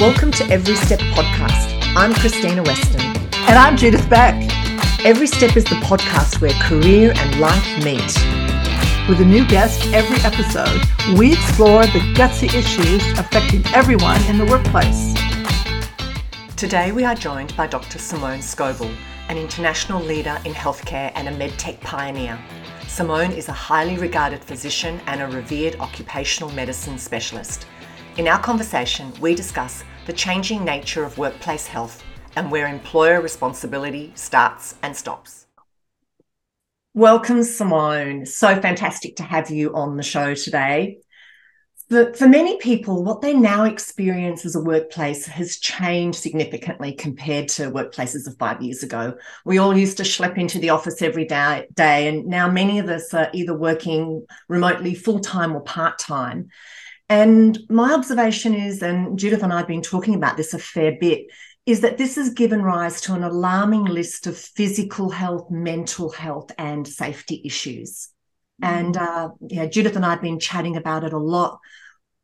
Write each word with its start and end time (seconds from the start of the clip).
Welcome 0.00 0.30
to 0.30 0.44
Every 0.44 0.76
Step 0.76 1.00
Podcast. 1.00 1.76
I'm 1.96 2.12
Krystyna 2.12 2.64
Weston. 2.64 3.00
And 3.00 3.58
I'm 3.58 3.76
Judith 3.76 4.08
Beck. 4.08 4.34
Every 5.04 5.26
Step 5.26 5.56
is 5.56 5.64
the 5.64 5.74
podcast 5.76 6.40
where 6.40 6.52
career 6.62 7.12
and 7.16 7.40
life 7.40 7.66
meet. 7.78 8.14
With 9.08 9.20
a 9.20 9.24
new 9.24 9.44
guest 9.48 9.92
every 9.92 10.18
episode, 10.18 10.80
we 11.18 11.32
explore 11.32 11.82
the 11.82 11.98
gutsy 12.14 12.46
issues 12.54 13.02
affecting 13.18 13.66
everyone 13.74 14.22
in 14.26 14.38
the 14.38 14.46
workplace. 14.46 15.14
Today 16.54 16.92
we 16.92 17.02
are 17.02 17.16
joined 17.16 17.56
by 17.56 17.66
Dr. 17.66 17.98
Simone 17.98 18.38
Scovell, 18.38 18.94
an 19.28 19.36
international 19.36 20.00
leader 20.00 20.38
in 20.44 20.52
healthcare 20.52 21.10
and 21.16 21.26
a 21.26 21.32
medtech 21.36 21.80
pioneer. 21.80 22.38
Simone 22.86 23.32
is 23.32 23.48
a 23.48 23.52
highly 23.52 23.98
regarded 23.98 24.44
physician 24.44 25.00
and 25.08 25.20
a 25.20 25.26
revered 25.26 25.74
occupational 25.80 26.52
medicine 26.52 26.98
specialist. 26.98 27.66
In 28.18 28.26
our 28.26 28.40
conversation, 28.40 29.12
we 29.20 29.36
discuss 29.36 29.84
the 30.06 30.12
changing 30.12 30.64
nature 30.64 31.04
of 31.04 31.18
workplace 31.18 31.68
health 31.68 32.02
and 32.34 32.50
where 32.50 32.66
employer 32.66 33.20
responsibility 33.20 34.10
starts 34.16 34.74
and 34.82 34.96
stops. 34.96 35.46
Welcome, 36.94 37.44
Simone. 37.44 38.26
So 38.26 38.60
fantastic 38.60 39.14
to 39.16 39.22
have 39.22 39.50
you 39.50 39.72
on 39.72 39.96
the 39.96 40.02
show 40.02 40.34
today. 40.34 40.98
For, 41.88 42.12
for 42.12 42.26
many 42.26 42.58
people, 42.58 43.04
what 43.04 43.20
they 43.20 43.34
now 43.34 43.64
experience 43.64 44.44
as 44.44 44.56
a 44.56 44.64
workplace 44.64 45.24
has 45.26 45.58
changed 45.58 46.18
significantly 46.18 46.94
compared 46.94 47.46
to 47.50 47.70
workplaces 47.70 48.26
of 48.26 48.36
five 48.36 48.60
years 48.60 48.82
ago. 48.82 49.14
We 49.44 49.58
all 49.58 49.78
used 49.78 49.96
to 49.98 50.02
schlep 50.02 50.36
into 50.36 50.58
the 50.58 50.70
office 50.70 51.02
every 51.02 51.24
day, 51.24 51.68
day 51.72 52.08
and 52.08 52.26
now 52.26 52.50
many 52.50 52.80
of 52.80 52.88
us 52.88 53.14
are 53.14 53.30
either 53.32 53.56
working 53.56 54.26
remotely 54.48 54.96
full 54.96 55.20
time 55.20 55.54
or 55.54 55.60
part 55.60 56.00
time. 56.00 56.48
And 57.08 57.58
my 57.70 57.94
observation 57.94 58.54
is, 58.54 58.82
and 58.82 59.18
Judith 59.18 59.42
and 59.42 59.52
I 59.52 59.58
have 59.58 59.68
been 59.68 59.82
talking 59.82 60.14
about 60.14 60.36
this 60.36 60.52
a 60.52 60.58
fair 60.58 60.96
bit, 61.00 61.26
is 61.64 61.80
that 61.80 61.98
this 61.98 62.16
has 62.16 62.30
given 62.30 62.62
rise 62.62 63.00
to 63.02 63.14
an 63.14 63.22
alarming 63.22 63.84
list 63.84 64.26
of 64.26 64.36
physical 64.36 65.10
health, 65.10 65.50
mental 65.50 66.10
health, 66.10 66.50
and 66.58 66.86
safety 66.86 67.42
issues. 67.44 68.08
Mm-hmm. 68.62 68.74
And 68.74 68.96
uh, 68.96 69.30
yeah, 69.48 69.66
Judith 69.66 69.96
and 69.96 70.04
I 70.04 70.10
have 70.10 70.22
been 70.22 70.38
chatting 70.38 70.76
about 70.76 71.04
it 71.04 71.12
a 71.12 71.18
lot. 71.18 71.58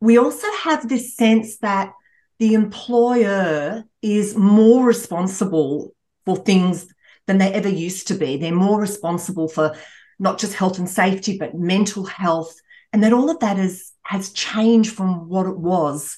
We 0.01 0.17
also 0.17 0.47
have 0.63 0.87
this 0.87 1.15
sense 1.15 1.57
that 1.59 1.93
the 2.39 2.53
employer 2.53 3.83
is 4.01 4.35
more 4.35 4.83
responsible 4.83 5.93
for 6.25 6.35
things 6.37 6.87
than 7.27 7.37
they 7.37 7.51
ever 7.53 7.69
used 7.69 8.07
to 8.09 8.15
be. 8.15 8.37
They're 8.37 8.53
more 8.53 8.79
responsible 8.79 9.47
for 9.47 9.75
not 10.19 10.37
just 10.37 10.53
health 10.53 10.79
and 10.79 10.89
safety, 10.89 11.37
but 11.37 11.55
mental 11.55 12.05
health, 12.05 12.55
and 12.95 13.03
that 13.03 13.11
all 13.11 13.29
of 13.29 13.39
that 13.39 13.59
is 13.59 13.91
has 14.03 14.31
changed 14.31 14.93
from 14.93 15.27
what 15.27 15.45
it 15.47 15.57
was. 15.57 16.15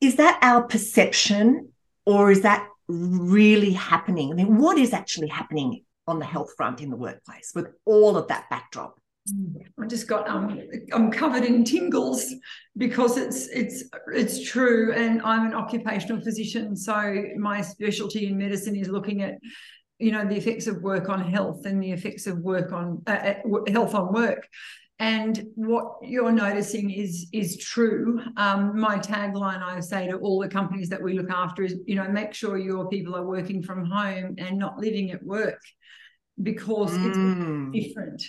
Is 0.00 0.14
that 0.16 0.38
our 0.40 0.62
perception 0.62 1.72
or 2.06 2.30
is 2.30 2.42
that 2.42 2.68
really 2.86 3.72
happening? 3.72 4.30
I 4.30 4.34
mean, 4.36 4.58
what 4.58 4.78
is 4.78 4.92
actually 4.92 5.26
happening 5.26 5.82
on 6.06 6.20
the 6.20 6.26
health 6.26 6.52
front 6.56 6.80
in 6.80 6.90
the 6.90 6.96
workplace 6.96 7.50
with 7.56 7.66
all 7.84 8.16
of 8.16 8.28
that 8.28 8.48
backdrop? 8.50 9.00
I 9.82 9.86
just 9.88 10.06
got 10.06 10.28
um 10.28 10.60
I'm 10.92 11.10
covered 11.10 11.42
in 11.42 11.64
tingles 11.64 12.32
because 12.76 13.16
it's 13.16 13.48
it's 13.48 13.82
it's 14.12 14.48
true 14.48 14.92
and 14.92 15.22
I'm 15.22 15.44
an 15.44 15.54
occupational 15.54 16.20
physician 16.20 16.76
so 16.76 17.24
my 17.36 17.62
specialty 17.62 18.28
in 18.28 18.38
medicine 18.38 18.76
is 18.76 18.88
looking 18.88 19.22
at 19.22 19.38
you 19.98 20.12
know 20.12 20.24
the 20.24 20.36
effects 20.36 20.66
of 20.66 20.82
work 20.82 21.08
on 21.08 21.20
health 21.20 21.64
and 21.64 21.82
the 21.82 21.90
effects 21.90 22.26
of 22.26 22.38
work 22.38 22.70
on 22.72 23.02
uh, 23.06 23.34
health 23.68 23.94
on 23.94 24.12
work 24.12 24.46
and 25.00 25.48
what 25.56 25.96
you're 26.02 26.32
noticing 26.32 26.90
is 26.90 27.26
is 27.32 27.56
true. 27.56 28.20
Um, 28.36 28.78
my 28.78 28.98
tagline 28.98 29.62
I 29.62 29.80
say 29.80 30.06
to 30.08 30.18
all 30.18 30.40
the 30.40 30.48
companies 30.48 30.88
that 30.90 31.02
we 31.02 31.18
look 31.18 31.30
after 31.30 31.64
is, 31.64 31.76
you 31.86 31.96
know, 31.96 32.08
make 32.08 32.32
sure 32.32 32.56
your 32.56 32.88
people 32.88 33.16
are 33.16 33.26
working 33.26 33.62
from 33.62 33.84
home 33.84 34.36
and 34.38 34.58
not 34.58 34.78
living 34.78 35.10
at 35.10 35.22
work 35.22 35.60
because 36.40 36.92
mm. 36.92 37.74
it's 37.74 37.86
different. 37.86 38.22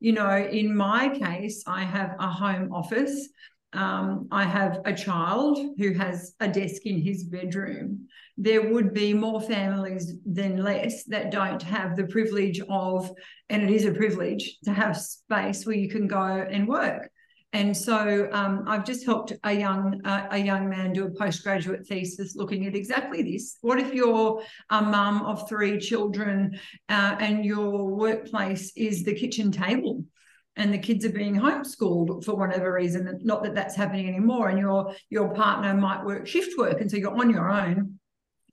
You 0.00 0.12
know, 0.12 0.36
in 0.36 0.76
my 0.76 1.08
case, 1.08 1.62
I 1.66 1.84
have 1.84 2.16
a 2.18 2.28
home 2.28 2.72
office. 2.72 3.28
Um, 3.72 4.28
I 4.30 4.44
have 4.44 4.80
a 4.84 4.94
child 4.94 5.58
who 5.76 5.92
has 5.92 6.34
a 6.40 6.48
desk 6.48 6.86
in 6.86 7.00
his 7.00 7.24
bedroom 7.24 8.08
there 8.38 8.72
would 8.72 8.94
be 8.94 9.12
more 9.12 9.40
families 9.40 10.14
than 10.24 10.62
less 10.62 11.02
that 11.04 11.32
don't 11.32 11.60
have 11.60 11.96
the 11.96 12.06
privilege 12.06 12.60
of, 12.68 13.12
and 13.50 13.62
it 13.62 13.70
is 13.70 13.84
a 13.84 13.90
privilege 13.90 14.58
to 14.64 14.72
have 14.72 14.96
space 14.96 15.66
where 15.66 15.76
you 15.76 15.90
can 15.90 16.06
go 16.06 16.46
and 16.48 16.68
work. 16.68 17.10
And 17.52 17.76
so 17.76 18.28
um, 18.32 18.64
I've 18.68 18.84
just 18.84 19.04
helped 19.04 19.32
a 19.42 19.52
young 19.52 20.02
uh, 20.04 20.28
a 20.30 20.38
young 20.38 20.68
man 20.68 20.92
do 20.92 21.06
a 21.06 21.10
postgraduate 21.10 21.86
thesis 21.86 22.36
looking 22.36 22.66
at 22.66 22.76
exactly 22.76 23.22
this. 23.22 23.56
What 23.62 23.80
if 23.80 23.92
you're 23.92 24.42
a 24.70 24.82
mum 24.82 25.22
of 25.22 25.48
three 25.48 25.78
children 25.78 26.60
uh, 26.88 27.16
and 27.18 27.44
your 27.44 27.86
workplace 27.86 28.70
is 28.76 29.02
the 29.02 29.14
kitchen 29.14 29.50
table? 29.50 30.04
And 30.58 30.72
the 30.72 30.78
kids 30.78 31.04
are 31.04 31.12
being 31.12 31.34
homeschooled 31.34 32.24
for 32.24 32.34
whatever 32.34 32.72
reason 32.72 33.18
not 33.22 33.42
that 33.42 33.54
that's 33.54 33.76
happening 33.76 34.08
anymore 34.08 34.48
and 34.48 34.58
your 34.58 34.94
your 35.08 35.32
partner 35.34 35.74
might 35.74 36.04
work 36.04 36.26
shift 36.26 36.58
work 36.58 36.80
and 36.80 36.90
so 36.90 36.96
you're 36.96 37.16
on 37.16 37.30
your 37.30 37.50
own 37.50 37.98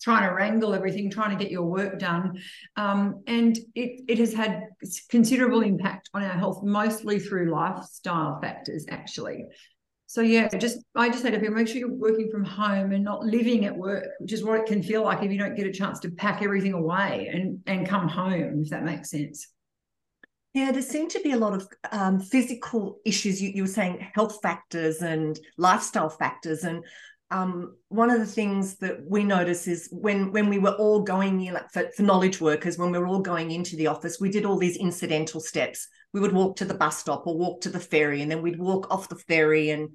trying 0.01 0.27
to 0.27 0.35
wrangle 0.35 0.73
everything, 0.73 1.09
trying 1.09 1.35
to 1.35 1.41
get 1.41 1.51
your 1.51 1.63
work 1.63 1.97
done. 1.99 2.39
Um, 2.75 3.23
and 3.27 3.57
it, 3.73 4.01
it 4.07 4.19
has 4.19 4.33
had 4.33 4.67
considerable 5.09 5.61
impact 5.61 6.09
on 6.13 6.23
our 6.23 6.37
health, 6.37 6.63
mostly 6.63 7.19
through 7.19 7.51
lifestyle 7.51 8.39
factors, 8.41 8.85
actually. 8.89 9.45
So 10.07 10.21
yeah, 10.21 10.47
just 10.49 10.79
I 10.95 11.09
just 11.09 11.23
say 11.23 11.31
to 11.31 11.39
people, 11.39 11.55
make 11.55 11.67
sure 11.67 11.77
you're 11.77 11.91
working 11.91 12.29
from 12.31 12.45
home 12.45 12.91
and 12.91 13.03
not 13.03 13.25
living 13.25 13.65
at 13.65 13.75
work, 13.75 14.05
which 14.19 14.33
is 14.33 14.43
what 14.43 14.59
it 14.59 14.67
can 14.67 14.83
feel 14.83 15.03
like 15.03 15.23
if 15.23 15.31
you 15.31 15.39
don't 15.39 15.55
get 15.55 15.65
a 15.65 15.71
chance 15.71 15.99
to 16.01 16.11
pack 16.11 16.43
everything 16.43 16.73
away 16.73 17.29
and 17.33 17.59
and 17.65 17.87
come 17.87 18.07
home, 18.07 18.61
if 18.61 18.69
that 18.69 18.83
makes 18.83 19.09
sense. 19.09 19.47
Yeah, 20.55 20.71
there 20.71 20.81
seem 20.81 21.09
to 21.09 21.19
be 21.19 21.33
a 21.33 21.37
lot 21.37 21.53
of 21.53 21.67
um, 21.91 22.17
physical 22.17 23.01
issues. 23.03 23.41
You, 23.41 23.51
you 23.53 23.63
were 23.63 23.67
saying 23.67 24.07
health 24.13 24.39
factors 24.41 25.01
and 25.01 25.37
lifestyle 25.57 26.07
factors, 26.07 26.63
and 26.63 26.81
um, 27.29 27.75
one 27.89 28.09
of 28.09 28.21
the 28.21 28.25
things 28.25 28.77
that 28.77 28.99
we 29.05 29.25
notice 29.25 29.67
is 29.67 29.89
when 29.91 30.31
when 30.31 30.47
we 30.47 30.57
were 30.57 30.71
all 30.75 31.01
going 31.03 31.41
in, 31.41 31.55
like 31.55 31.69
for, 31.73 31.89
for 31.97 32.03
knowledge 32.03 32.39
workers, 32.39 32.77
when 32.77 32.89
we 32.89 32.97
were 32.97 33.07
all 33.07 33.19
going 33.19 33.51
into 33.51 33.75
the 33.75 33.87
office, 33.87 34.21
we 34.21 34.31
did 34.31 34.45
all 34.45 34.57
these 34.57 34.77
incidental 34.77 35.41
steps. 35.41 35.89
We 36.13 36.21
would 36.21 36.31
walk 36.31 36.55
to 36.57 36.65
the 36.65 36.73
bus 36.73 36.99
stop 36.99 37.27
or 37.27 37.37
walk 37.37 37.59
to 37.63 37.69
the 37.69 37.77
ferry, 37.81 38.21
and 38.21 38.31
then 38.31 38.41
we'd 38.41 38.57
walk 38.57 38.89
off 38.89 39.09
the 39.09 39.17
ferry 39.17 39.71
and 39.71 39.89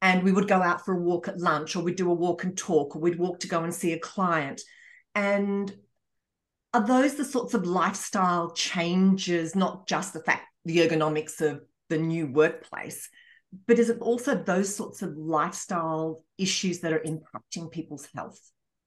and 0.00 0.22
we 0.22 0.32
would 0.32 0.48
go 0.48 0.62
out 0.62 0.82
for 0.82 0.94
a 0.94 1.02
walk 1.02 1.28
at 1.28 1.40
lunch, 1.40 1.76
or 1.76 1.82
we'd 1.82 1.96
do 1.96 2.10
a 2.10 2.14
walk 2.14 2.42
and 2.42 2.56
talk, 2.56 2.96
or 2.96 3.00
we'd 3.00 3.18
walk 3.18 3.40
to 3.40 3.48
go 3.48 3.64
and 3.64 3.74
see 3.74 3.92
a 3.92 3.98
client. 3.98 4.62
And 5.14 5.74
are 6.76 6.86
those 6.86 7.14
the 7.14 7.24
sorts 7.24 7.54
of 7.54 7.66
lifestyle 7.66 8.50
changes, 8.52 9.56
not 9.56 9.86
just 9.86 10.12
the 10.12 10.20
fact 10.20 10.42
the 10.66 10.78
ergonomics 10.78 11.40
of 11.40 11.62
the 11.88 11.96
new 11.96 12.26
workplace, 12.26 13.08
but 13.66 13.78
is 13.78 13.88
it 13.88 13.98
also 14.00 14.34
those 14.34 14.74
sorts 14.74 15.00
of 15.00 15.16
lifestyle 15.16 16.22
issues 16.36 16.80
that 16.80 16.92
are 16.92 17.00
impacting 17.00 17.70
people's 17.70 18.06
health? 18.14 18.38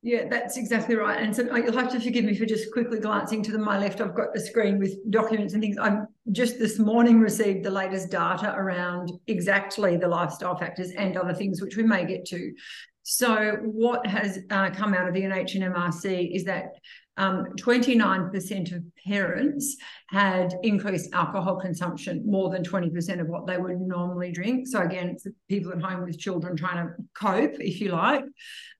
Yeah, 0.01 0.29
that's 0.29 0.55
exactly 0.55 0.95
right. 0.95 1.21
And 1.21 1.35
so 1.35 1.51
uh, 1.51 1.57
you'll 1.57 1.73
have 1.73 1.91
to 1.91 1.99
forgive 1.99 2.23
me 2.23 2.33
for 2.33 2.45
just 2.45 2.71
quickly 2.71 2.99
glancing 2.99 3.43
to 3.43 3.51
the 3.51 3.57
my 3.57 3.77
left. 3.77 3.99
I've 3.99 4.15
got 4.15 4.35
a 4.35 4.39
screen 4.39 4.77
with 4.79 4.95
documents 5.09 5.53
and 5.53 5.61
things. 5.61 5.77
I'm 5.77 6.07
just 6.31 6.57
this 6.59 6.79
morning 6.79 7.19
received 7.19 7.65
the 7.65 7.71
latest 7.71 8.09
data 8.09 8.53
around 8.55 9.11
exactly 9.27 9.97
the 9.97 10.07
lifestyle 10.07 10.55
factors 10.55 10.91
and 10.91 11.17
other 11.17 11.33
things, 11.33 11.61
which 11.61 11.75
we 11.75 11.83
may 11.83 12.05
get 12.05 12.23
to. 12.27 12.53
So 13.03 13.57
what 13.63 14.05
has 14.05 14.39
uh, 14.49 14.69
come 14.71 14.93
out 14.93 15.07
of 15.07 15.13
the 15.13 15.21
NH 15.21 15.55
and 15.55 15.73
MRC 15.73 16.35
is 16.35 16.43
that 16.45 16.73
um, 17.19 17.47
29% 17.57 18.75
of 18.75 18.83
parents 19.05 19.75
had 20.07 20.53
increased 20.63 21.09
alcohol 21.13 21.59
consumption, 21.59 22.23
more 22.25 22.49
than 22.49 22.63
20% 22.63 23.19
of 23.19 23.27
what 23.27 23.45
they 23.45 23.57
would 23.57 23.81
normally 23.81 24.31
drink. 24.31 24.67
So, 24.67 24.79
again, 24.79 25.09
it's 25.09 25.27
people 25.49 25.73
at 25.73 25.81
home 25.81 26.05
with 26.05 26.17
children 26.17 26.55
trying 26.55 26.87
to 26.87 26.93
cope, 27.13 27.59
if 27.59 27.81
you 27.81 27.91
like. 27.91 28.23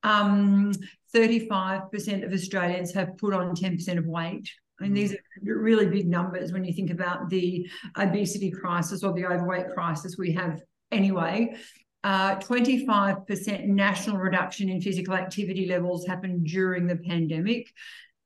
Um, 0.03 0.71
35% 1.13 2.25
of 2.25 2.31
Australians 2.31 2.93
have 2.93 3.17
put 3.17 3.33
on 3.33 3.55
10% 3.55 3.97
of 3.97 4.05
weight. 4.05 4.49
I 4.79 4.83
mean, 4.83 4.93
these 4.93 5.13
are 5.13 5.19
really 5.43 5.87
big 5.87 6.07
numbers 6.07 6.53
when 6.53 6.63
you 6.63 6.71
think 6.71 6.91
about 6.91 7.29
the 7.29 7.67
obesity 7.97 8.51
crisis 8.51 9.03
or 9.03 9.13
the 9.13 9.25
overweight 9.25 9.71
crisis 9.73 10.15
we 10.17 10.31
have 10.33 10.61
anyway. 10.91 11.57
Uh, 12.03 12.37
25% 12.37 13.65
national 13.65 14.17
reduction 14.17 14.69
in 14.69 14.79
physical 14.79 15.13
activity 15.13 15.65
levels 15.65 16.07
happened 16.07 16.45
during 16.45 16.87
the 16.87 16.95
pandemic 16.95 17.67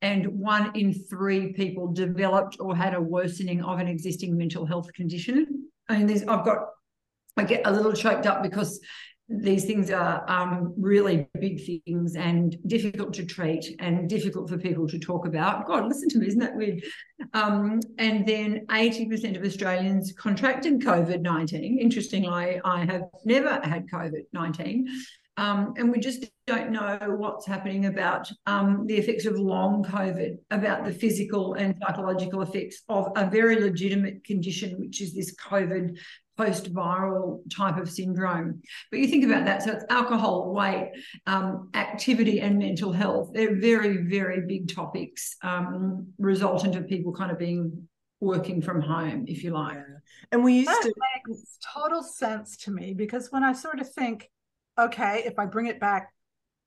and 0.03 0.27
one 0.27 0.69
in 0.75 0.93
three 0.93 1.53
people 1.53 1.91
developed 1.91 2.57
or 2.59 2.75
had 2.75 2.93
a 2.93 3.01
worsening 3.01 3.63
of 3.63 3.79
an 3.79 3.87
existing 3.87 4.37
mental 4.37 4.65
health 4.65 4.91
condition. 4.93 5.69
I 5.89 6.03
mean, 6.03 6.29
I've 6.29 6.45
got 6.45 6.67
I 7.37 7.45
get 7.45 7.65
a 7.65 7.71
little 7.71 7.93
choked 7.93 8.27
up 8.27 8.43
because 8.43 8.79
these 9.29 9.65
things 9.65 9.89
are 9.89 10.29
um, 10.29 10.73
really 10.77 11.27
big 11.39 11.65
things 11.65 12.15
and 12.15 12.57
difficult 12.67 13.13
to 13.13 13.25
treat 13.25 13.75
and 13.79 14.09
difficult 14.09 14.49
for 14.49 14.57
people 14.57 14.87
to 14.87 14.99
talk 14.99 15.25
about. 15.25 15.65
God, 15.65 15.87
listen 15.87 16.09
to 16.09 16.19
me, 16.19 16.27
isn't 16.27 16.39
that 16.39 16.55
weird? 16.55 16.83
Um, 17.33 17.79
and 17.97 18.25
then 18.27 18.65
80% 18.67 19.37
of 19.37 19.43
Australians 19.43 20.13
contracted 20.17 20.81
COVID 20.81 21.21
19. 21.21 21.79
Interestingly, 21.79 22.59
I 22.63 22.85
have 22.85 23.03
never 23.25 23.61
had 23.63 23.87
COVID 23.89 24.23
19. 24.33 24.87
Um, 25.35 25.73
and 25.77 25.91
we 25.91 25.99
just 25.99 26.25
don't 26.45 26.71
know 26.71 26.99
what's 27.17 27.47
happening 27.47 27.87
about 27.87 28.29
um, 28.45 28.85
the 28.85 28.95
effects 28.97 29.25
of 29.25 29.39
long 29.39 29.83
COVID, 29.83 30.37
about 30.51 30.85
the 30.85 30.91
physical 30.91 31.55
and 31.55 31.75
psychological 31.81 32.41
effects 32.43 32.83
of 32.87 33.11
a 33.15 33.27
very 33.27 33.59
legitimate 33.59 34.23
condition, 34.23 34.79
which 34.79 35.01
is 35.01 35.15
this 35.15 35.35
COVID 35.35 35.97
post 36.37 36.73
viral 36.73 37.39
type 37.51 37.77
of 37.77 37.89
syndrome. 37.89 38.61
But 38.89 38.99
you 38.99 39.07
think 39.07 39.25
about 39.25 39.45
that. 39.45 39.63
So 39.63 39.71
it's 39.71 39.85
alcohol, 39.89 40.53
weight, 40.53 40.91
um, 41.27 41.69
activity, 41.73 42.41
and 42.41 42.57
mental 42.57 42.91
health. 42.91 43.31
They're 43.33 43.59
very, 43.59 43.97
very 43.97 44.45
big 44.47 44.73
topics 44.73 45.35
um, 45.43 46.07
resultant 46.17 46.75
of 46.75 46.87
people 46.87 47.13
kind 47.13 47.31
of 47.31 47.39
being 47.39 47.87
working 48.19 48.61
from 48.61 48.81
home, 48.81 49.25
if 49.27 49.43
you 49.43 49.51
like. 49.51 49.75
Yeah. 49.75 49.97
And 50.31 50.43
we 50.43 50.53
used 50.59 50.69
that 50.69 50.81
to 50.83 50.93
makes 51.27 51.57
total 51.73 52.01
sense 52.01 52.57
to 52.57 52.71
me 52.71 52.93
because 52.93 53.31
when 53.31 53.43
I 53.43 53.53
sort 53.53 53.79
of 53.79 53.91
think, 53.91 54.29
okay, 54.79 55.23
if 55.25 55.37
I 55.37 55.45
bring 55.45 55.67
it 55.67 55.79
back, 55.79 56.09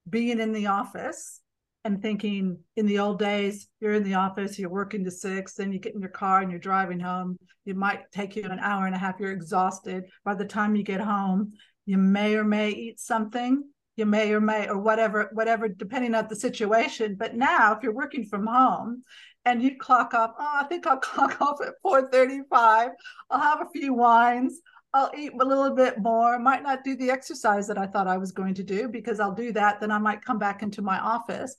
being 0.09 0.39
in 0.39 0.53
the 0.53 0.67
office 0.67 1.41
and 1.87 2.03
thinking 2.03 2.59
in 2.75 2.85
the 2.85 2.99
old 2.99 3.19
days, 3.19 3.69
you're 3.81 3.95
in 3.95 4.03
the 4.03 4.15
office, 4.15 4.59
you're 4.59 4.69
working 4.69 5.05
to 5.05 5.11
six, 5.11 5.55
then 5.55 5.73
you 5.73 5.79
get 5.79 5.95
in 5.95 6.01
your 6.01 6.11
car 6.11 6.41
and 6.41 6.51
you're 6.51 6.59
driving 6.59 6.99
home. 6.99 7.39
It 7.65 7.77
might 7.77 8.11
take 8.11 8.35
you 8.35 8.43
an 8.45 8.59
hour 8.59 8.87
and 8.87 8.95
a 8.95 8.99
half. 8.99 9.21
You're 9.21 9.31
exhausted. 9.31 10.05
By 10.25 10.35
the 10.35 10.45
time 10.45 10.75
you 10.75 10.83
get 10.83 11.01
home, 11.01 11.53
you 11.87 11.97
may 11.97 12.35
or 12.35 12.43
may 12.43 12.71
eat 12.71 12.99
something. 12.99 13.63
You 13.95 14.05
may 14.05 14.33
or 14.35 14.41
may 14.41 14.69
or 14.69 14.79
whatever, 14.79 15.31
whatever, 15.33 15.69
depending 15.69 16.15
on 16.17 16.27
the 16.29 16.37
situation. 16.37 17.15
But 17.15 17.37
now, 17.37 17.73
if 17.75 17.83
you're 17.83 17.95
working 17.95 18.27
from 18.27 18.47
home 18.47 19.03
and 19.45 19.63
you 19.63 19.79
clock 19.79 20.13
off, 20.13 20.33
oh, 20.39 20.59
I 20.61 20.65
think 20.65 20.87
I'll 20.87 20.97
clock 20.99 21.41
off 21.41 21.61
at 21.65 21.75
4:35. 21.85 22.91
I'll 23.31 23.41
have 23.41 23.61
a 23.61 23.71
few 23.71 23.95
wines. 23.95 24.61
I'll 24.93 25.13
eat 25.17 25.33
a 25.41 25.45
little 25.45 25.75
bit 25.75 25.99
more. 25.99 26.39
Might 26.39 26.63
not 26.63 26.83
do 26.83 26.97
the 26.97 27.11
exercise 27.11 27.69
that 27.69 27.79
I 27.79 27.87
thought 27.87 28.09
I 28.09 28.19
was 28.19 28.33
going 28.33 28.55
to 28.55 28.65
do 28.65 28.89
because 28.89 29.21
I'll 29.21 29.35
do 29.35 29.53
that. 29.53 29.81
Then 29.81 29.91
I 29.93 29.99
might 29.99 30.25
come 30.25 30.39
back 30.39 30.63
into 30.63 30.83
my 30.83 30.99
office. 30.99 31.57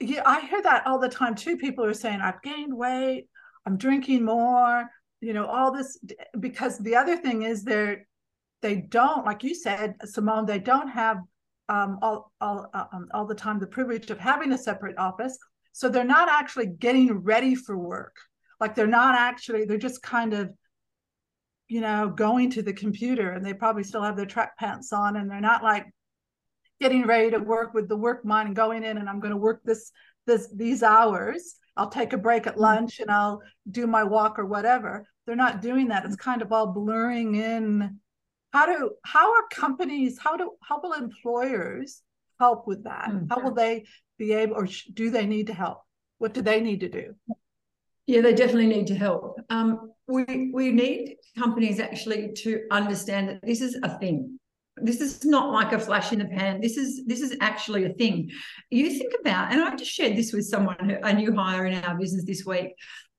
Yeah, 0.00 0.22
I 0.26 0.40
hear 0.40 0.62
that 0.62 0.86
all 0.86 0.98
the 0.98 1.08
time 1.08 1.34
too. 1.34 1.56
People 1.56 1.84
are 1.84 1.94
saying, 1.94 2.20
I've 2.20 2.42
gained 2.42 2.76
weight, 2.76 3.28
I'm 3.66 3.76
drinking 3.76 4.24
more, 4.24 4.90
you 5.20 5.32
know, 5.32 5.46
all 5.46 5.72
this 5.72 5.98
because 6.38 6.78
the 6.78 6.96
other 6.96 7.16
thing 7.16 7.42
is 7.42 7.64
they're 7.64 8.06
they 8.60 8.76
don't, 8.76 9.26
like 9.26 9.44
you 9.44 9.54
said, 9.54 9.94
Simone, 10.04 10.46
they 10.46 10.58
don't 10.58 10.88
have 10.88 11.18
um, 11.68 11.98
all 12.02 12.32
all 12.40 12.66
uh, 12.74 12.86
um, 12.92 13.08
all 13.12 13.26
the 13.26 13.34
time 13.34 13.58
the 13.58 13.66
privilege 13.66 14.10
of 14.10 14.18
having 14.18 14.52
a 14.52 14.58
separate 14.58 14.98
office, 14.98 15.38
so 15.72 15.88
they're 15.88 16.04
not 16.04 16.28
actually 16.28 16.66
getting 16.66 17.12
ready 17.20 17.54
for 17.54 17.76
work. 17.76 18.16
Like 18.60 18.74
they're 18.74 18.86
not 18.86 19.14
actually, 19.14 19.64
they're 19.64 19.78
just 19.78 20.02
kind 20.02 20.32
of 20.32 20.50
you 21.68 21.80
know, 21.80 22.08
going 22.08 22.50
to 22.50 22.62
the 22.62 22.72
computer 22.72 23.32
and 23.32 23.44
they 23.44 23.54
probably 23.54 23.82
still 23.82 24.02
have 24.02 24.16
their 24.16 24.26
track 24.26 24.56
pants 24.58 24.92
on 24.92 25.16
and 25.16 25.30
they're 25.30 25.40
not 25.40 25.62
like 25.62 25.86
getting 26.80 27.06
ready 27.06 27.30
to 27.30 27.38
work 27.38 27.74
with 27.74 27.88
the 27.88 27.96
work 27.96 28.24
mind 28.24 28.48
and 28.48 28.56
going 28.56 28.84
in 28.84 28.98
and 28.98 29.08
I'm 29.08 29.20
going 29.20 29.32
to 29.32 29.36
work 29.36 29.62
this 29.64 29.90
this 30.26 30.48
these 30.54 30.82
hours. 30.82 31.56
I'll 31.76 31.90
take 31.90 32.12
a 32.12 32.18
break 32.18 32.46
at 32.46 32.54
mm-hmm. 32.54 32.62
lunch 32.62 33.00
and 33.00 33.10
I'll 33.10 33.42
do 33.70 33.86
my 33.86 34.04
walk 34.04 34.38
or 34.38 34.46
whatever. 34.46 35.06
They're 35.26 35.36
not 35.36 35.62
doing 35.62 35.88
that. 35.88 36.04
It's 36.04 36.16
kind 36.16 36.42
of 36.42 36.52
all 36.52 36.68
blurring 36.68 37.34
in. 37.34 37.98
How 38.52 38.66
do 38.66 38.92
how 39.04 39.32
are 39.32 39.42
companies 39.50 40.18
how 40.18 40.36
do 40.36 40.52
how 40.62 40.80
will 40.80 40.92
employers 40.92 42.02
help 42.38 42.66
with 42.66 42.84
that? 42.84 43.08
Mm-hmm. 43.08 43.26
How 43.30 43.40
will 43.40 43.54
they 43.54 43.84
be 44.18 44.32
able 44.32 44.56
or 44.56 44.68
do 44.92 45.10
they 45.10 45.26
need 45.26 45.48
to 45.48 45.54
help? 45.54 45.82
What 46.18 46.34
do 46.34 46.42
they 46.42 46.60
need 46.60 46.80
to 46.80 46.88
do? 46.88 47.14
Yeah, 48.06 48.20
they 48.20 48.34
definitely 48.34 48.66
need 48.66 48.86
to 48.88 48.94
help. 48.94 49.40
Um, 49.48 49.92
we 50.06 50.50
we 50.52 50.70
need 50.70 51.16
companies 51.38 51.80
actually 51.80 52.32
to 52.42 52.66
understand 52.70 53.28
that 53.28 53.40
this 53.42 53.60
is 53.62 53.78
a 53.82 53.98
thing. 53.98 54.38
This 54.76 55.00
is 55.00 55.24
not 55.24 55.52
like 55.52 55.72
a 55.72 55.78
flash 55.78 56.12
in 56.12 56.18
the 56.18 56.24
pan. 56.24 56.60
This 56.60 56.76
is 56.76 57.04
this 57.06 57.20
is 57.20 57.36
actually 57.40 57.84
a 57.84 57.92
thing. 57.92 58.30
You 58.70 58.90
think 58.90 59.12
about, 59.20 59.52
and 59.52 59.62
I 59.62 59.76
just 59.76 59.92
shared 59.92 60.16
this 60.16 60.32
with 60.32 60.46
someone, 60.46 60.98
a 61.02 61.12
new 61.12 61.34
hire 61.34 61.66
in 61.66 61.82
our 61.84 61.96
business 61.96 62.24
this 62.24 62.44
week. 62.44 62.74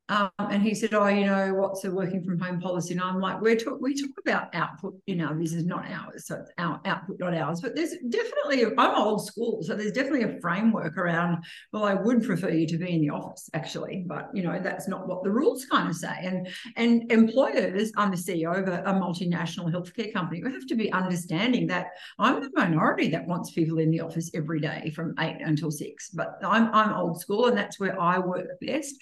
Um, 0.08 0.30
and 0.38 0.62
he 0.62 0.76
said, 0.76 0.94
"Oh, 0.94 1.08
you 1.08 1.26
know, 1.26 1.56
what's 1.56 1.82
the 1.82 1.90
working 1.90 2.24
from 2.24 2.40
home 2.40 2.60
policy?" 2.60 2.94
And 2.94 3.02
I'm 3.02 3.20
like, 3.20 3.42
"We 3.42 3.56
talk 3.56 3.82
we 3.82 4.00
talk 4.00 4.12
about 4.24 4.54
output 4.54 4.94
in 5.08 5.20
our 5.20 5.34
business, 5.34 5.64
not 5.64 5.90
hours. 5.90 6.28
So 6.28 6.36
it's 6.36 6.52
our 6.60 6.80
output, 6.86 7.18
not 7.20 7.34
ours. 7.34 7.60
But 7.60 7.76
there's 7.76 7.96
definitely 8.10 8.66
I'm 8.78 8.96
old 8.96 9.26
school, 9.26 9.64
so 9.64 9.74
there's 9.74 9.94
definitely 9.94 10.24
a 10.24 10.40
framework 10.42 10.98
around. 10.98 11.44
Well, 11.74 11.86
I 11.86 11.96
would 11.96 12.24
prefer 12.24 12.50
you 12.52 12.68
to 12.68 12.78
be 12.78 12.94
in 12.94 13.02
the 13.02 13.10
office, 13.10 13.50
actually, 13.56 14.04
but 14.06 14.30
you 14.32 14.44
know 14.44 14.60
that's 14.62 14.88
not 14.88 15.08
what 15.08 15.24
the 15.24 15.32
rules 15.32 15.66
kind 15.66 15.90
of 15.90 15.96
say. 15.96 16.16
And 16.22 16.48
and 16.76 17.12
employers, 17.12 17.92
I'm 17.98 18.12
the 18.12 18.18
CEO 18.18 18.62
of 18.62 18.68
a, 18.68 18.84
a 18.84 18.94
multinational 18.94 19.74
healthcare 19.74 20.14
company. 20.14 20.44
We 20.44 20.52
have 20.52 20.68
to 20.68 20.76
be 20.76 20.92
understanding 20.92 21.66
that 21.68 21.88
I'm 22.20 22.44
the 22.44 22.52
minority 22.54 23.10
that 23.10 23.26
wants 23.26 23.54
people 23.54 23.80
in 23.80 23.90
the 23.90 24.02
office 24.02 24.30
every 24.36 24.60
day 24.60 24.92
from 24.96 25.16
eight 25.20 25.38
until 25.42 25.72
six. 25.72 26.12
But 26.12 26.38
I'm 26.44 26.72
I'm 26.76 26.94
old 26.94 27.20
school, 27.20 27.48
and 27.48 27.58
that's 27.58 27.80
where 27.80 28.00
I 28.00 28.20
work 28.20 28.46
best. 28.62 28.96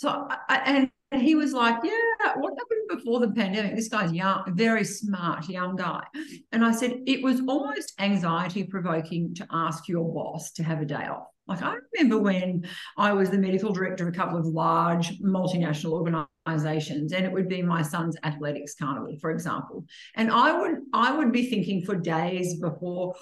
So, 0.00 0.26
and 0.48 0.90
he 1.12 1.34
was 1.34 1.52
like, 1.52 1.76
Yeah, 1.84 2.32
what 2.36 2.54
happened 2.56 2.88
before 2.88 3.20
the 3.20 3.32
pandemic? 3.32 3.76
This 3.76 3.88
guy's 3.88 4.10
young, 4.10 4.44
very 4.56 4.82
smart, 4.82 5.46
young 5.46 5.76
guy. 5.76 6.02
And 6.52 6.64
I 6.64 6.72
said, 6.72 7.02
It 7.06 7.22
was 7.22 7.42
almost 7.46 7.92
anxiety 8.00 8.64
provoking 8.64 9.34
to 9.34 9.46
ask 9.52 9.88
your 9.88 10.10
boss 10.10 10.52
to 10.52 10.62
have 10.62 10.80
a 10.80 10.86
day 10.86 11.04
off. 11.06 11.26
Like, 11.46 11.60
I 11.60 11.74
remember 11.92 12.16
when 12.16 12.66
I 12.96 13.12
was 13.12 13.28
the 13.28 13.36
medical 13.36 13.74
director 13.74 14.08
of 14.08 14.14
a 14.14 14.16
couple 14.16 14.38
of 14.38 14.46
large 14.46 15.18
multinational 15.18 15.92
organizations, 15.92 17.12
and 17.12 17.26
it 17.26 17.32
would 17.32 17.50
be 17.50 17.60
my 17.60 17.82
son's 17.82 18.16
athletics 18.22 18.74
carnival, 18.74 19.18
for 19.20 19.30
example. 19.30 19.84
And 20.14 20.30
I 20.30 20.58
would 20.58 20.78
I 20.94 21.14
would 21.14 21.30
be 21.30 21.50
thinking 21.50 21.84
for 21.84 21.94
days 21.94 22.58
before, 22.58 23.14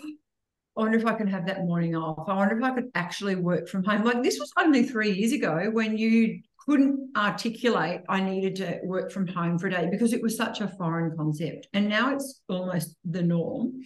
I 0.77 0.83
wonder 0.83 0.97
if 0.97 1.07
I 1.07 1.15
can 1.15 1.27
have 1.27 1.45
that 1.47 1.65
morning 1.65 1.97
off. 1.97 2.29
I 2.29 2.37
wonder 2.37 2.57
if 2.57 2.63
I 2.63 2.71
could 2.71 2.93
actually 2.95 3.35
work 3.35 3.69
from 3.69 3.83
home. 3.83 4.05
Like 4.05 4.23
this 4.23 4.39
was 4.39 4.53
only 4.57 4.85
three 4.85 5.11
years 5.11 5.33
ago 5.33 5.71
when 5.73 5.99
you 5.99 6.39
couldn't 6.69 7.17
articulate 7.17 8.03
I 8.11 8.21
needed 8.21 8.57
to 8.57 8.81
work 8.85 9.11
from 9.11 9.27
home 9.27 9.59
for 9.59 9.69
a 9.69 9.71
day 9.71 9.89
because 9.91 10.13
it 10.13 10.21
was 10.21 10.37
such 10.37 10.61
a 10.61 10.69
foreign 10.69 11.17
concept. 11.17 11.67
And 11.73 11.89
now 11.89 12.15
it's 12.15 12.43
almost 12.47 12.95
the 13.09 13.23
norm. 13.23 13.81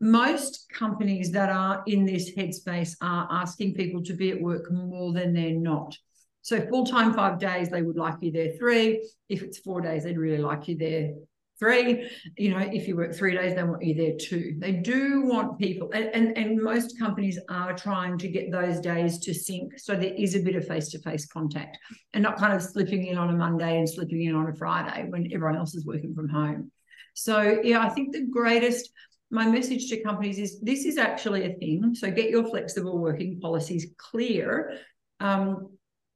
Most 0.00 0.66
companies 0.72 1.30
that 1.30 1.48
are 1.48 1.84
in 1.86 2.04
this 2.04 2.34
headspace 2.36 2.96
are 3.00 3.28
asking 3.30 3.74
people 3.74 4.02
to 4.02 4.14
be 4.14 4.32
at 4.32 4.40
work 4.40 4.70
more 4.72 5.12
than 5.12 5.32
they're 5.32 5.52
not. 5.52 5.96
So 6.42 6.60
full 6.66 6.84
time 6.84 7.14
five 7.14 7.38
days, 7.38 7.70
they 7.70 7.82
would 7.82 7.96
like 7.96 8.16
you 8.20 8.32
there 8.32 8.52
three. 8.58 9.08
If 9.28 9.42
it's 9.42 9.58
four 9.58 9.80
days, 9.80 10.02
they'd 10.02 10.18
really 10.18 10.42
like 10.42 10.66
you 10.66 10.76
there 10.76 11.12
three. 11.58 12.10
You 12.36 12.50
know, 12.50 12.58
if 12.58 12.88
you 12.88 12.96
work 12.96 13.14
three 13.14 13.34
days, 13.34 13.54
they 13.54 13.62
want 13.62 13.84
you 13.84 13.94
there 13.94 14.16
two. 14.18 14.56
They 14.58 14.72
do 14.72 15.22
want 15.22 15.58
people, 15.58 15.90
and, 15.92 16.06
and, 16.14 16.36
and 16.36 16.60
most 16.60 16.98
companies 16.98 17.38
are 17.48 17.74
trying 17.74 18.18
to 18.18 18.28
get 18.28 18.50
those 18.50 18.80
days 18.80 19.18
to 19.20 19.34
sync 19.34 19.78
so 19.78 19.94
there 19.94 20.14
is 20.14 20.34
a 20.34 20.40
bit 20.40 20.56
of 20.56 20.66
face 20.66 20.88
to 20.90 20.98
face 21.00 21.26
contact 21.26 21.78
and 22.12 22.22
not 22.22 22.38
kind 22.38 22.52
of 22.52 22.62
slipping 22.62 23.06
in 23.06 23.18
on 23.18 23.30
a 23.30 23.36
Monday 23.36 23.78
and 23.78 23.88
slipping 23.88 24.22
in 24.22 24.34
on 24.34 24.48
a 24.48 24.54
Friday 24.54 25.06
when 25.08 25.30
everyone 25.32 25.56
else 25.56 25.74
is 25.74 25.86
working 25.86 26.14
from 26.14 26.28
home. 26.28 26.70
So, 27.14 27.60
yeah, 27.62 27.80
I 27.80 27.88
think 27.88 28.12
the 28.12 28.26
greatest. 28.26 28.90
My 29.30 29.46
message 29.46 29.88
to 29.88 30.00
companies 30.02 30.38
is 30.38 30.60
this 30.60 30.84
is 30.84 30.96
actually 30.96 31.44
a 31.44 31.54
thing. 31.54 31.94
So 31.94 32.08
get 32.10 32.30
your 32.30 32.46
flexible 32.46 32.98
working 32.98 33.40
policies 33.40 33.86
clear 33.96 34.78
um, 35.18 35.73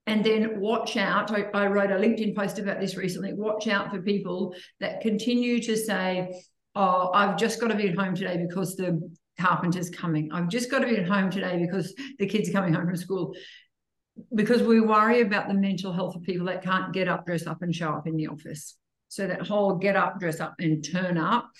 and 0.09 0.25
then 0.25 0.59
watch 0.59 0.97
out. 0.97 1.31
I, 1.31 1.45
I, 1.55 1.67
wrote 1.67 1.91
a 1.91 1.97
LinkedIn 1.97 2.35
post 2.35 2.59
about 2.59 2.81
this 2.81 2.97
recently. 2.97 3.35
Watch 3.35 3.69
out 3.69 3.91
for 3.91 4.01
people 4.01 4.55
that 4.81 5.03
continue 5.03 5.61
to 5.63 5.77
say, 5.77 6.43
Oh, 6.75 7.11
I've 7.13 7.37
just 7.37 7.61
got 7.61 7.69
to 7.69 7.75
be 7.75 7.89
at 7.89 7.97
home 7.97 8.15
today 8.15 8.45
because 8.49 8.77
the 8.77 9.01
carpenter's 9.39 9.91
coming. 9.91 10.31
I've 10.33 10.49
just 10.49 10.71
got 10.71 10.81
to 10.81 10.87
be 10.87 10.97
at 10.97 11.09
home 11.09 11.31
today 11.31 11.59
because 11.59 11.95
the 12.19 12.27
kids 12.27 12.49
are 12.49 12.53
coming 12.53 12.73
home 12.73 12.87
from 12.87 12.97
school. 12.97 13.35
Because 14.35 14.63
we 14.63 14.81
worry 14.81 15.21
about 15.21 15.49
the 15.49 15.55
mental 15.55 15.93
health 15.93 16.17
of 16.17 16.23
people 16.23 16.47
that 16.47 16.63
can't 16.63 16.93
get 16.93 17.09
up, 17.09 17.27
dress 17.27 17.47
up, 17.47 17.63
and 17.63 17.75
show 17.75 17.91
up 17.91 18.07
in 18.07 18.17
the 18.17 18.29
office. 18.29 18.77
So 19.09 19.27
that 19.27 19.47
whole 19.47 19.77
get 19.77 19.97
up, 19.97 20.21
dress 20.21 20.41
up, 20.41 20.55
and 20.59 20.85
turn 20.85 21.19
up. 21.19 21.51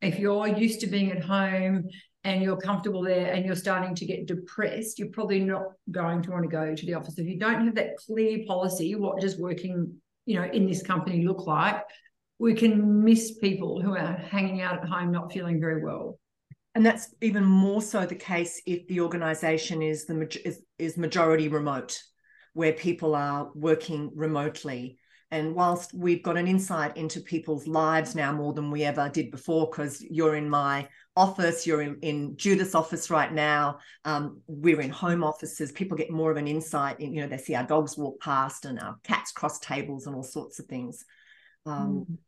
If 0.00 0.18
you're 0.18 0.48
used 0.48 0.80
to 0.80 0.86
being 0.86 1.12
at 1.12 1.22
home 1.22 1.84
and 2.24 2.42
you're 2.42 2.56
comfortable 2.56 3.02
there 3.02 3.32
and 3.32 3.44
you're 3.44 3.56
starting 3.56 3.94
to 3.96 4.06
get 4.06 4.26
depressed, 4.26 4.98
you're 4.98 5.08
probably 5.08 5.40
not 5.40 5.64
going 5.90 6.22
to 6.22 6.30
want 6.30 6.44
to 6.44 6.48
go 6.48 6.74
to 6.74 6.86
the 6.86 6.94
office. 6.94 7.18
If 7.18 7.26
you 7.26 7.38
don't 7.38 7.64
have 7.64 7.74
that 7.74 7.96
clear 7.96 8.44
policy, 8.46 8.94
what 8.94 9.20
does 9.20 9.38
working, 9.38 9.94
you 10.26 10.36
know, 10.36 10.44
in 10.44 10.66
this 10.66 10.82
company 10.82 11.26
look 11.26 11.46
like? 11.46 11.82
We 12.38 12.54
can 12.54 13.04
miss 13.04 13.38
people 13.38 13.80
who 13.80 13.96
are 13.96 14.14
hanging 14.14 14.62
out 14.62 14.82
at 14.82 14.88
home 14.88 15.12
not 15.12 15.32
feeling 15.32 15.60
very 15.60 15.82
well. 15.82 16.18
And 16.74 16.86
that's 16.86 17.14
even 17.20 17.44
more 17.44 17.82
so 17.82 18.06
the 18.06 18.14
case 18.14 18.62
if 18.66 18.86
the 18.86 19.00
organization 19.00 19.82
is 19.82 20.06
the 20.06 20.40
is, 20.44 20.62
is 20.78 20.96
majority 20.96 21.48
remote, 21.48 22.00
where 22.54 22.72
people 22.72 23.14
are 23.14 23.50
working 23.54 24.10
remotely. 24.14 24.98
And 25.32 25.54
whilst 25.54 25.94
we've 25.94 26.22
got 26.22 26.36
an 26.36 26.46
insight 26.46 26.94
into 26.98 27.18
people's 27.18 27.66
lives 27.66 28.14
now 28.14 28.32
more 28.32 28.52
than 28.52 28.70
we 28.70 28.84
ever 28.84 29.08
did 29.08 29.30
before, 29.30 29.66
because 29.66 30.02
you're 30.02 30.36
in 30.36 30.46
my 30.46 30.86
office, 31.16 31.66
you're 31.66 31.80
in, 31.80 31.98
in 32.02 32.36
Judith's 32.36 32.74
office 32.74 33.08
right 33.08 33.32
now, 33.32 33.78
um, 34.04 34.42
we're 34.46 34.82
in 34.82 34.90
home 34.90 35.24
offices, 35.24 35.72
people 35.72 35.96
get 35.96 36.10
more 36.10 36.30
of 36.30 36.36
an 36.36 36.46
insight 36.46 37.00
in, 37.00 37.14
you 37.14 37.22
know, 37.22 37.28
they 37.28 37.38
see 37.38 37.54
our 37.54 37.66
dogs 37.66 37.96
walk 37.96 38.20
past 38.20 38.66
and 38.66 38.78
our 38.78 38.96
cats 39.04 39.32
cross 39.32 39.58
tables 39.58 40.06
and 40.06 40.14
all 40.14 40.22
sorts 40.22 40.58
of 40.58 40.66
things. 40.66 41.06
Um, 41.64 42.06
mm. 42.10 42.18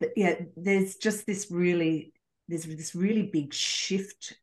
But 0.00 0.10
yeah, 0.16 0.34
there's 0.56 0.96
just 0.96 1.26
this 1.26 1.46
really 1.48 2.12
there's 2.52 2.66
this 2.66 2.94
really 2.94 3.22
big 3.22 3.54
shift 3.54 4.34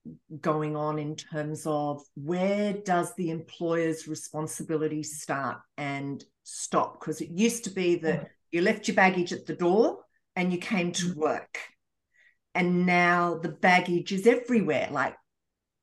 going 0.42 0.76
on 0.76 0.98
in 0.98 1.16
terms 1.16 1.62
of 1.68 2.02
where 2.16 2.74
does 2.74 3.14
the 3.14 3.30
employer's 3.30 4.08
responsibility 4.08 5.04
start 5.04 5.60
and 5.78 6.24
stop 6.44 7.00
because 7.00 7.22
it 7.22 7.30
used 7.30 7.66
to 7.66 7.70
be 7.70 7.98
that 7.98 8.32
you 8.52 8.62
left 8.62 8.88
your 8.88 8.96
baggage 8.96 9.32
at 9.32 9.46
the 9.46 9.54
door 9.54 10.00
and 10.36 10.52
you 10.52 10.58
came 10.58 10.92
to 10.92 11.06
mm-hmm. 11.06 11.20
work 11.20 11.60
and 12.56 12.88
now 12.88 13.38
the 13.38 13.50
baggage 13.50 14.12
is 14.12 14.26
everywhere 14.26 14.88
like 14.90 15.16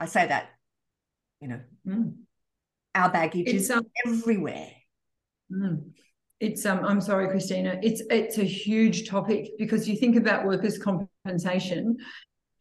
i 0.00 0.06
say 0.06 0.26
that 0.26 0.48
you 1.40 1.46
know 1.46 1.60
mm. 1.86 2.12
our 2.96 3.08
baggage 3.08 3.46
it's, 3.46 3.70
is 3.70 3.82
everywhere 4.04 4.72
mm. 5.52 5.80
It's 6.38 6.66
um 6.66 6.84
i'm 6.84 7.00
sorry 7.00 7.28
krystyna. 7.28 7.78
It's 7.82 8.02
it's 8.10 8.38
a 8.38 8.44
huge 8.44 9.08
topic 9.08 9.52
because 9.58 9.88
you 9.88 9.96
think 9.96 10.16
about 10.16 10.44
workers 10.44 10.78
compensation 10.78 11.96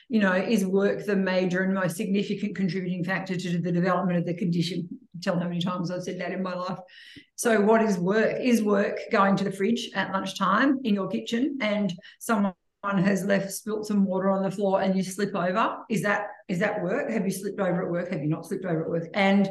you 0.07 0.19
know 0.19 0.33
is 0.33 0.65
work 0.65 1.03
the 1.05 1.15
major 1.15 1.63
and 1.63 1.73
most 1.73 1.97
significant 1.97 2.55
contributing 2.55 3.03
factor 3.03 3.35
to 3.35 3.57
the 3.57 3.71
development 3.71 4.19
of 4.19 4.25
the 4.25 4.33
condition? 4.33 4.87
Tell 5.21 5.37
how 5.37 5.47
many 5.47 5.59
times 5.59 5.91
i've 5.91 6.03
said 6.03 6.19
that 6.21 6.31
in 6.31 6.41
my 6.41 6.53
life. 6.53 6.79
So 7.35 7.59
what 7.59 7.81
is 7.81 7.97
work? 7.97 8.37
Is 8.39 8.63
work 8.63 8.97
going 9.11 9.35
to 9.37 9.43
the 9.43 9.51
fridge 9.51 9.89
at 9.93 10.11
lunchtime 10.13 10.79
in 10.83 10.95
your 10.95 11.09
kitchen 11.09 11.57
and 11.59 11.91
someone 12.19 12.53
has 12.83 13.25
left 13.25 13.51
spilt 13.51 13.87
some 13.87 14.05
water 14.05 14.29
on 14.29 14.43
the 14.43 14.51
floor 14.51 14.81
and 14.81 14.95
you 14.95 15.03
slip 15.03 15.35
over? 15.35 15.77
Is 15.89 16.01
that 16.03 16.27
is 16.47 16.59
that 16.59 16.81
work? 16.81 17.09
Have 17.09 17.25
you 17.25 17.31
slipped 17.31 17.59
over 17.59 17.83
at 17.83 17.91
work? 17.91 18.09
Have 18.11 18.21
you 18.21 18.29
not 18.29 18.45
slipped 18.45 18.63
over 18.63 18.83
at 18.83 18.89
work? 18.89 19.09
And 19.13 19.49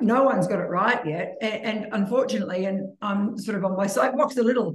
no 0.00 0.24
one's 0.24 0.46
got 0.46 0.60
it 0.60 0.68
right 0.68 1.06
yet 1.06 1.36
and, 1.40 1.84
and 1.84 1.86
unfortunately 1.92 2.64
and 2.66 2.88
i'm 3.02 3.36
sort 3.38 3.56
of 3.56 3.64
on 3.64 3.76
my 3.76 3.86
soapbox 3.86 4.36
a 4.36 4.42
little 4.42 4.74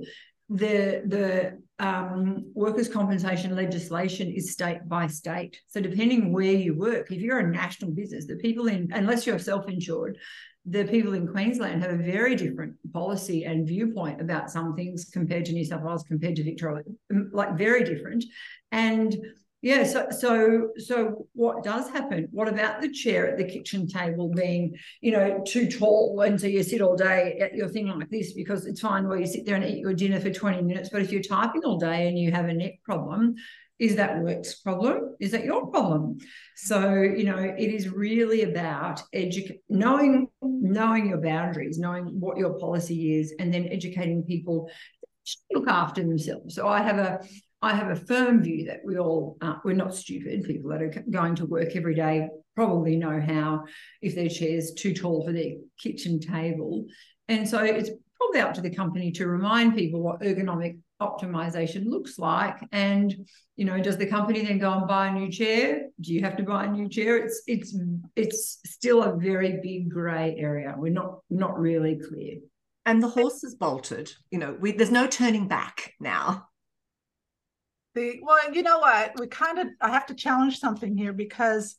the 0.50 1.02
the 1.06 1.58
um, 1.80 2.52
workers' 2.54 2.88
compensation 2.88 3.56
legislation 3.56 4.32
is 4.32 4.52
state 4.52 4.88
by 4.88 5.08
state. 5.08 5.60
So 5.68 5.82
depending 5.82 6.32
where 6.32 6.54
you 6.54 6.78
work, 6.78 7.12
if 7.12 7.20
you're 7.20 7.40
a 7.40 7.52
national 7.52 7.92
business, 7.92 8.28
the 8.28 8.36
people 8.38 8.68
in 8.68 8.92
unless 8.94 9.26
you're 9.26 9.40
self-insured, 9.40 10.18
the 10.66 10.86
people 10.86 11.14
in 11.14 11.28
Queensland 11.28 11.82
have 11.82 11.92
a 11.92 12.04
very 12.04 12.36
different 12.36 12.76
policy 12.94 13.44
and 13.44 13.68
viewpoint 13.68 14.22
about 14.22 14.50
some 14.50 14.76
things 14.76 15.10
compared 15.12 15.46
to 15.46 15.54
New 15.54 15.66
South 15.66 15.82
Wales, 15.82 16.04
compared 16.04 16.38
to 16.38 16.44
Victoria, 16.44 16.84
like 17.32 17.58
very 17.58 17.84
different. 17.84 18.24
And 18.72 19.16
yeah, 19.64 19.86
so 19.86 20.08
so 20.12 20.72
so 20.78 21.28
what 21.32 21.64
does 21.64 21.90
happen? 21.90 22.28
What 22.32 22.50
about 22.50 22.82
the 22.82 22.92
chair 22.92 23.32
at 23.32 23.38
the 23.38 23.46
kitchen 23.46 23.88
table 23.88 24.28
being, 24.28 24.76
you 25.00 25.14
know, 25.14 25.42
too 25.48 25.72
tall 25.72 26.20
and 26.20 26.40
so 26.40 26.48
you 26.48 26.62
sit 26.64 26.82
all 26.82 26.98
day 26.98 27.40
at 27.40 27.56
your 27.56 27.70
thing 27.70 27.88
like 27.88 28.10
this 28.10 28.34
because 28.34 28.66
it's 28.66 28.82
fine 28.82 29.08
where 29.08 29.18
you 29.18 29.26
sit 29.26 29.46
there 29.46 29.56
and 29.56 29.64
eat 29.64 29.80
your 29.80 29.94
dinner 29.94 30.20
for 30.20 30.32
20 30.32 30.62
minutes. 30.64 30.90
But 30.92 31.02
if 31.02 31.14
you're 31.14 31.22
typing 31.22 31.64
all 31.64 31.80
day 31.80 32.10
and 32.10 32.20
you 32.20 32.30
have 32.34 32.50
a 32.50 32.54
neck 32.54 32.74
problem, 32.84 33.36
is 33.80 33.96
that 33.96 34.22
work's 34.22 34.56
problem? 34.56 35.16
Is 35.22 35.32
that 35.32 35.46
your 35.46 35.68
problem? 35.68 36.18
So, 36.58 37.02
you 37.02 37.24
know, 37.24 37.38
it 37.38 37.74
is 37.74 37.88
really 37.88 38.42
about 38.44 39.02
edu- 39.16 39.60
knowing 39.70 40.28
knowing 40.42 41.08
your 41.08 41.22
boundaries, 41.22 41.80
knowing 41.80 42.20
what 42.20 42.38
your 42.38 42.60
policy 42.60 43.18
is, 43.18 43.34
and 43.40 43.54
then 43.54 43.70
educating 43.72 44.24
people 44.24 44.70
to 45.26 45.38
look 45.52 45.70
after 45.70 46.02
themselves. 46.04 46.54
So 46.54 46.68
I 46.68 46.82
have 46.82 46.98
a 46.98 47.22
I 47.64 47.74
have 47.74 47.90
a 47.90 47.96
firm 47.96 48.44
view 48.44 48.66
that 48.66 48.82
we 48.84 48.98
all 48.98 49.38
uh, 49.42 49.56
we're 49.64 49.74
not 49.74 49.96
stupid. 49.96 50.44
People 50.44 50.70
that 50.72 50.82
are 50.82 50.94
going 51.10 51.34
to 51.36 51.46
work 51.46 51.78
every 51.78 51.96
day 51.96 52.28
probably 52.58 52.98
know 52.98 53.22
how 53.22 53.64
if 54.02 54.16
their 54.16 54.28
chair's 54.28 54.74
too 54.74 54.94
tall 54.94 55.26
for 55.26 55.32
their 55.32 55.54
kitchen 55.80 56.20
table, 56.20 56.86
and 57.30 57.48
so 57.48 57.64
it's 57.64 57.90
probably 58.18 58.42
up 58.42 58.54
to 58.56 58.62
the 58.62 58.70
company 58.70 59.14
to 59.14 59.28
remind 59.28 59.76
people 59.76 60.02
what 60.02 60.20
ergonomic 60.20 60.78
optimization 61.02 61.86
looks 61.86 62.20
like. 62.20 62.58
And 62.74 63.16
you 63.56 63.64
know, 63.64 63.82
does 63.82 63.98
the 63.98 64.08
company 64.08 64.44
then 64.44 64.60
go 64.60 64.74
and 64.74 64.86
buy 64.86 65.08
a 65.08 65.14
new 65.14 65.32
chair? 65.32 65.88
Do 66.02 66.14
you 66.14 66.20
have 66.22 66.36
to 66.36 66.44
buy 66.44 66.66
a 66.66 66.72
new 66.72 66.90
chair? 66.90 67.16
It's 67.16 67.44
it's 67.48 67.78
it's 68.18 68.60
still 68.66 69.04
a 69.04 69.16
very 69.16 69.62
big 69.64 69.90
grey 69.90 70.36
area. 70.38 70.76
We're 70.78 70.92
not 70.92 71.20
not 71.30 71.58
really 71.58 71.98
clear. 71.98 72.40
And 72.86 73.02
the 73.02 73.08
horse 73.08 73.42
is 73.46 73.56
bolted. 73.56 74.12
You 74.32 74.40
know, 74.40 74.58
we, 74.60 74.74
there's 74.74 74.92
no 74.92 75.08
turning 75.08 75.48
back 75.48 75.94
now 76.02 76.50
the 77.96 78.20
well, 78.22 78.54
you 78.54 78.64
know 78.64 78.80
what? 78.80 79.20
We 79.20 79.28
kind 79.28 79.60
of 79.60 79.68
I 79.82 79.90
have 79.90 80.06
to 80.08 80.16
challenge 80.16 80.60
something 80.60 80.98
here 80.98 81.14
because 81.14 81.78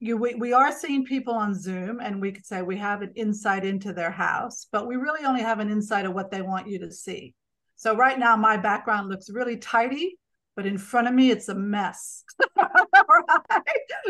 you 0.00 0.16
we, 0.16 0.34
we 0.34 0.52
are 0.52 0.72
seeing 0.72 1.04
people 1.04 1.34
on 1.34 1.54
Zoom 1.54 2.00
and 2.00 2.20
we 2.20 2.32
could 2.32 2.46
say 2.46 2.62
we 2.62 2.76
have 2.76 3.02
an 3.02 3.12
insight 3.14 3.64
into 3.64 3.92
their 3.92 4.10
house, 4.10 4.66
but 4.70 4.86
we 4.86 4.96
really 4.96 5.24
only 5.24 5.42
have 5.42 5.60
an 5.60 5.70
insight 5.70 6.06
of 6.06 6.14
what 6.14 6.30
they 6.30 6.42
want 6.42 6.68
you 6.68 6.78
to 6.80 6.92
see. 6.92 7.34
So 7.76 7.96
right 7.96 8.18
now 8.18 8.36
my 8.36 8.56
background 8.56 9.08
looks 9.08 9.30
really 9.30 9.56
tidy, 9.56 10.18
but 10.56 10.66
in 10.66 10.78
front 10.78 11.08
of 11.08 11.14
me 11.14 11.30
it's 11.30 11.48
a 11.48 11.54
mess. 11.54 12.24
right? 12.56 13.62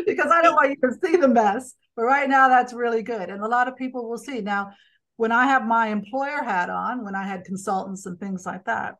Because 0.05 0.31
I 0.31 0.41
don't 0.41 0.55
want 0.55 0.71
you 0.71 0.89
to 0.89 0.97
see 1.03 1.15
the 1.17 1.27
mess. 1.27 1.73
But 1.95 2.03
right 2.03 2.29
now 2.29 2.49
that's 2.49 2.73
really 2.73 3.03
good. 3.03 3.29
And 3.29 3.41
a 3.41 3.47
lot 3.47 3.67
of 3.67 3.77
people 3.77 4.09
will 4.09 4.17
see. 4.17 4.41
Now, 4.41 4.71
when 5.17 5.31
I 5.31 5.45
have 5.45 5.65
my 5.65 5.87
employer 5.87 6.43
hat 6.43 6.69
on, 6.69 7.05
when 7.05 7.15
I 7.15 7.25
had 7.25 7.45
consultants 7.45 8.05
and 8.05 8.19
things 8.19 8.45
like 8.45 8.65
that, 8.65 8.95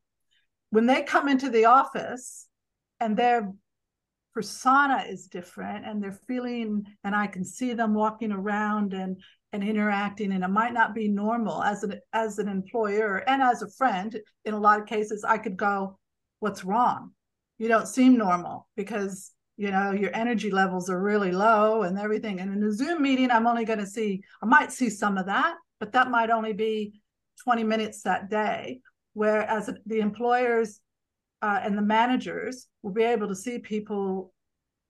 when 0.76 0.86
they 0.86 1.04
come 1.04 1.30
into 1.30 1.50
the 1.50 1.64
office 1.64 2.48
and 3.00 3.16
their 3.16 3.50
persona 4.34 5.06
is 5.08 5.28
different 5.28 5.86
and 5.86 6.04
they're 6.04 6.20
feeling 6.28 6.84
and 7.06 7.16
i 7.16 7.26
can 7.26 7.46
see 7.46 7.72
them 7.72 7.94
walking 7.94 8.34
around 8.34 8.94
and 8.94 9.16
and 9.54 9.64
interacting 9.64 10.34
and 10.34 10.44
it 10.44 10.50
might 10.50 10.74
not 10.74 10.94
be 10.94 11.08
normal 11.08 11.64
as 11.64 11.84
an 11.84 11.98
as 12.12 12.40
an 12.40 12.50
employer 12.50 13.24
and 13.28 13.42
as 13.42 13.62
a 13.62 13.70
friend 13.78 14.20
in 14.44 14.54
a 14.54 14.60
lot 14.60 14.78
of 14.78 14.86
cases 14.86 15.24
i 15.24 15.38
could 15.38 15.56
go 15.56 15.98
what's 16.40 16.64
wrong? 16.64 17.12
You 17.58 17.68
don't 17.68 17.88
seem 17.88 18.18
normal 18.18 18.68
because 18.76 19.32
you 19.58 19.72
know 19.72 19.92
your 19.92 20.14
energy 20.14 20.52
levels 20.52 20.90
are 20.90 21.02
really 21.02 21.32
low 21.32 21.84
and 21.84 21.98
everything. 21.98 22.40
And 22.40 22.54
in 22.54 22.64
a 22.64 22.72
zoom 22.72 23.02
meeting 23.02 23.32
i'm 23.32 23.48
only 23.48 23.66
going 23.66 23.80
to 23.80 23.88
see 23.88 24.22
i 24.44 24.46
might 24.46 24.72
see 24.72 24.90
some 24.90 25.18
of 25.18 25.26
that 25.28 25.56
but 25.80 25.94
that 25.94 26.12
might 26.12 26.30
only 26.30 26.54
be 26.54 27.02
20 27.44 27.64
minutes 27.64 28.02
that 28.04 28.30
day 28.30 28.82
whereas 29.16 29.70
the 29.88 30.00
employers 30.00 30.82
uh, 31.42 31.60
and 31.64 31.76
the 31.78 31.82
managers 31.82 32.68
will 32.84 32.92
be 32.92 33.04
able 33.04 33.28
to 33.28 33.36
see 33.36 33.58
people 33.58 34.32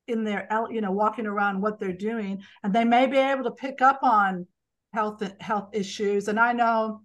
in 0.08 0.24
their 0.24 0.48
you 0.70 0.82
know 0.82 0.91
walking 0.91 1.25
around 1.25 1.62
what 1.62 1.79
they're 1.79 1.94
doing 1.94 2.41
and 2.63 2.74
they 2.74 2.84
may 2.84 3.08
be 3.08 3.17
able 3.17 3.44
to 3.44 3.51
pick 3.51 3.82
up 3.82 4.00
on 4.03 4.46
health 4.94 5.24
health 5.39 5.70
issues. 5.74 6.27
And 6.27 6.39
i 6.39 6.51
know 6.51 7.01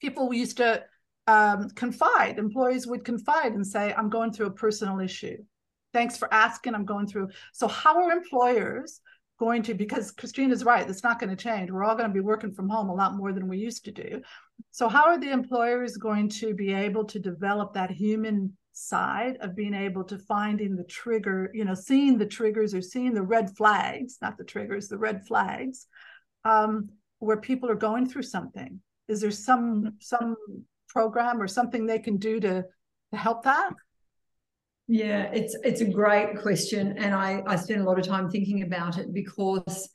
people 0.00 0.32
used 0.32 0.58
to 0.58 0.84
um, 1.26 1.68
confide 1.70 2.38
employees 2.38 2.86
would 2.86 3.04
confide 3.04 3.52
and 3.52 3.66
say 3.66 3.92
i'm 3.94 4.10
going 4.10 4.32
through 4.32 4.46
a 4.46 4.52
personal 4.64 5.00
issue. 5.00 5.38
Thanks 5.92 6.16
for 6.16 6.32
asking 6.32 6.74
i'm 6.74 6.84
going 6.84 7.06
through. 7.06 7.28
So 7.52 7.66
how 7.66 7.96
are 8.02 8.12
employers 8.12 9.00
going 9.38 9.62
to 9.64 9.74
because 9.74 10.12
Krystyna's 10.12 10.64
right, 10.64 10.88
it's 10.88 11.02
not 11.02 11.18
going 11.18 11.30
to 11.30 11.36
change. 11.36 11.70
We're 11.70 11.84
all 11.84 11.96
going 11.96 12.08
to 12.08 12.14
be 12.14 12.20
working 12.20 12.52
from 12.52 12.68
home 12.68 12.88
a 12.88 12.94
lot 12.94 13.16
more 13.16 13.32
than 13.32 13.48
we 13.48 13.58
used 13.58 13.84
to 13.84 13.92
do. 13.92 14.22
So 14.70 14.88
how 14.88 15.04
are 15.04 15.18
the 15.18 15.30
employers 15.30 15.96
going 15.96 16.28
to 16.30 16.54
be 16.54 16.72
able 16.72 17.04
to 17.04 17.18
develop 17.18 17.74
that 17.74 17.90
human 17.90 18.56
side 18.72 19.38
of 19.40 19.56
being 19.56 19.74
able 19.74 20.04
to 20.04 20.18
finding 20.18 20.76
the 20.76 20.84
trigger, 20.84 21.50
you 21.54 21.64
know, 21.64 21.74
seeing 21.74 22.18
the 22.18 22.26
triggers 22.26 22.74
or 22.74 22.82
seeing 22.82 23.14
the 23.14 23.22
red 23.22 23.56
flags, 23.56 24.18
not 24.20 24.36
the 24.36 24.44
triggers, 24.44 24.88
the 24.88 24.98
red 24.98 25.26
flags, 25.26 25.86
um, 26.44 26.90
where 27.18 27.38
people 27.38 27.70
are 27.70 27.76
going 27.76 28.08
through 28.08 28.22
something? 28.22 28.80
Is 29.08 29.20
there 29.20 29.30
some 29.30 29.96
some 30.00 30.36
program 30.88 31.40
or 31.40 31.48
something 31.48 31.86
they 31.86 31.98
can 31.98 32.16
do 32.16 32.40
to 32.40 32.64
to 33.12 33.16
help 33.16 33.44
that? 33.44 33.70
Yeah, 34.88 35.30
it's 35.32 35.56
it's 35.64 35.80
a 35.80 35.90
great 35.90 36.38
question, 36.40 36.96
and 36.96 37.14
I 37.14 37.42
I 37.46 37.56
spend 37.56 37.80
a 37.80 37.84
lot 37.84 37.98
of 37.98 38.06
time 38.06 38.30
thinking 38.30 38.62
about 38.62 38.98
it 38.98 39.12
because 39.12 39.88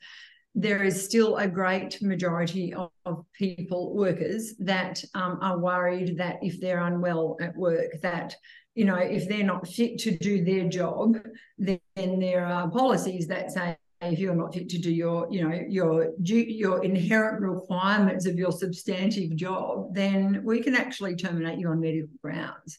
there 0.53 0.83
is 0.83 1.01
still 1.03 1.37
a 1.37 1.47
great 1.47 2.01
majority 2.01 2.73
of, 2.73 2.91
of 3.05 3.25
people 3.31 3.95
workers 3.95 4.53
that 4.59 5.01
um, 5.15 5.39
are 5.41 5.57
worried 5.57 6.17
that 6.17 6.39
if 6.41 6.59
they're 6.59 6.81
unwell 6.81 7.37
at 7.39 7.55
work 7.55 7.91
that 8.01 8.35
you 8.75 8.83
know 8.83 8.97
if 8.97 9.29
they're 9.29 9.45
not 9.45 9.65
fit 9.65 9.97
to 9.99 10.17
do 10.17 10.43
their 10.43 10.67
job 10.67 11.17
then, 11.57 11.79
there 11.95 12.45
are 12.45 12.69
policies 12.69 13.27
that 13.27 13.51
say 13.51 13.77
if 14.01 14.19
you're 14.19 14.35
not 14.35 14.53
fit 14.53 14.67
to 14.67 14.77
do 14.77 14.91
your 14.91 15.27
you 15.31 15.47
know 15.47 15.61
your 15.69 16.11
your 16.19 16.83
inherent 16.83 17.41
requirements 17.41 18.25
of 18.25 18.35
your 18.35 18.51
substantive 18.51 19.35
job 19.37 19.93
then 19.93 20.41
we 20.43 20.61
can 20.61 20.75
actually 20.75 21.15
terminate 21.15 21.59
you 21.59 21.69
on 21.69 21.79
medical 21.79 22.09
grounds 22.21 22.77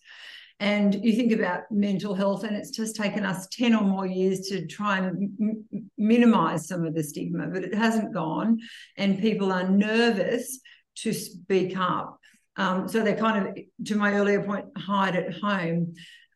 and 0.62 0.94
you 1.04 1.16
think 1.16 1.32
about 1.32 1.62
mental 1.72 2.14
health, 2.14 2.44
and 2.44 2.56
it's 2.56 2.70
just 2.70 2.94
taken 2.94 3.26
us 3.26 3.48
10 3.48 3.74
or 3.74 3.82
more 3.82 4.06
years 4.06 4.42
to 4.42 4.64
try 4.64 4.98
and 4.98 5.32
m- 5.40 5.90
minimize 5.98 6.68
some 6.68 6.86
of 6.86 6.94
the 6.94 7.02
stigma, 7.02 7.48
but 7.48 7.64
it 7.64 7.74
hasn't 7.74 8.14
gone. 8.14 8.60
And 8.96 9.18
people 9.18 9.50
are 9.50 9.68
nervous 9.68 10.60
to 10.98 11.12
speak 11.12 11.76
up. 11.76 12.16
Um, 12.56 12.86
so 12.86 13.02
they 13.02 13.14
kind 13.14 13.48
of, 13.48 13.58
to 13.86 13.96
my 13.96 14.12
earlier 14.12 14.44
point, 14.44 14.66
hide 14.76 15.16
at 15.16 15.36
home. 15.36 15.94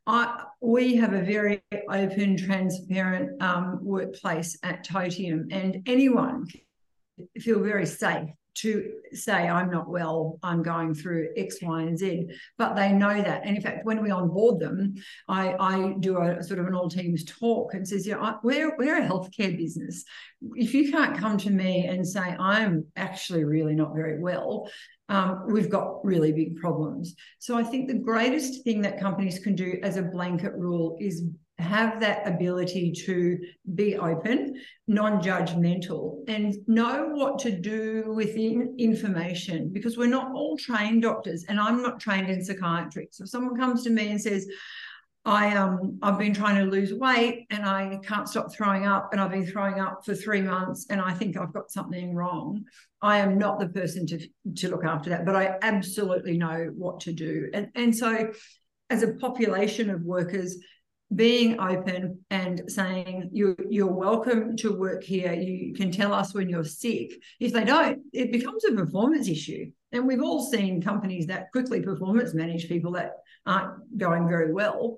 I, 0.09 0.42
we 0.61 0.97
have 0.97 1.12
a 1.12 1.23
very 1.23 1.62
open, 1.88 2.37
transparent 2.37 3.40
um, 3.40 3.78
workplace 3.80 4.59
at 4.64 4.85
Totium, 4.85 5.52
and 5.52 5.85
anyone 5.87 6.49
feel 7.38 7.62
very 7.62 7.87
safe 7.87 8.30
to 8.56 8.90
say 9.12 9.32
I'm 9.32 9.70
not 9.70 9.88
well, 9.88 10.38
I'm 10.42 10.62
going 10.62 10.94
through 10.94 11.28
X, 11.36 11.58
Y, 11.62 11.82
and 11.82 11.98
Z, 11.98 12.28
but 12.58 12.75
they 12.75 12.92
know 12.92 13.20
that. 13.20 13.42
And 13.44 13.56
in 13.56 13.62
fact, 13.62 13.84
when 13.84 14.02
we 14.02 14.10
onboard 14.10 14.60
them, 14.60 14.94
I, 15.28 15.54
I 15.58 15.94
do 16.00 16.18
a 16.20 16.42
sort 16.42 16.58
of 16.58 16.66
an 16.66 16.75
all 16.75 16.88
teams 16.88 17.25
talk 17.25 17.75
and 17.75 17.86
says, 17.86 18.06
you 18.06 18.14
know, 18.14 18.38
we're 18.42 18.76
we're 18.76 18.98
a 18.98 19.06
healthcare 19.06 19.56
business. 19.56 20.04
If 20.54 20.75
you 20.75 20.90
can't 20.90 21.18
come 21.18 21.38
to 21.38 21.50
me 21.50 21.86
and 21.86 22.06
say 22.06 22.20
I'm 22.20 22.86
actually 22.96 23.44
really 23.44 23.75
not 23.75 23.94
very 23.94 24.20
well, 24.20 24.68
um, 25.08 25.44
we've 25.48 25.70
got 25.70 26.04
really 26.04 26.32
big 26.32 26.56
problems. 26.56 27.14
So 27.38 27.56
I 27.56 27.62
think 27.62 27.88
the 27.88 27.98
greatest 27.98 28.64
thing 28.64 28.82
that 28.82 29.00
companies 29.00 29.38
can 29.38 29.54
do 29.54 29.78
as 29.82 29.96
a 29.96 30.02
blanket 30.02 30.52
rule 30.54 30.96
is 31.00 31.25
have 31.58 32.00
that 32.00 32.26
ability 32.28 32.92
to 33.06 33.38
be 33.75 33.96
open, 33.96 34.60
non 34.86 35.22
judgmental, 35.22 36.22
and 36.28 36.54
know 36.66 37.08
what 37.12 37.38
to 37.40 37.50
do 37.50 38.04
with 38.08 38.36
information 38.36 39.70
because 39.72 39.96
we're 39.96 40.06
not 40.06 40.32
all 40.32 40.56
trained 40.58 41.02
doctors, 41.02 41.44
and 41.48 41.58
I'm 41.58 41.82
not 41.82 41.98
trained 41.98 42.28
in 42.28 42.44
psychiatry. 42.44 43.08
So 43.10 43.25
if 43.25 43.30
someone 43.30 43.56
comes 43.56 43.84
to 43.84 43.90
me 43.90 44.10
and 44.10 44.20
says, 44.20 44.46
I 45.26 45.56
um 45.56 45.98
I've 46.02 46.18
been 46.18 46.32
trying 46.32 46.54
to 46.64 46.70
lose 46.70 46.94
weight 46.94 47.46
and 47.50 47.64
I 47.64 47.98
can't 48.04 48.28
stop 48.28 48.54
throwing 48.54 48.86
up 48.86 49.08
and 49.10 49.20
I've 49.20 49.32
been 49.32 49.44
throwing 49.46 49.80
up 49.80 50.04
for 50.04 50.14
three 50.14 50.40
months 50.40 50.86
and 50.88 51.00
I 51.00 51.14
think 51.14 51.36
I've 51.36 51.52
got 51.52 51.72
something 51.72 52.14
wrong. 52.14 52.62
I 53.02 53.18
am 53.18 53.36
not 53.36 53.58
the 53.58 53.68
person 53.68 54.06
to 54.06 54.28
to 54.58 54.68
look 54.68 54.84
after 54.84 55.10
that, 55.10 55.26
but 55.26 55.34
I 55.34 55.58
absolutely 55.62 56.38
know 56.38 56.70
what 56.76 57.00
to 57.00 57.12
do. 57.12 57.50
And 57.52 57.70
and 57.75 57.94
so 57.94 58.30
as 58.88 59.02
a 59.02 59.14
population 59.14 59.90
of 59.90 60.02
workers, 60.02 60.58
being 61.14 61.60
open 61.60 62.18
and 62.30 62.62
saying 62.66 63.30
you 63.32 63.56
you're 63.70 63.86
welcome 63.86 64.56
to 64.56 64.76
work 64.76 65.04
here. 65.04 65.32
You 65.32 65.72
can 65.72 65.92
tell 65.92 66.12
us 66.12 66.34
when 66.34 66.48
you're 66.48 66.64
sick. 66.64 67.12
If 67.38 67.52
they 67.52 67.64
don't 67.64 68.00
it 68.12 68.32
becomes 68.32 68.64
a 68.64 68.72
performance 68.72 69.28
issue. 69.28 69.70
And 69.92 70.06
we've 70.06 70.22
all 70.22 70.44
seen 70.44 70.82
companies 70.82 71.28
that 71.28 71.52
quickly 71.52 71.80
performance 71.80 72.34
manage 72.34 72.68
people 72.68 72.92
that 72.92 73.12
aren't 73.46 73.96
going 73.96 74.28
very 74.28 74.52
well 74.52 74.96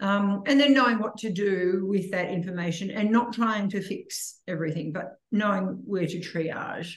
um, 0.00 0.42
and 0.46 0.60
then 0.60 0.74
knowing 0.74 0.98
what 0.98 1.16
to 1.18 1.32
do 1.32 1.86
with 1.88 2.10
that 2.10 2.30
information 2.30 2.90
and 2.90 3.10
not 3.10 3.32
trying 3.32 3.70
to 3.70 3.80
fix 3.80 4.40
everything 4.46 4.92
but 4.92 5.12
knowing 5.32 5.80
where 5.86 6.06
to 6.06 6.20
triage. 6.20 6.96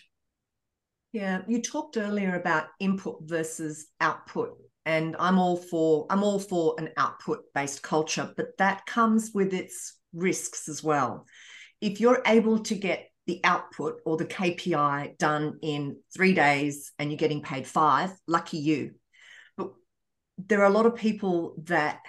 Yeah 1.13 1.43
you 1.47 1.61
talked 1.61 1.95
earlier 1.95 2.35
about 2.35 2.67
input 2.81 3.19
versus 3.21 3.87
output 4.01 4.57
and 4.89 5.15
i'm 5.19 5.37
all 5.37 5.55
for 5.55 6.07
i'm 6.09 6.23
all 6.23 6.39
for 6.39 6.73
an 6.79 6.89
output 6.97 7.43
based 7.53 7.83
culture 7.83 8.33
but 8.35 8.57
that 8.57 8.85
comes 8.87 9.31
with 9.35 9.53
its 9.53 9.99
risks 10.13 10.67
as 10.67 10.83
well 10.83 11.27
if 11.79 11.99
you're 11.99 12.23
able 12.25 12.59
to 12.59 12.73
get 12.73 13.05
the 13.27 13.39
output 13.43 13.99
or 14.03 14.17
the 14.17 14.25
kpi 14.25 15.15
done 15.19 15.59
in 15.61 15.95
3 16.15 16.33
days 16.33 16.91
and 16.97 17.11
you're 17.11 17.19
getting 17.19 17.43
paid 17.43 17.67
5 17.67 18.11
lucky 18.27 18.57
you 18.57 18.95
but 19.55 19.69
there 20.47 20.61
are 20.61 20.71
a 20.71 20.77
lot 20.79 20.87
of 20.87 20.95
people 20.95 21.53
that 21.65 21.99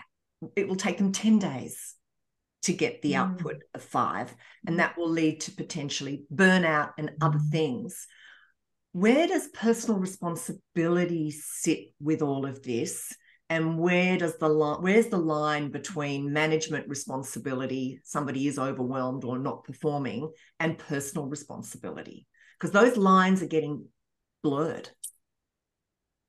it 0.56 0.66
will 0.66 0.76
take 0.76 0.96
them 0.96 1.12
10 1.12 1.38
days 1.38 1.94
to 2.62 2.72
get 2.72 3.02
the 3.02 3.12
mm. 3.12 3.16
output 3.16 3.56
of 3.74 3.82
5 3.82 4.34
and 4.66 4.78
that 4.78 4.96
will 4.96 5.10
lead 5.10 5.42
to 5.42 5.52
potentially 5.52 6.24
burnout 6.34 6.92
and 6.96 7.10
other 7.20 7.38
mm. 7.38 7.50
things 7.50 8.06
where 8.92 9.26
does 9.26 9.48
personal 9.48 10.00
responsibility 10.00 11.30
sit 11.30 11.90
with 12.00 12.22
all 12.22 12.46
of 12.46 12.62
this? 12.62 13.14
And 13.48 13.78
where 13.78 14.16
does 14.16 14.38
the 14.38 14.48
line, 14.48 14.80
where's 14.80 15.08
the 15.08 15.18
line 15.18 15.70
between 15.70 16.32
management 16.32 16.88
responsibility, 16.88 18.00
somebody 18.04 18.46
is 18.46 18.60
overwhelmed 18.60 19.24
or 19.24 19.38
not 19.38 19.64
performing, 19.64 20.30
and 20.60 20.78
personal 20.78 21.26
responsibility? 21.26 22.26
Because 22.58 22.72
those 22.72 22.96
lines 22.96 23.42
are 23.42 23.48
getting 23.48 23.86
blurred. 24.42 24.88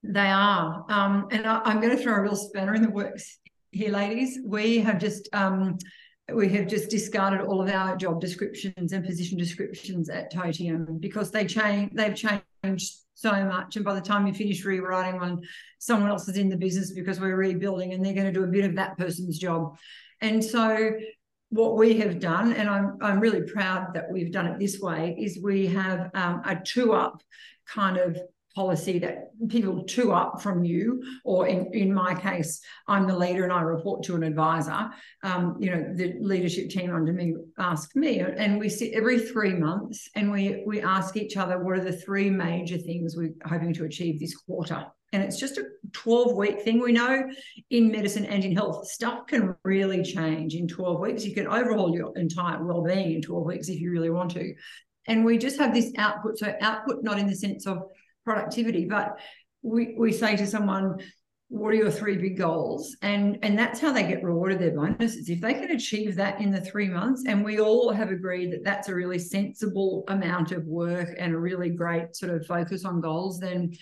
They 0.03 0.19
are. 0.19 0.83
Um, 0.89 1.27
and 1.29 1.45
I, 1.45 1.71
am 1.71 1.79
going 1.79 1.95
to 1.95 2.01
throw 2.01 2.15
a 2.15 2.21
real 2.21 2.35
spanner 2.35 2.73
in 2.73 2.81
the 2.81 2.89
works 2.89 3.37
here, 3.71 3.91
ladies. 3.91 4.39
We 4.43 4.79
have 4.79 4.99
just 4.99 5.29
um, 5.31 5.77
we 6.33 6.49
have 6.49 6.67
just 6.67 6.89
discarded 6.89 7.41
all 7.41 7.61
of 7.61 7.69
our 7.69 7.95
job 7.97 8.19
descriptions 8.19 8.93
and 8.93 9.05
position 9.05 9.37
descriptions 9.37 10.09
at 10.09 10.33
Totium 10.33 10.99
because 10.99 11.29
they 11.29 11.45
change 11.45 11.91
they've 11.93 12.15
changed 12.15 12.43
so 12.63 13.45
much. 13.45 13.75
And 13.75 13.85
by 13.85 13.95
the 13.95 14.01
time 14.01 14.27
you 14.27 14.33
finish 14.33 14.63
rewriting 14.65 15.19
one, 15.19 15.41
someone 15.79 16.09
else 16.09 16.27
is 16.27 16.37
in 16.37 16.49
the 16.49 16.57
business 16.57 16.91
because 16.91 17.19
we're 17.19 17.35
rebuilding 17.35 17.93
and 17.93 18.05
they're 18.05 18.13
going 18.13 18.25
to 18.25 18.31
do 18.31 18.43
a 18.43 18.47
bit 18.47 18.65
of 18.65 18.75
that 18.75 18.97
person's 18.97 19.37
job. 19.37 19.77
And 20.21 20.43
so 20.43 20.91
what 21.49 21.75
we 21.75 21.97
have 21.99 22.19
done, 22.19 22.53
and 22.53 22.69
I'm, 22.69 22.97
I'm 23.01 23.19
really 23.19 23.41
proud 23.41 23.93
that 23.93 24.11
we've 24.11 24.31
done 24.31 24.47
it 24.47 24.59
this 24.59 24.79
way, 24.79 25.15
is 25.19 25.39
we 25.41 25.67
have 25.67 26.11
um, 26.13 26.41
a 26.45 26.55
two 26.55 26.93
up 26.93 27.21
kind 27.67 27.97
of 27.97 28.17
policy 28.55 28.99
that 28.99 29.31
people 29.49 29.83
two 29.83 30.11
up 30.11 30.41
from 30.41 30.63
you, 30.63 31.03
or 31.23 31.47
in, 31.47 31.69
in 31.73 31.93
my 31.93 32.13
case, 32.13 32.61
I'm 32.87 33.07
the 33.07 33.17
leader 33.17 33.43
and 33.43 33.53
I 33.53 33.61
report 33.61 34.03
to 34.03 34.15
an 34.15 34.23
advisor. 34.23 34.89
Um, 35.23 35.57
you 35.59 35.69
know, 35.69 35.93
the 35.95 36.15
leadership 36.19 36.69
team 36.69 36.93
under 36.93 37.13
me 37.13 37.35
ask 37.57 37.95
me, 37.95 38.19
and 38.19 38.59
we 38.59 38.69
sit 38.69 38.93
every 38.93 39.19
three 39.19 39.53
months 39.53 40.09
and 40.15 40.31
we 40.31 40.63
we 40.65 40.81
ask 40.81 41.17
each 41.17 41.37
other 41.37 41.59
what 41.59 41.77
are 41.77 41.83
the 41.83 41.97
three 41.97 42.29
major 42.29 42.77
things 42.77 43.15
we're 43.15 43.33
hoping 43.45 43.73
to 43.73 43.85
achieve 43.85 44.19
this 44.19 44.35
quarter. 44.35 44.85
And 45.13 45.21
it's 45.21 45.37
just 45.37 45.57
a 45.57 45.65
12 45.91 46.35
week 46.35 46.61
thing. 46.61 46.79
We 46.79 46.93
know 46.93 47.23
in 47.69 47.91
medicine 47.91 48.25
and 48.25 48.43
in 48.43 48.55
health, 48.55 48.87
stuff 48.87 49.27
can 49.27 49.55
really 49.63 50.03
change 50.03 50.55
in 50.55 50.67
12 50.67 50.99
weeks. 50.99 51.25
You 51.25 51.33
can 51.33 51.47
overhaul 51.47 51.93
your 51.93 52.17
entire 52.17 52.63
well 52.63 52.81
being 52.81 53.15
in 53.15 53.21
12 53.21 53.45
weeks 53.45 53.67
if 53.67 53.79
you 53.81 53.91
really 53.91 54.09
want 54.09 54.31
to. 54.31 54.53
And 55.07 55.25
we 55.25 55.37
just 55.37 55.59
have 55.59 55.73
this 55.73 55.91
output. 55.97 56.37
So, 56.37 56.53
output 56.61 57.03
not 57.03 57.19
in 57.19 57.27
the 57.27 57.35
sense 57.35 57.65
of 57.67 57.79
productivity. 58.25 58.85
But 58.85 59.19
we, 59.61 59.95
we 59.97 60.11
say 60.11 60.35
to 60.35 60.47
someone, 60.47 60.99
what 61.51 61.73
are 61.73 61.77
your 61.77 61.91
three 61.91 62.17
big 62.17 62.37
goals? 62.37 62.95
And 63.01 63.37
and 63.43 63.59
that's 63.59 63.81
how 63.81 63.91
they 63.91 64.07
get 64.07 64.23
rewarded 64.23 64.59
their 64.59 64.71
bonuses. 64.71 65.29
If 65.29 65.41
they 65.41 65.53
can 65.53 65.71
achieve 65.71 66.15
that 66.15 66.39
in 66.39 66.49
the 66.49 66.61
three 66.61 66.87
months 66.87 67.25
and 67.27 67.43
we 67.43 67.59
all 67.59 67.91
have 67.91 68.09
agreed 68.09 68.53
that 68.53 68.63
that's 68.63 68.87
a 68.87 68.95
really 68.95 69.19
sensible 69.19 70.05
amount 70.07 70.53
of 70.53 70.63
work 70.65 71.13
and 71.19 71.33
a 71.33 71.37
really 71.37 71.69
great 71.69 72.15
sort 72.15 72.31
of 72.33 72.45
focus 72.45 72.85
on 72.85 73.01
goals 73.01 73.37
then 73.37 73.73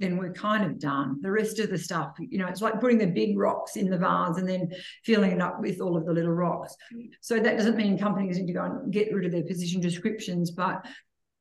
then 0.00 0.16
we're 0.16 0.32
kind 0.32 0.64
of 0.64 0.78
done. 0.78 1.20
The 1.20 1.30
rest 1.30 1.58
of 1.58 1.68
the 1.68 1.76
stuff 1.76 2.14
you 2.18 2.38
know 2.38 2.46
it's 2.46 2.62
like 2.62 2.80
putting 2.80 2.96
the 2.96 3.06
big 3.06 3.36
rocks 3.36 3.76
in 3.76 3.90
the 3.90 3.98
vase 3.98 4.38
and 4.38 4.48
then 4.48 4.70
filling 5.04 5.32
it 5.32 5.42
up 5.42 5.60
with 5.60 5.82
all 5.82 5.98
of 5.98 6.06
the 6.06 6.12
little 6.14 6.32
rocks. 6.32 6.74
So 7.20 7.38
that 7.38 7.58
doesn't 7.58 7.76
mean 7.76 7.98
companies 7.98 8.38
need 8.38 8.46
to 8.46 8.54
go 8.54 8.62
and 8.62 8.90
get 8.90 9.12
rid 9.12 9.26
of 9.26 9.32
their 9.32 9.44
position 9.44 9.82
descriptions 9.82 10.50
but 10.50 10.82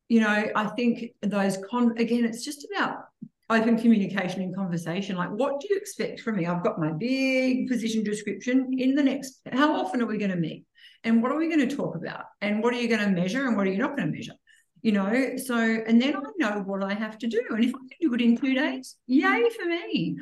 you 0.09 0.21
know, 0.21 0.49
I 0.55 0.67
think 0.67 1.11
those 1.21 1.57
con 1.69 1.97
again, 1.97 2.25
it's 2.25 2.43
just 2.43 2.65
about 2.71 3.05
open 3.49 3.77
communication 3.77 4.41
and 4.41 4.55
conversation. 4.55 5.15
Like, 5.15 5.29
what 5.29 5.59
do 5.59 5.67
you 5.69 5.77
expect 5.77 6.21
from 6.21 6.37
me? 6.37 6.45
I've 6.45 6.63
got 6.63 6.79
my 6.79 6.91
big 6.91 7.67
position 7.67 8.03
description 8.03 8.75
in 8.77 8.95
the 8.95 9.03
next. 9.03 9.39
How 9.51 9.75
often 9.75 10.01
are 10.01 10.05
we 10.05 10.17
going 10.17 10.31
to 10.31 10.37
meet? 10.37 10.65
And 11.03 11.21
what 11.21 11.31
are 11.31 11.37
we 11.37 11.47
going 11.47 11.67
to 11.67 11.75
talk 11.75 11.95
about? 11.95 12.25
And 12.41 12.61
what 12.61 12.73
are 12.73 12.81
you 12.81 12.87
going 12.87 13.01
to 13.01 13.09
measure? 13.09 13.47
And 13.47 13.55
what 13.55 13.67
are 13.67 13.71
you 13.71 13.77
not 13.77 13.95
going 13.95 14.11
to 14.11 14.15
measure? 14.15 14.33
You 14.81 14.91
know, 14.91 15.37
so 15.37 15.55
and 15.55 16.01
then 16.01 16.15
I 16.15 16.21
know 16.37 16.61
what 16.65 16.83
I 16.83 16.93
have 16.93 17.17
to 17.19 17.27
do. 17.27 17.41
And 17.49 17.63
if 17.63 17.69
I 17.69 17.79
can 17.79 17.87
do 18.01 18.13
it 18.13 18.21
in 18.21 18.37
two 18.37 18.53
days, 18.53 18.95
yay 19.07 19.49
for 19.49 19.65
me. 19.65 20.17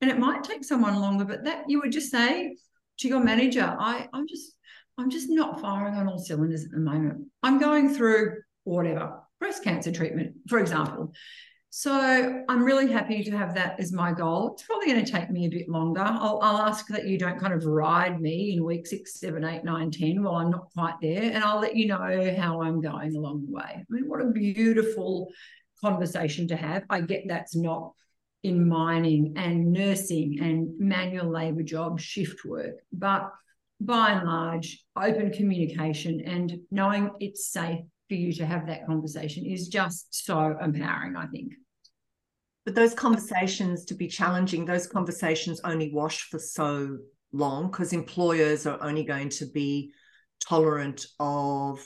And 0.00 0.10
it 0.10 0.18
might 0.18 0.44
take 0.44 0.64
someone 0.64 1.00
longer, 1.00 1.24
but 1.24 1.44
that 1.44 1.64
you 1.68 1.80
would 1.80 1.92
just 1.92 2.10
say 2.10 2.56
to 2.98 3.08
your 3.08 3.20
manager, 3.20 3.76
I, 3.78 4.08
I'm 4.12 4.28
just 4.28 4.52
I'm 4.98 5.10
just 5.10 5.28
not 5.28 5.60
firing 5.60 5.94
on 5.94 6.08
all 6.08 6.18
cylinders 6.18 6.64
at 6.64 6.70
the 6.70 6.78
moment. 6.78 7.26
I'm 7.42 7.58
going 7.58 7.92
through 7.92 8.36
whatever, 8.66 9.20
breast 9.38 9.62
cancer 9.62 9.92
treatment, 9.92 10.34
for 10.48 10.58
example. 10.58 11.12
So 11.70 12.42
I'm 12.48 12.64
really 12.64 12.90
happy 12.90 13.22
to 13.22 13.36
have 13.36 13.54
that 13.54 13.78
as 13.78 13.92
my 13.92 14.12
goal. 14.12 14.52
It's 14.54 14.62
probably 14.62 14.86
going 14.86 15.04
to 15.04 15.12
take 15.12 15.30
me 15.30 15.46
a 15.46 15.50
bit 15.50 15.68
longer. 15.68 16.00
I'll, 16.00 16.38
I'll, 16.40 16.66
ask 16.66 16.86
that 16.88 17.06
you 17.06 17.18
don't 17.18 17.38
kind 17.38 17.52
of 17.52 17.64
ride 17.64 18.20
me 18.20 18.54
in 18.54 18.64
week 18.64 18.86
six, 18.86 19.20
seven, 19.20 19.44
eight, 19.44 19.62
nine, 19.62 19.90
ten 19.90 20.22
while 20.22 20.36
I'm 20.36 20.50
not 20.50 20.70
quite 20.72 20.94
there, 21.02 21.22
and 21.22 21.44
I'll 21.44 21.60
let 21.60 21.76
you 21.76 21.86
know 21.86 22.34
how 22.38 22.62
I'm 22.62 22.80
going 22.80 23.14
along 23.14 23.44
the 23.46 23.52
way. 23.52 23.62
I 23.66 23.84
mean, 23.90 24.08
what 24.08 24.22
a 24.22 24.30
beautiful 24.30 25.28
conversation 25.80 26.48
to 26.48 26.56
have. 26.56 26.84
I 26.88 27.02
get 27.02 27.24
that's 27.28 27.54
not 27.54 27.92
in 28.42 28.66
mining 28.66 29.34
and 29.36 29.72
nursing 29.72 30.38
and 30.40 30.70
manual 30.78 31.30
labor 31.30 31.62
jobs, 31.62 32.02
shift 32.02 32.44
work, 32.44 32.76
but 32.92 33.30
by 33.80 34.12
and 34.12 34.26
large, 34.26 34.82
open 34.96 35.30
communication 35.30 36.22
and 36.22 36.60
knowing 36.70 37.10
it's 37.20 37.52
safe 37.52 37.80
for 38.08 38.14
you 38.14 38.32
to 38.34 38.46
have 38.46 38.66
that 38.66 38.86
conversation 38.86 39.44
is 39.44 39.68
just 39.68 40.24
so 40.24 40.56
empowering, 40.62 41.16
I 41.16 41.26
think. 41.26 41.54
But 42.64 42.74
those 42.74 42.94
conversations 42.94 43.84
to 43.86 43.94
be 43.94 44.08
challenging, 44.08 44.64
those 44.64 44.86
conversations 44.86 45.60
only 45.64 45.92
wash 45.92 46.28
for 46.28 46.38
so 46.38 46.98
long 47.32 47.70
because 47.70 47.92
employers 47.92 48.66
are 48.66 48.82
only 48.82 49.04
going 49.04 49.28
to 49.28 49.46
be 49.46 49.92
tolerant 50.40 51.06
of 51.20 51.80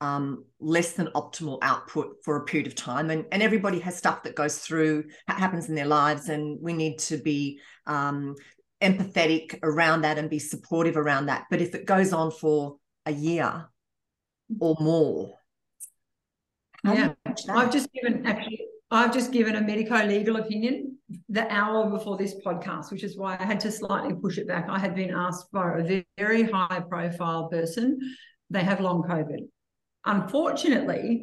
um, 0.00 0.44
less 0.58 0.94
than 0.94 1.08
optimal 1.14 1.58
output 1.62 2.16
for 2.24 2.36
a 2.36 2.44
period 2.44 2.66
of 2.66 2.74
time. 2.74 3.10
And, 3.10 3.24
and 3.30 3.42
everybody 3.42 3.78
has 3.80 3.96
stuff 3.96 4.24
that 4.24 4.34
goes 4.34 4.58
through, 4.58 5.04
happens 5.28 5.68
in 5.68 5.74
their 5.74 5.86
lives, 5.86 6.28
and 6.28 6.58
we 6.60 6.72
need 6.72 6.98
to 7.00 7.18
be 7.18 7.60
um, 7.86 8.34
empathetic 8.82 9.58
around 9.62 10.02
that 10.02 10.18
and 10.18 10.28
be 10.28 10.40
supportive 10.40 10.96
around 10.96 11.26
that. 11.26 11.44
But 11.50 11.60
if 11.60 11.74
it 11.74 11.86
goes 11.86 12.12
on 12.12 12.30
for 12.32 12.78
a 13.06 13.12
year 13.12 13.68
or 14.58 14.76
more, 14.80 15.34
yeah, 16.84 17.12
I've 17.48 17.72
just 17.72 17.92
given 17.92 18.26
actually 18.26 18.60
I've 18.90 19.12
just 19.12 19.32
given 19.32 19.56
a 19.56 19.60
medico 19.60 20.04
legal 20.04 20.36
opinion 20.36 20.98
the 21.28 21.50
hour 21.50 21.88
before 21.90 22.16
this 22.16 22.34
podcast, 22.44 22.90
which 22.90 23.04
is 23.04 23.16
why 23.16 23.36
I 23.38 23.44
had 23.44 23.60
to 23.60 23.72
slightly 23.72 24.14
push 24.14 24.38
it 24.38 24.46
back. 24.46 24.66
I 24.68 24.78
had 24.78 24.94
been 24.94 25.10
asked 25.10 25.50
by 25.50 25.78
a 25.78 26.04
very 26.18 26.42
high 26.42 26.82
profile 26.88 27.48
person. 27.48 27.98
They 28.50 28.62
have 28.62 28.80
long 28.80 29.02
COVID. 29.02 29.48
Unfortunately, 30.04 31.22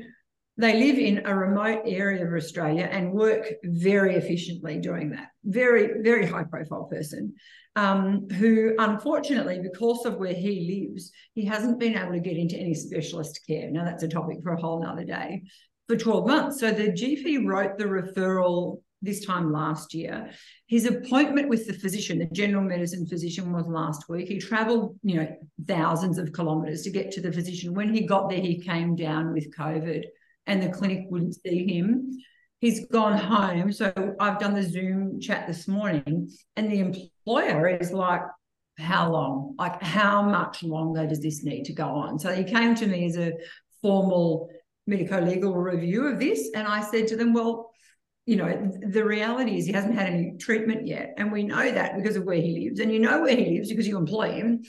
they 0.59 0.77
live 0.77 0.97
in 0.97 1.25
a 1.25 1.33
remote 1.33 1.83
area 1.85 2.25
of 2.27 2.33
Australia 2.33 2.89
and 2.91 3.13
work 3.13 3.47
very 3.63 4.15
efficiently 4.15 4.77
doing 4.77 5.11
that. 5.11 5.29
Very, 5.45 6.01
very 6.03 6.25
high 6.25 6.43
profile 6.43 6.83
person 6.91 7.33
um, 7.77 8.27
who, 8.29 8.75
unfortunately, 8.77 9.61
because 9.63 10.05
of 10.05 10.17
where 10.17 10.33
he 10.33 10.89
lives, 10.89 11.11
he 11.33 11.45
hasn't 11.45 11.79
been 11.79 11.97
able 11.97 12.11
to 12.11 12.19
get 12.19 12.35
into 12.35 12.57
any 12.57 12.73
specialist 12.73 13.39
care. 13.47 13.71
Now, 13.71 13.85
that's 13.85 14.03
a 14.03 14.09
topic 14.09 14.39
for 14.43 14.51
a 14.51 14.59
whole 14.59 14.83
nother 14.83 15.05
day 15.05 15.43
for 15.87 15.95
12 15.95 16.27
months. 16.27 16.59
So 16.59 16.71
the 16.71 16.91
GP 16.91 17.47
wrote 17.47 17.77
the 17.77 17.85
referral 17.85 18.81
this 19.01 19.25
time 19.25 19.53
last 19.53 19.93
year. 19.93 20.29
His 20.67 20.85
appointment 20.85 21.47
with 21.47 21.67
the 21.67 21.73
physician, 21.73 22.19
the 22.19 22.25
general 22.25 22.63
medicine 22.63 23.07
physician, 23.07 23.53
was 23.53 23.65
last 23.65 24.09
week. 24.09 24.27
He 24.27 24.39
traveled, 24.39 24.99
you 25.03 25.15
know, 25.15 25.37
thousands 25.65 26.17
of 26.17 26.33
kilometers 26.33 26.81
to 26.81 26.91
get 26.91 27.11
to 27.11 27.21
the 27.21 27.31
physician. 27.31 27.73
When 27.73 27.93
he 27.93 28.05
got 28.05 28.29
there, 28.29 28.41
he 28.41 28.59
came 28.59 28.97
down 28.97 29.31
with 29.31 29.55
COVID 29.55 30.03
and 30.49 30.61
the 30.61 30.69
clinic 30.69 31.05
wouldn't 31.09 31.35
see 31.41 31.65
him. 31.65 32.17
He's 32.59 32.87
gone 32.87 33.17
home. 33.17 33.71
So 33.71 33.93
I've 34.19 34.39
done 34.39 34.53
the 34.53 34.63
Zoom 34.63 35.21
chat 35.21 35.47
this 35.47 35.67
morning, 35.67 36.29
and 36.57 36.69
the 36.69 36.79
employer 36.79 37.67
is 37.69 37.93
like, 37.93 38.21
how 38.77 39.11
long? 39.11 39.55
Like, 39.57 39.81
how 39.81 40.21
much 40.21 40.63
longer 40.63 41.05
does 41.05 41.21
this 41.21 41.43
need 41.43 41.65
to 41.65 41.73
go 41.73 41.87
on? 41.87 42.19
So 42.19 42.33
he 42.33 42.43
came 42.43 42.75
to 42.75 42.87
me 42.87 43.05
as 43.05 43.17
a 43.17 43.33
formal 43.81 44.49
medico 44.87 45.21
legal 45.21 45.53
review 45.53 46.07
of 46.07 46.19
this. 46.19 46.49
And 46.55 46.67
I 46.67 46.81
said 46.81 47.07
to 47.09 47.15
them, 47.15 47.33
well, 47.33 47.71
you 48.25 48.37
know, 48.37 48.71
the 48.87 49.03
reality 49.03 49.57
is 49.57 49.65
he 49.65 49.73
hasn't 49.73 49.95
had 49.95 50.07
any 50.07 50.35
treatment 50.39 50.87
yet. 50.87 51.13
And 51.17 51.31
we 51.31 51.43
know 51.43 51.71
that 51.71 51.95
because 51.95 52.15
of 52.15 52.23
where 52.23 52.41
he 52.41 52.65
lives. 52.65 52.79
And 52.79 52.91
you 52.91 52.99
know 52.99 53.21
where 53.21 53.35
he 53.35 53.57
lives 53.57 53.69
because 53.69 53.87
you 53.87 53.97
employ 53.97 54.31
him. 54.33 54.63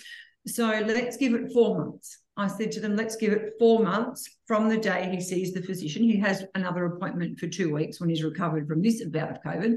So 0.46 0.66
let's 0.66 1.16
give 1.16 1.34
it 1.34 1.52
four 1.52 1.78
months. 1.78 2.18
I 2.40 2.46
said 2.46 2.72
to 2.72 2.80
them, 2.80 2.96
let's 2.96 3.16
give 3.16 3.32
it 3.32 3.54
four 3.58 3.82
months 3.82 4.38
from 4.46 4.68
the 4.68 4.78
day 4.78 5.10
he 5.12 5.20
sees 5.20 5.52
the 5.52 5.62
physician. 5.62 6.02
He 6.02 6.18
has 6.20 6.44
another 6.54 6.86
appointment 6.86 7.38
for 7.38 7.48
two 7.48 7.72
weeks 7.72 8.00
when 8.00 8.08
he's 8.08 8.24
recovered 8.24 8.66
from 8.66 8.82
this 8.82 9.04
bout 9.04 9.30
of 9.30 9.42
COVID. 9.42 9.76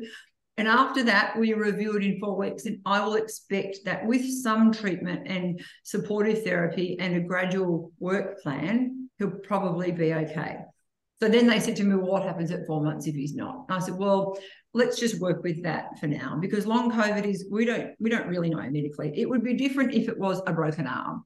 And 0.57 0.67
after 0.67 1.03
that, 1.03 1.37
we 1.37 1.53
review 1.53 1.97
it 1.97 2.03
in 2.03 2.19
four 2.19 2.37
weeks. 2.37 2.65
And 2.65 2.79
I 2.85 3.03
will 3.03 3.15
expect 3.15 3.79
that 3.85 4.05
with 4.05 4.23
some 4.41 4.71
treatment 4.71 5.27
and 5.27 5.59
supportive 5.83 6.43
therapy 6.43 6.97
and 6.99 7.15
a 7.15 7.19
gradual 7.19 7.91
work 7.99 8.41
plan, 8.41 9.09
he'll 9.19 9.31
probably 9.31 9.91
be 9.91 10.13
okay. 10.13 10.57
So 11.21 11.27
then 11.29 11.47
they 11.47 11.59
said 11.59 11.75
to 11.77 11.83
me, 11.83 11.95
well, 11.95 12.11
what 12.11 12.23
happens 12.23 12.51
at 12.51 12.65
four 12.65 12.81
months 12.81 13.07
if 13.07 13.15
he's 13.15 13.35
not? 13.35 13.65
And 13.67 13.77
I 13.77 13.79
said, 13.79 13.95
well, 13.95 14.37
let's 14.73 14.99
just 14.99 15.19
work 15.19 15.43
with 15.43 15.63
that 15.63 15.99
for 15.99 16.07
now 16.07 16.37
because 16.39 16.65
long 16.65 16.91
COVID 16.91 17.25
is 17.25 17.45
we 17.51 17.65
don't 17.65 17.91
we 17.99 18.09
don't 18.09 18.27
really 18.27 18.49
know 18.49 18.69
medically. 18.69 19.11
It 19.15 19.29
would 19.29 19.43
be 19.43 19.53
different 19.53 19.93
if 19.93 20.07
it 20.07 20.17
was 20.17 20.41
a 20.47 20.53
broken 20.53 20.87
arm 20.87 21.23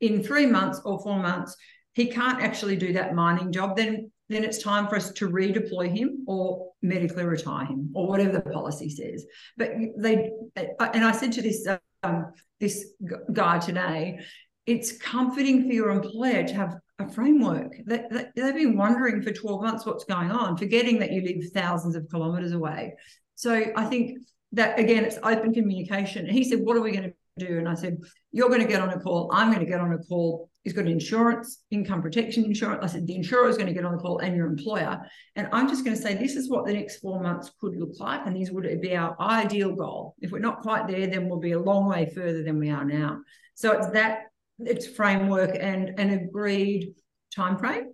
in 0.00 0.22
three 0.22 0.46
months 0.46 0.80
or 0.84 1.00
four 1.00 1.18
months, 1.18 1.56
he 1.92 2.06
can't 2.06 2.40
actually 2.40 2.76
do 2.76 2.92
that 2.92 3.14
mining 3.14 3.52
job, 3.52 3.76
then 3.76 4.10
then 4.28 4.44
it's 4.44 4.62
time 4.62 4.86
for 4.88 4.96
us 4.96 5.10
to 5.12 5.30
redeploy 5.30 5.90
him 5.96 6.24
or 6.26 6.72
medically 6.82 7.24
retire 7.24 7.64
him 7.64 7.90
or 7.94 8.06
whatever 8.06 8.32
the 8.32 8.42
policy 8.42 8.90
says. 8.90 9.24
But 9.56 9.72
they 9.96 10.30
and 10.54 11.04
I 11.04 11.12
said 11.12 11.32
to 11.32 11.42
this 11.42 11.66
um, 12.02 12.32
this 12.60 12.92
guy 13.32 13.58
today, 13.58 14.20
it's 14.66 14.92
comforting 14.98 15.66
for 15.66 15.72
your 15.72 15.90
employer 15.90 16.46
to 16.46 16.54
have 16.54 16.76
a 16.98 17.08
framework. 17.08 17.74
They, 17.86 18.02
they, 18.10 18.42
have 18.42 18.54
been 18.54 18.76
wondering 18.76 19.22
for 19.22 19.32
12 19.32 19.62
months 19.62 19.86
what's 19.86 20.04
going 20.04 20.30
on, 20.30 20.56
forgetting 20.56 20.98
that 20.98 21.12
you 21.12 21.22
live 21.22 21.50
thousands 21.52 21.94
of 21.94 22.08
kilometers 22.10 22.52
away. 22.52 22.94
So 23.34 23.66
I 23.76 23.84
think 23.84 24.18
that 24.52 24.78
again, 24.78 25.04
it's 25.04 25.18
open 25.22 25.54
communication. 25.54 26.26
And 26.26 26.36
he 26.36 26.44
said, 26.44 26.60
What 26.60 26.76
are 26.76 26.80
we 26.80 26.92
going 26.92 27.04
to 27.04 27.14
do. 27.38 27.58
And 27.58 27.68
I 27.68 27.74
said, 27.74 27.98
You're 28.32 28.48
going 28.48 28.60
to 28.60 28.66
get 28.66 28.82
on 28.82 28.90
a 28.90 29.00
call. 29.00 29.30
I'm 29.32 29.48
going 29.48 29.64
to 29.64 29.70
get 29.70 29.80
on 29.80 29.92
a 29.92 29.98
call. 29.98 30.50
He's 30.64 30.72
got 30.72 30.86
insurance, 30.86 31.62
income 31.70 32.02
protection 32.02 32.44
insurance. 32.44 32.80
I 32.82 32.86
said, 32.86 33.06
The 33.06 33.16
insurer 33.16 33.48
is 33.48 33.56
going 33.56 33.68
to 33.68 33.72
get 33.72 33.84
on 33.84 33.92
the 33.92 34.02
call 34.02 34.18
and 34.18 34.36
your 34.36 34.46
employer. 34.46 35.00
And 35.36 35.48
I'm 35.52 35.68
just 35.68 35.84
going 35.84 35.96
to 35.96 36.02
say, 36.02 36.14
This 36.14 36.36
is 36.36 36.50
what 36.50 36.66
the 36.66 36.72
next 36.72 37.00
four 37.00 37.22
months 37.22 37.50
could 37.60 37.76
look 37.76 37.98
like. 37.98 38.26
And 38.26 38.36
these 38.36 38.50
would 38.50 38.80
be 38.80 38.96
our 38.96 39.16
ideal 39.20 39.74
goal. 39.74 40.14
If 40.20 40.32
we're 40.32 40.40
not 40.40 40.60
quite 40.60 40.88
there, 40.88 41.06
then 41.06 41.28
we'll 41.28 41.38
be 41.38 41.52
a 41.52 41.60
long 41.60 41.86
way 41.86 42.10
further 42.14 42.42
than 42.42 42.58
we 42.58 42.70
are 42.70 42.84
now. 42.84 43.20
So 43.54 43.72
it's 43.72 43.88
that, 43.90 44.24
it's 44.58 44.86
framework 44.86 45.56
and 45.58 45.98
an 45.98 46.10
agreed 46.10 46.94
time 47.34 47.58
frame. 47.58 47.92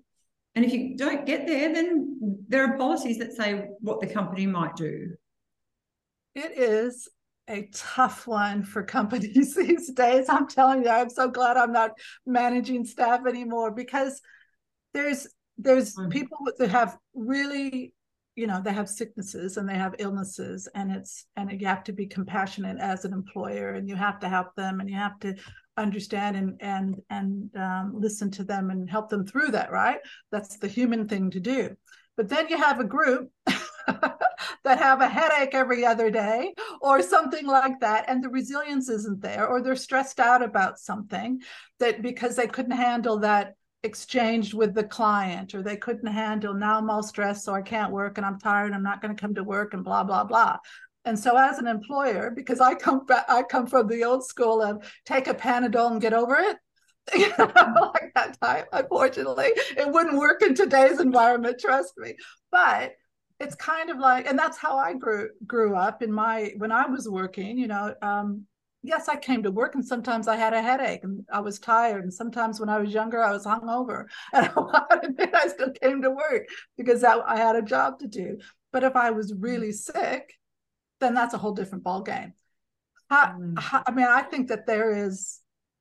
And 0.55 0.65
if 0.65 0.73
you 0.73 0.97
don't 0.97 1.27
get 1.27 1.47
there, 1.47 1.73
then 1.73 2.39
there 2.49 2.65
are 2.65 2.77
policies 2.77 3.19
that 3.19 3.33
say 3.33 3.67
what 3.81 4.01
the 4.01 4.07
company 4.07 4.47
might 4.47 4.77
do. 4.77 5.15
It 6.35 6.59
is 6.59 7.09
a 7.49 7.69
tough 7.75 8.27
one 8.27 8.63
for 8.63 8.83
companies 8.83 9.55
these 9.57 9.93
days. 9.93 10.29
I'm 10.29 10.49
telling 10.49 10.85
you, 10.85 10.91
I'm 10.91 11.11
so 11.11 11.29
glad 11.29 11.57
I'm 11.57 11.73
not 11.73 11.93
managing 12.27 12.85
staff 12.85 13.27
anymore 13.27 13.71
because 13.71 14.21
there's 14.93 15.27
there's 15.59 15.95
mm-hmm. 15.95 16.09
people 16.09 16.39
that 16.59 16.71
have 16.71 16.97
really 17.15 17.93
you 18.37 18.47
know 18.47 18.61
they 18.63 18.73
have 18.73 18.89
sicknesses 18.89 19.57
and 19.57 19.69
they 19.69 19.75
have 19.75 19.95
illnesses 19.99 20.69
and 20.75 20.91
it's 20.91 21.27
and 21.37 21.61
you 21.61 21.67
have 21.67 21.85
to 21.85 21.93
be 21.93 22.07
compassionate 22.07 22.79
as 22.81 23.05
an 23.05 23.13
employer 23.13 23.71
and 23.75 23.89
you 23.89 23.95
have 23.95 24.19
to 24.19 24.29
help 24.29 24.55
them 24.57 24.81
and 24.81 24.91
you 24.91 24.97
have 24.97 25.19
to 25.21 25.35
understand 25.77 26.37
and 26.37 26.57
and 26.61 27.01
and 27.11 27.51
um, 27.57 27.93
listen 27.95 28.31
to 28.31 28.45
them 28.45 28.71
and 28.71 28.91
help 28.91 29.09
them 29.09 29.27
through 29.27 29.49
that 29.49 29.71
right 29.71 29.99
that's 30.33 30.57
the 30.59 30.69
human 30.69 31.07
thing 31.09 31.31
to 31.31 31.41
do 31.41 31.77
but 32.17 32.29
then 32.29 32.49
you 32.49 32.57
have 32.57 32.81
a 32.81 32.85
group 32.85 33.31
that 34.65 34.79
have 34.79 35.01
a 35.01 35.09
headache 35.09 35.55
every 35.55 35.85
other 35.85 36.11
day 36.11 36.55
or 36.81 37.03
something 37.03 37.47
like 37.47 37.81
that 37.81 38.05
and 38.09 38.23
the 38.23 38.29
resilience 38.29 38.89
isn't 38.89 39.21
there 39.21 39.47
or 39.47 39.61
they're 39.61 39.77
stressed 39.77 40.21
out 40.21 40.43
about 40.43 40.79
something 40.79 41.41
that 41.79 42.03
because 42.03 42.37
they 42.37 42.47
couldn't 42.47 42.73
handle 42.73 43.19
that 43.19 43.55
exchange 43.85 44.55
with 44.55 44.75
the 44.75 44.83
client 44.83 45.55
or 45.55 45.63
they 45.63 45.77
couldn't 45.77 46.07
handle 46.07 46.55
now 46.55 46.79
I'm 46.79 46.89
all 46.89 47.03
stressed 47.03 47.45
so 47.45 47.55
I 47.55 47.61
can't 47.61 47.93
work 47.93 48.17
and 48.17 48.27
I'm 48.27 48.41
tired 48.41 48.73
I'm 48.73 48.83
not 48.83 49.03
going 49.03 49.15
to 49.15 49.21
come 49.21 49.35
to 49.35 49.45
work 49.45 49.75
and 49.75 49.85
blah 49.85 50.03
blah 50.03 50.25
blah. 50.25 50.57
And 51.05 51.19
so 51.19 51.37
as 51.37 51.59
an 51.59 51.67
employer 51.67 52.31
because 52.35 52.61
I 52.61 52.75
come 52.75 53.05
back 53.05 53.27
I 53.29 53.43
come 53.43 53.67
from 53.67 53.89
the 53.89 54.05
old 54.05 54.25
school 54.25 54.63
of 54.63 54.91
take 55.05 55.29
a 55.29 55.35
Panadol 55.35 55.93
and 55.93 56.01
get 56.01 56.15
over 56.15 56.37
it 56.37 56.57
like 57.39 58.13
that 58.15 58.39
type 58.41 58.69
unfortunately 58.73 59.51
it 59.77 59.93
wouldn't 59.93 60.17
work 60.17 60.41
in 60.41 60.55
today's 60.55 60.99
environment 60.99 61.61
trust 61.61 61.93
me. 61.99 62.17
But 62.51 62.95
it's 63.41 63.55
kind 63.57 63.91
of 63.91 63.99
like 63.99 64.27
and 64.27 64.39
that's 64.39 64.59
how 64.59 64.77
i 64.77 64.95
grew 64.95 65.29
grew 65.47 65.75
up 65.75 66.03
in 66.03 66.13
my 66.13 66.53
when 66.59 66.73
i 66.73 66.87
was 66.87 67.09
working 67.09 67.59
you 67.59 67.67
know 67.67 67.95
um, 68.03 68.45
yes 68.83 69.09
i 69.09 69.17
came 69.17 69.43
to 69.43 69.51
work 69.51 69.75
and 69.75 69.85
sometimes 69.85 70.29
i 70.29 70.37
had 70.37 70.53
a 70.55 70.63
headache 70.63 71.03
and 71.03 71.25
i 71.33 71.41
was 71.41 71.59
tired 71.59 72.05
and 72.05 72.13
sometimes 72.13 72.61
when 72.61 72.69
i 72.69 72.79
was 72.79 72.93
younger 72.93 73.23
i 73.23 73.33
was 73.33 73.45
hungover 73.45 74.05
and 74.33 74.51
i 75.35 75.49
still 75.49 75.71
came 75.83 76.01
to 76.01 76.11
work 76.11 76.47
because 76.77 77.03
I, 77.03 77.19
I 77.21 77.37
had 77.37 77.57
a 77.57 77.63
job 77.63 77.99
to 78.01 78.07
do. 78.07 78.39
But 78.73 78.85
if 78.85 78.97
i 78.97 79.11
was 79.11 79.33
really 79.35 79.73
sick 79.73 80.35
then 81.01 81.15
that's 81.15 81.35
a 81.35 81.39
whole 81.39 81.53
different 81.53 81.85
ball 81.85 82.03
game 82.03 82.35
I, 83.11 83.33
mm. 83.39 83.83
I 83.87 83.91
mean 83.93 84.07
i 84.07 84.23
think 84.23 84.49
that 84.49 84.67
there 84.67 85.07
is 85.07 85.41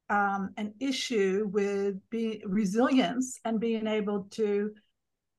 um, 0.09 0.51
an 0.57 0.73
issue 0.79 1.49
with 1.51 1.95
being 2.09 2.41
resilience 2.45 3.39
and 3.45 3.59
being 3.59 3.87
able 3.87 4.27
to 4.31 4.71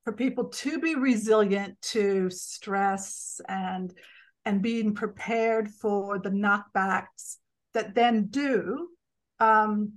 for 0.04 0.12
people 0.12 0.44
to 0.44 0.78
be 0.78 0.94
resilient 0.94 1.80
to 1.82 2.30
stress 2.30 3.40
and 3.48 3.92
and 4.44 4.60
being 4.60 4.94
prepared 4.94 5.70
for 5.70 6.18
the 6.18 6.30
knockbacks 6.30 7.36
that 7.72 7.94
then 7.94 8.26
do 8.26 8.88
um, 9.40 9.94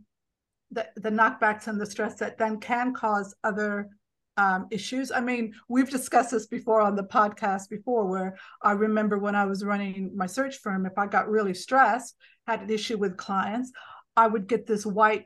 the, 0.72 0.88
the 0.96 1.10
knockbacks 1.10 1.68
and 1.68 1.80
the 1.80 1.86
stress 1.86 2.16
that 2.16 2.38
then 2.38 2.60
can 2.60 2.94
cause 2.94 3.36
other 3.44 3.90
um, 4.38 4.68
issues. 4.72 5.12
I 5.12 5.20
mean, 5.20 5.54
we've 5.68 5.90
discussed 5.90 6.32
this 6.32 6.48
before 6.48 6.82
on 6.82 6.96
the 6.96 7.04
podcast 7.04 7.70
before, 7.70 8.06
where 8.06 8.38
I 8.62 8.74
remember 8.74 9.18
when 9.18 9.36
I 9.36 9.46
was 9.46 9.66
running 9.66 10.12
my 10.16 10.28
search 10.28 10.58
firm, 10.58 10.86
if 10.86 10.98
I 10.98 11.08
got 11.08 11.30
really 11.30 11.54
stressed, 11.54 12.16
had 12.46 12.62
an 12.62 12.70
issue 12.70 12.98
with 12.98 13.18
clients, 13.18 13.72
I 14.16 14.28
would 14.28 14.48
get 14.48 14.66
this 14.66 14.86
white 14.86 15.26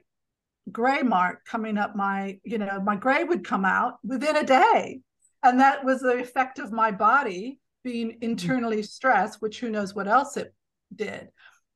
gray 0.71 1.01
mark 1.01 1.45
coming 1.45 1.77
up 1.77 1.95
my, 1.95 2.39
you 2.43 2.57
know, 2.57 2.81
my 2.81 2.95
gray 2.95 3.23
would 3.23 3.45
come 3.45 3.65
out 3.65 3.95
within 4.03 4.35
a 4.35 4.43
day. 4.43 5.01
And 5.43 5.59
that 5.59 5.83
was 5.83 6.01
the 6.01 6.19
effect 6.19 6.59
of 6.59 6.71
my 6.71 6.91
body 6.91 7.59
being 7.83 8.11
mm-hmm. 8.11 8.23
internally 8.23 8.83
stressed, 8.83 9.41
which 9.41 9.59
who 9.59 9.69
knows 9.69 9.95
what 9.95 10.07
else 10.07 10.37
it 10.37 10.53
did. 10.95 11.29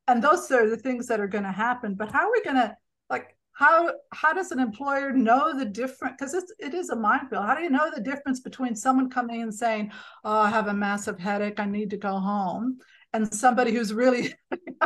And 0.06 0.22
those 0.22 0.50
are 0.52 0.68
the 0.68 0.76
things 0.76 1.08
that 1.08 1.20
are 1.20 1.26
going 1.26 1.44
to 1.44 1.52
happen. 1.52 1.94
But 1.94 2.12
how 2.12 2.28
are 2.28 2.32
we 2.32 2.42
going 2.42 2.56
to 2.56 2.76
like 3.10 3.36
how 3.56 3.90
how 4.12 4.34
does 4.34 4.52
an 4.52 4.60
employer 4.60 5.12
know 5.12 5.56
the 5.56 5.64
difference 5.64 6.14
because 6.18 6.34
it's 6.34 6.52
it 6.58 6.74
is 6.74 6.90
a 6.90 6.96
minefield 6.96 7.44
how 7.44 7.54
do 7.54 7.62
you 7.62 7.70
know 7.70 7.90
the 7.94 8.00
difference 8.00 8.40
between 8.40 8.76
someone 8.76 9.08
coming 9.08 9.40
and 9.42 9.54
saying 9.54 9.90
oh 10.24 10.40
i 10.40 10.50
have 10.50 10.68
a 10.68 10.74
massive 10.74 11.18
headache 11.18 11.58
i 11.58 11.64
need 11.64 11.88
to 11.88 11.96
go 11.96 12.18
home 12.18 12.78
and 13.14 13.32
somebody 13.32 13.72
who's 13.72 13.94
really 13.94 14.34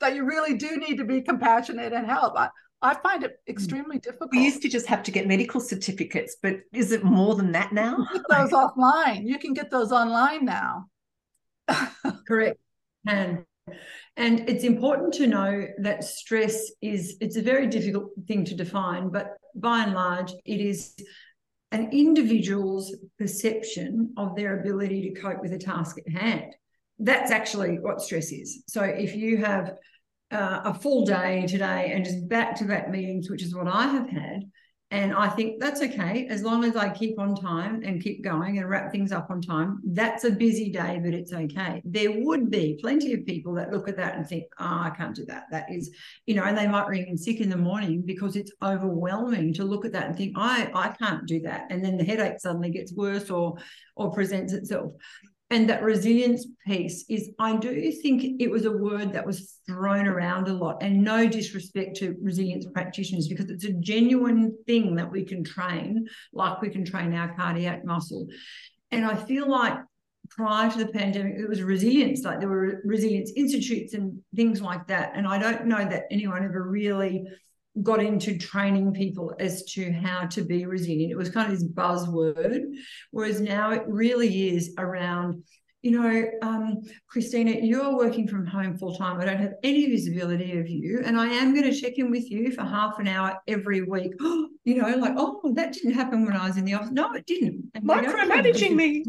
that 0.00 0.14
you 0.14 0.24
really 0.24 0.54
do 0.54 0.76
need 0.76 0.96
to 0.96 1.04
be 1.04 1.22
compassionate 1.22 1.94
and 1.94 2.06
help 2.06 2.36
I, 2.36 2.50
I 2.82 2.94
find 2.94 3.22
it 3.22 3.32
mm. 3.32 3.50
extremely 3.50 3.98
difficult. 3.98 4.30
We 4.32 4.44
used 4.44 4.62
to 4.62 4.68
just 4.68 4.86
have 4.86 5.02
to 5.04 5.10
get 5.10 5.26
medical 5.26 5.60
certificates, 5.60 6.36
but 6.42 6.56
is 6.72 6.92
it 6.92 7.04
more 7.04 7.34
than 7.36 7.52
that 7.52 7.72
now? 7.72 8.06
get 8.12 8.22
those 8.28 8.50
offline. 8.50 9.26
You 9.26 9.38
can 9.38 9.54
get 9.54 9.70
those 9.70 9.92
online 9.92 10.44
now. 10.44 10.86
Correct. 12.26 12.58
And 13.06 13.44
and 14.16 14.48
it's 14.48 14.64
important 14.64 15.14
to 15.14 15.26
know 15.26 15.66
that 15.78 16.04
stress 16.04 16.70
is 16.82 17.16
it's 17.20 17.36
a 17.36 17.42
very 17.42 17.66
difficult 17.68 18.10
thing 18.26 18.44
to 18.46 18.54
define, 18.54 19.08
but 19.10 19.28
by 19.54 19.84
and 19.84 19.94
large, 19.94 20.32
it 20.44 20.60
is 20.60 20.94
an 21.70 21.88
individual's 21.92 22.94
perception 23.18 24.12
of 24.16 24.36
their 24.36 24.60
ability 24.60 25.08
to 25.08 25.20
cope 25.20 25.40
with 25.40 25.52
a 25.52 25.58
task 25.58 25.96
at 25.98 26.12
hand. 26.12 26.54
That's 26.98 27.30
actually 27.30 27.78
what 27.78 28.02
stress 28.02 28.30
is. 28.30 28.64
So 28.66 28.82
if 28.82 29.16
you 29.16 29.38
have 29.38 29.72
uh, 30.32 30.62
a 30.64 30.74
full 30.74 31.04
day 31.04 31.46
today 31.46 31.92
and 31.94 32.04
just 32.04 32.28
back 32.28 32.56
to 32.56 32.64
back 32.64 32.90
meetings, 32.90 33.30
which 33.30 33.42
is 33.42 33.54
what 33.54 33.68
I 33.68 33.86
have 33.86 34.08
had, 34.08 34.44
and 34.92 35.14
I 35.14 35.30
think 35.30 35.58
that's 35.58 35.80
okay 35.80 36.26
as 36.28 36.42
long 36.42 36.64
as 36.64 36.76
I 36.76 36.90
keep 36.90 37.18
on 37.18 37.34
time 37.34 37.82
and 37.82 38.02
keep 38.02 38.22
going 38.22 38.58
and 38.58 38.68
wrap 38.68 38.92
things 38.92 39.10
up 39.10 39.30
on 39.30 39.40
time. 39.40 39.80
That's 39.86 40.24
a 40.24 40.30
busy 40.30 40.70
day, 40.70 41.00
but 41.02 41.14
it's 41.14 41.32
okay. 41.32 41.80
There 41.82 42.12
would 42.12 42.50
be 42.50 42.78
plenty 42.78 43.14
of 43.14 43.24
people 43.24 43.54
that 43.54 43.72
look 43.72 43.88
at 43.88 43.96
that 43.96 44.16
and 44.16 44.28
think, 44.28 44.44
oh, 44.60 44.64
I 44.66 44.92
can't 44.94 45.16
do 45.16 45.24
that. 45.28 45.44
That 45.50 45.72
is, 45.72 45.90
you 46.26 46.34
know, 46.34 46.42
and 46.42 46.58
they 46.58 46.66
might 46.66 46.88
ring 46.88 47.06
in 47.08 47.16
sick 47.16 47.40
in 47.40 47.48
the 47.48 47.56
morning 47.56 48.02
because 48.04 48.36
it's 48.36 48.52
overwhelming 48.62 49.54
to 49.54 49.64
look 49.64 49.86
at 49.86 49.92
that 49.92 50.08
and 50.08 50.14
think, 50.14 50.34
I, 50.36 50.70
I 50.74 50.88
can't 50.88 51.26
do 51.26 51.40
that. 51.40 51.68
And 51.70 51.82
then 51.82 51.96
the 51.96 52.04
headache 52.04 52.38
suddenly 52.38 52.70
gets 52.70 52.92
worse 52.92 53.30
or 53.30 53.54
or 53.96 54.12
presents 54.12 54.52
itself 54.52 54.92
and 55.52 55.68
that 55.68 55.82
resilience 55.82 56.46
piece 56.66 57.04
is 57.08 57.30
i 57.38 57.54
do 57.56 57.92
think 57.92 58.40
it 58.40 58.50
was 58.50 58.64
a 58.64 58.72
word 58.72 59.12
that 59.12 59.26
was 59.26 59.58
thrown 59.66 60.08
around 60.08 60.48
a 60.48 60.52
lot 60.52 60.82
and 60.82 61.04
no 61.04 61.28
disrespect 61.28 61.94
to 61.96 62.16
resilience 62.22 62.66
practitioners 62.72 63.28
because 63.28 63.50
it's 63.50 63.64
a 63.64 63.72
genuine 63.74 64.56
thing 64.66 64.96
that 64.96 65.10
we 65.10 65.22
can 65.22 65.44
train 65.44 66.06
like 66.32 66.60
we 66.62 66.70
can 66.70 66.84
train 66.84 67.14
our 67.14 67.34
cardiac 67.36 67.84
muscle. 67.84 68.26
And 68.90 69.04
i 69.04 69.14
feel 69.14 69.48
like 69.48 69.78
prior 70.30 70.70
to 70.70 70.78
the 70.78 70.88
pandemic 70.88 71.34
it 71.38 71.48
was 71.48 71.62
resilience 71.62 72.22
like 72.22 72.40
there 72.40 72.48
were 72.48 72.80
resilience 72.84 73.30
institutes 73.36 73.92
and 73.92 74.18
things 74.34 74.62
like 74.62 74.86
that. 74.86 75.12
And 75.14 75.26
i 75.26 75.38
don't 75.38 75.66
know 75.66 75.84
that 75.84 76.04
anyone 76.10 76.44
ever 76.44 76.62
really 76.62 77.24
got 77.80 78.02
into 78.02 78.36
training 78.36 78.92
people 78.92 79.34
as 79.38 79.64
to 79.64 79.92
how 79.92 80.26
to 80.26 80.42
be 80.42 80.66
resilient. 80.66 81.12
It 81.12 81.16
was 81.16 81.30
kind 81.30 81.50
of 81.50 81.58
this 81.58 81.66
buzzword, 81.66 82.64
whereas 83.10 83.40
now 83.40 83.70
it 83.70 83.82
really 83.86 84.50
is 84.50 84.74
around. 84.78 85.42
You 85.80 85.90
know, 86.00 86.30
um, 86.42 86.82
Krystyna, 87.12 87.58
you're 87.60 87.96
working 87.96 88.28
from 88.28 88.46
home 88.46 88.76
full 88.78 88.94
time. 88.94 89.20
I 89.20 89.24
don't 89.24 89.38
have 89.38 89.54
any 89.64 89.86
visibility 89.86 90.58
of 90.58 90.68
you, 90.68 91.02
and 91.04 91.18
I 91.18 91.26
am 91.26 91.54
going 91.54 91.68
to 91.68 91.76
check 91.76 91.98
in 91.98 92.10
with 92.10 92.30
you 92.30 92.52
for 92.52 92.62
half 92.62 93.00
an 93.00 93.08
hour 93.08 93.36
every 93.48 93.82
week. 93.82 94.12
you 94.20 94.80
know, 94.80 94.88
like, 94.96 95.14
oh, 95.16 95.40
that 95.54 95.72
didn't 95.72 95.94
happen 95.94 96.24
when 96.24 96.36
I 96.36 96.46
was 96.46 96.56
in 96.56 96.64
the 96.64 96.74
office. 96.74 96.92
No, 96.92 97.12
it 97.14 97.26
didn't. 97.26 97.72
Micromanaging 97.74 98.76
me. 98.76 99.04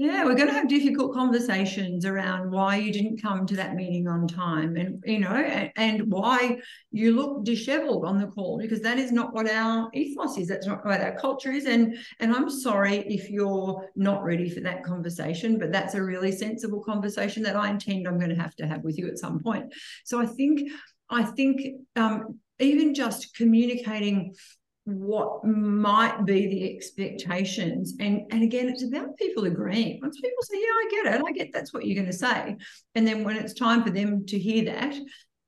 Yeah, 0.00 0.24
we're 0.24 0.34
going 0.34 0.48
to 0.48 0.54
have 0.54 0.66
difficult 0.66 1.12
conversations 1.12 2.06
around 2.06 2.50
why 2.50 2.76
you 2.76 2.90
didn't 2.90 3.20
come 3.20 3.44
to 3.44 3.56
that 3.56 3.74
meeting 3.74 4.08
on 4.08 4.26
time 4.26 4.76
and, 4.76 5.04
you 5.04 5.18
know, 5.18 5.28
and, 5.28 5.70
and, 5.76 6.10
why 6.10 6.58
you 6.90 7.14
look 7.14 7.44
disheveled 7.44 8.06
on 8.06 8.18
the 8.18 8.28
call 8.28 8.56
because 8.56 8.80
that 8.80 8.98
is 8.98 9.12
not 9.12 9.34
what 9.34 9.46
our 9.46 9.90
ethos 9.92 10.38
is. 10.38 10.48
That's 10.48 10.66
not 10.66 10.86
what 10.86 11.02
our 11.02 11.18
culture 11.18 11.52
is. 11.52 11.66
And, 11.66 11.98
and 12.18 12.34
I'm 12.34 12.48
sorry 12.48 13.00
if 13.00 13.28
you're 13.28 13.90
not 13.94 14.24
ready 14.24 14.48
for 14.48 14.60
that 14.60 14.84
conversation, 14.84 15.58
but 15.58 15.70
that's 15.70 15.92
a 15.92 16.02
really 16.02 16.32
sensible 16.32 16.82
conversation 16.82 17.42
that 17.42 17.54
I 17.54 17.68
intend 17.68 18.08
I'm 18.08 18.16
going 18.16 18.34
to 18.34 18.42
have 18.42 18.56
to 18.56 18.66
have 18.66 18.82
with 18.82 18.96
you 18.96 19.06
at 19.06 19.18
some 19.18 19.38
point. 19.40 19.66
So 20.06 20.18
I 20.18 20.24
think, 20.24 20.62
I 21.10 21.24
think 21.24 21.60
um, 21.96 22.38
even 22.58 22.94
just 22.94 23.36
communicating 23.36 24.34
what 24.84 25.44
might 25.44 26.24
be 26.24 26.46
the 26.46 26.74
expectations. 26.74 27.94
And 28.00 28.22
and 28.30 28.42
again 28.42 28.68
it's 28.68 28.82
about 28.82 29.16
people 29.16 29.44
agreeing. 29.44 30.00
Once 30.02 30.20
people 30.20 30.42
say 30.42 30.58
yeah 30.58 30.66
i 30.68 30.88
get 30.90 31.14
it. 31.14 31.22
I 31.26 31.32
get 31.32 31.52
that's 31.52 31.72
what 31.72 31.86
you're 31.86 32.00
going 32.00 32.10
to 32.10 32.16
say. 32.16 32.56
And 32.94 33.06
then 33.06 33.24
when 33.24 33.36
it's 33.36 33.54
time 33.54 33.84
for 33.84 33.90
them 33.90 34.26
to 34.26 34.38
hear 34.38 34.64
that 34.66 34.96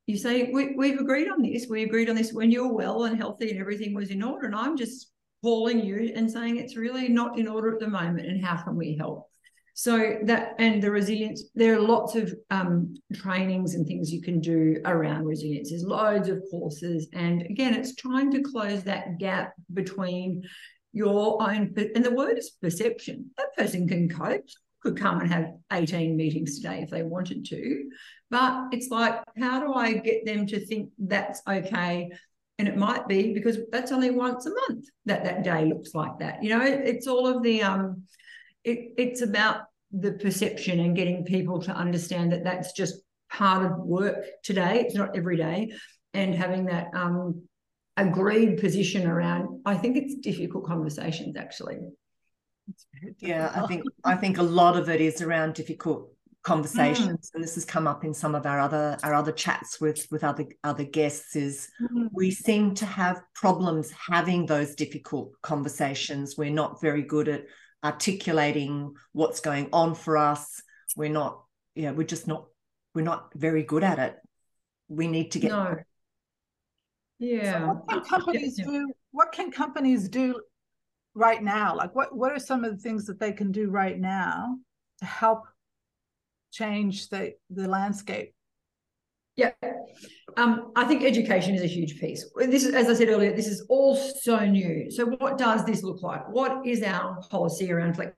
you 0.07 0.17
say 0.17 0.51
we, 0.53 0.75
we've 0.77 0.99
agreed 0.99 1.29
on 1.29 1.43
this. 1.43 1.67
We 1.69 1.85
agreed 1.85 2.11
on 2.11 2.17
this 2.17 2.33
when 2.33 2.51
you're 2.51 2.73
well 2.73 3.05
and 3.05 3.17
healthy 3.17 3.51
and 3.51 3.61
everything 3.61 3.95
was 3.95 4.11
in 4.11 4.23
order 4.23 4.47
and 4.47 4.57
i'm 4.57 4.77
just 4.77 5.09
calling 5.43 5.85
you 5.85 6.13
and 6.15 6.31
saying 6.31 6.57
it's 6.57 6.77
really 6.77 7.09
not 7.09 7.39
in 7.39 7.49
order 7.49 7.75
at 7.75 7.81
the 7.81 7.89
moment 7.89 8.29
and 8.29 8.45
how 8.45 8.57
can 8.57 8.77
we 8.77 8.97
help 8.97 9.29
so 9.75 10.19
that 10.25 10.55
and 10.59 10.83
the 10.83 10.91
resilience, 10.91 11.45
there 11.55 11.75
are 11.75 11.81
lots 11.81 12.15
of 12.15 12.35
um, 12.51 12.95
trainings 13.15 13.75
and 13.75 13.87
things 13.87 14.13
you 14.13 14.21
can 14.21 14.41
do 14.41 14.81
around 14.85 15.25
resilience. 15.25 15.71
There's 15.71 15.85
loads 15.85 16.29
of 16.29 16.43
courses, 16.51 17.09
and 17.13 17.43
again, 17.43 17.75
it's 17.75 17.95
trying 17.95 18.31
to 18.33 18.43
close 18.43 18.85
that 18.85 19.19
gap 19.19 19.55
between 19.73 20.43
your 20.93 21.43
own 21.43 21.75
and 21.77 22.05
the 22.05 22.11
word 22.11 22.37
is 22.37 22.51
perception. 22.51 23.31
That 23.39 23.57
person 23.57 23.89
can 23.89 24.11
cope, 24.11 24.45
could 24.83 24.99
come 24.99 25.21
and 25.21 25.33
have 25.33 25.47
18 25.73 26.17
meetings 26.17 26.57
today 26.57 26.81
if 26.83 26.91
they 26.91 27.03
wanted 27.03 27.47
to, 27.47 27.91
but 28.31 28.69
it's 28.73 28.89
like, 28.89 29.23
how 29.39 29.61
do 29.61 29.73
I 29.73 29.95
get 29.95 30.27
them 30.27 30.47
to 30.49 30.65
think 30.65 30.91
that's 30.99 31.41
okay? 31.49 32.11
And 32.59 32.69
it 32.69 32.77
might 32.77 33.09
be 33.09 33.33
because 33.33 33.59
that's 33.71 33.91
only 33.91 34.11
once 34.11 34.45
a 34.45 34.51
month 34.51 34.87
that 35.07 35.25
that 35.25 35.45
day 35.45 35.65
looks 35.65 35.95
like 35.95 36.19
that. 36.19 36.43
You 36.43 36.51
know, 36.51 36.63
it's 36.63 37.07
all 37.07 37.27
of 37.27 37.43
the 37.43 37.63
um 37.63 38.03
it, 38.65 38.95
it's 38.97 39.23
about 39.23 39.63
the 39.91 40.13
perception 40.13 40.81
and 40.81 40.97
getting 40.97 41.25
people 41.25 41.61
to 41.63 41.73
understand 41.73 42.33
that 42.33 42.45
that's 42.45 42.73
just 42.73 42.95
part 43.31 43.65
of 43.65 43.79
work 43.79 44.25
today. 44.43 44.81
It's 44.81 44.95
not 44.95 45.17
every 45.17 45.37
day, 45.37 45.73
and 46.15 46.35
having 46.35 46.67
that 46.67 46.89
um, 46.95 47.43
agreed 47.97 48.59
position 48.59 49.07
around. 49.07 49.61
I 49.65 49.77
think 49.77 49.97
it's 49.97 50.17
difficult 50.17 50.67
conversations 50.67 51.37
actually. 51.37 51.79
Yeah, 53.19 53.53
I 53.55 53.67
think 53.67 53.85
I 54.05 54.15
think 54.15 54.39
a 54.39 54.43
lot 54.43 54.77
of 54.77 54.89
it 54.89 55.01
is 55.01 55.21
around 55.21 55.55
difficult 55.55 56.13
conversations 56.43 57.31
mm. 57.31 57.35
and 57.35 57.45
this 57.45 57.55
has 57.55 57.65
come 57.65 57.87
up 57.87 58.05
in 58.05 58.13
some 58.13 58.35
of 58.35 58.47
our 58.47 58.59
other 58.59 58.97
our 59.05 59.15
other 59.15 59.31
chats 59.31 59.81
with 59.81 60.07
with 60.11 60.25
other 60.25 60.45
other 60.65 60.85
guests 60.85 61.37
is 61.37 61.69
mm. 61.81 62.09
we 62.13 62.31
seem 62.31 62.75
to 62.75 62.85
have 62.85 63.23
problems 63.35 63.93
having 64.11 64.45
those 64.47 64.75
difficult 64.75 65.33
conversations 65.43 66.37
we're 66.37 66.51
not 66.51 66.81
very 66.81 67.03
good 67.03 67.29
at 67.29 67.45
articulating 67.85 68.95
what's 69.13 69.41
going 69.41 69.69
on 69.73 69.95
for 69.95 70.17
us. 70.17 70.63
We're 70.97 71.11
not, 71.11 71.43
yeah, 71.75 71.91
we're 71.93 72.07
just 72.07 72.27
not, 72.27 72.47
we're 72.95 73.03
not 73.03 73.33
very 73.35 73.63
good 73.63 73.83
at 73.85 73.99
it. 73.99 74.17
We 74.89 75.09
need 75.09 75.33
to 75.33 75.39
get. 75.39 75.51
No. 75.51 75.77
Yeah. 77.19 77.53
So 77.53 77.67
what 77.67 77.89
can 77.89 78.01
companies 78.05 78.59
yeah. 78.59 78.65
do? 78.67 78.93
What 79.13 79.33
can 79.33 79.51
companies 79.51 80.09
do 80.09 80.41
right 81.15 81.43
now? 81.43 81.77
Like, 81.77 81.95
what 81.95 82.15
what 82.15 82.33
are 82.33 82.39
some 82.39 82.65
of 82.65 82.73
the 82.73 82.83
things 82.83 83.07
that 83.07 83.21
they 83.21 83.33
can 83.33 83.53
do 83.53 83.71
right 83.71 83.99
now 83.99 84.57
to 84.99 85.05
help 85.05 85.45
change 86.51 87.09
the 87.09 87.33
the 87.49 87.69
landscape? 87.69 88.35
Yeah, 89.37 89.53
um, 90.37 90.73
I 90.77 90.85
think 90.85 91.03
education 91.03 91.55
is 91.55 91.63
a 91.63 91.67
huge 91.67 91.99
piece. 92.01 92.25
This 92.37 92.65
is, 92.65 92.75
as 92.75 92.89
I 92.89 92.95
said 92.95 93.09
earlier, 93.09 93.35
this 93.35 93.47
is 93.47 93.65
all 93.69 93.97
so 93.97 94.45
new. 94.45 94.91
So, 94.91 95.07
what 95.07 95.39
does 95.39 95.65
this 95.65 95.83
look 95.83 96.03
like? 96.03 96.29
What 96.29 96.67
is 96.67 96.83
our 96.83 97.21
policy 97.31 97.73
around 97.73 97.95
flex? 97.95 98.13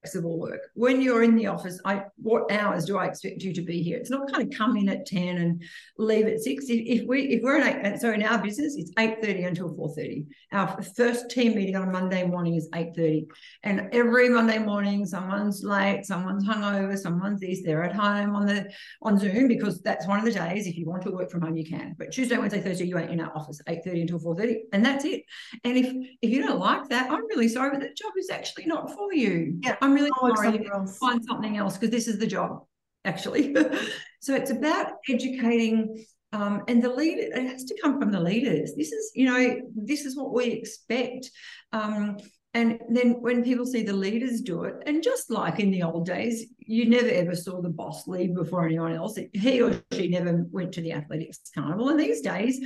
Flexible 0.00 0.38
work. 0.38 0.70
When 0.74 1.00
you're 1.00 1.22
in 1.22 1.36
the 1.36 1.46
office, 1.46 1.80
I 1.84 2.04
what 2.16 2.50
hours 2.50 2.86
do 2.86 2.96
I 2.96 3.06
expect 3.06 3.42
you 3.42 3.52
to 3.52 3.62
be 3.62 3.82
here? 3.82 3.98
It's 3.98 4.10
not 4.10 4.30
kind 4.32 4.50
of 4.50 4.56
come 4.56 4.76
in 4.76 4.88
at 4.88 5.06
10 5.06 5.38
and 5.38 5.62
leave 5.98 6.26
at 6.26 6.40
six. 6.40 6.64
If, 6.68 7.00
if 7.02 7.06
we 7.06 7.22
if 7.22 7.42
we're 7.42 7.58
in 7.58 7.66
eight, 7.66 7.94
uh, 7.94 7.98
so 7.98 8.12
in 8.12 8.22
our 8.22 8.38
business, 8.42 8.76
it's 8.76 8.92
8:30 8.92 9.48
until 9.48 9.74
4:30. 9.74 10.26
Our 10.52 10.82
first 10.96 11.30
team 11.30 11.54
meeting 11.54 11.76
on 11.76 11.88
a 11.88 11.92
Monday 11.92 12.26
morning 12.26 12.54
is 12.54 12.68
8:30. 12.74 13.26
And 13.62 13.88
every 13.92 14.28
Monday 14.28 14.58
morning, 14.58 15.04
someone's 15.04 15.62
late, 15.62 16.04
someone's 16.04 16.46
hungover, 16.46 16.96
someone's 16.98 17.40
this, 17.40 17.62
they're 17.62 17.84
at 17.84 17.94
home 17.94 18.34
on 18.34 18.46
the 18.46 18.70
on 19.02 19.18
Zoom 19.18 19.48
because 19.48 19.80
that's 19.82 20.06
one 20.06 20.18
of 20.18 20.24
the 20.24 20.32
days. 20.32 20.66
If 20.66 20.76
you 20.76 20.86
want 20.86 21.02
to 21.02 21.10
work 21.10 21.30
from 21.30 21.42
home, 21.42 21.56
you 21.56 21.64
can. 21.64 21.94
But 21.98 22.12
Tuesday, 22.12 22.38
Wednesday, 22.38 22.60
Thursday, 22.60 22.86
you 22.86 22.98
ain't 22.98 23.10
in 23.10 23.20
our 23.20 23.36
office 23.36 23.60
8:30 23.68 24.02
until 24.02 24.18
4:30. 24.18 24.60
And 24.72 24.84
that's 24.84 25.04
it. 25.04 25.24
And 25.64 25.76
if 25.76 25.94
if 26.22 26.30
you 26.30 26.42
don't 26.42 26.58
like 26.58 26.88
that, 26.88 27.10
I'm 27.10 27.26
really 27.26 27.48
sorry, 27.48 27.70
but 27.70 27.80
that 27.80 27.96
job 27.96 28.12
is 28.18 28.30
actually 28.30 28.66
not 28.66 28.92
for 28.94 29.12
you. 29.12 29.58
Yeah. 29.62 29.76
I'm 29.89 29.89
really 29.94 30.10
sorry 30.20 30.66
find 31.00 31.24
something 31.24 31.56
else 31.56 31.76
because 31.76 31.90
this 31.90 32.08
is 32.08 32.18
the 32.18 32.26
job, 32.26 32.64
actually. 33.04 33.54
so 34.20 34.34
it's 34.34 34.50
about 34.50 34.92
educating 35.08 36.04
um, 36.32 36.62
and 36.68 36.82
the 36.82 36.92
leader, 36.92 37.22
it 37.22 37.48
has 37.48 37.64
to 37.64 37.76
come 37.82 37.98
from 37.98 38.12
the 38.12 38.20
leaders. 38.20 38.74
This 38.76 38.92
is, 38.92 39.10
you 39.14 39.26
know, 39.26 39.60
this 39.74 40.04
is 40.04 40.16
what 40.16 40.32
we 40.32 40.46
expect. 40.46 41.30
Um, 41.72 42.18
and 42.54 42.80
then 42.88 43.20
when 43.20 43.44
people 43.44 43.66
see 43.66 43.82
the 43.82 43.92
leaders 43.92 44.40
do 44.40 44.64
it, 44.64 44.74
and 44.86 45.02
just 45.02 45.30
like 45.30 45.60
in 45.60 45.70
the 45.70 45.82
old 45.82 46.06
days, 46.06 46.46
you 46.58 46.88
never 46.88 47.08
ever 47.08 47.34
saw 47.34 47.60
the 47.60 47.68
boss 47.68 48.08
leave 48.08 48.34
before 48.34 48.66
anyone 48.66 48.92
else. 48.92 49.18
He 49.32 49.62
or 49.62 49.80
she 49.92 50.08
never 50.08 50.44
went 50.50 50.72
to 50.72 50.80
the 50.80 50.92
athletics 50.92 51.40
carnival. 51.54 51.90
And 51.90 52.00
these 52.00 52.20
days, 52.20 52.60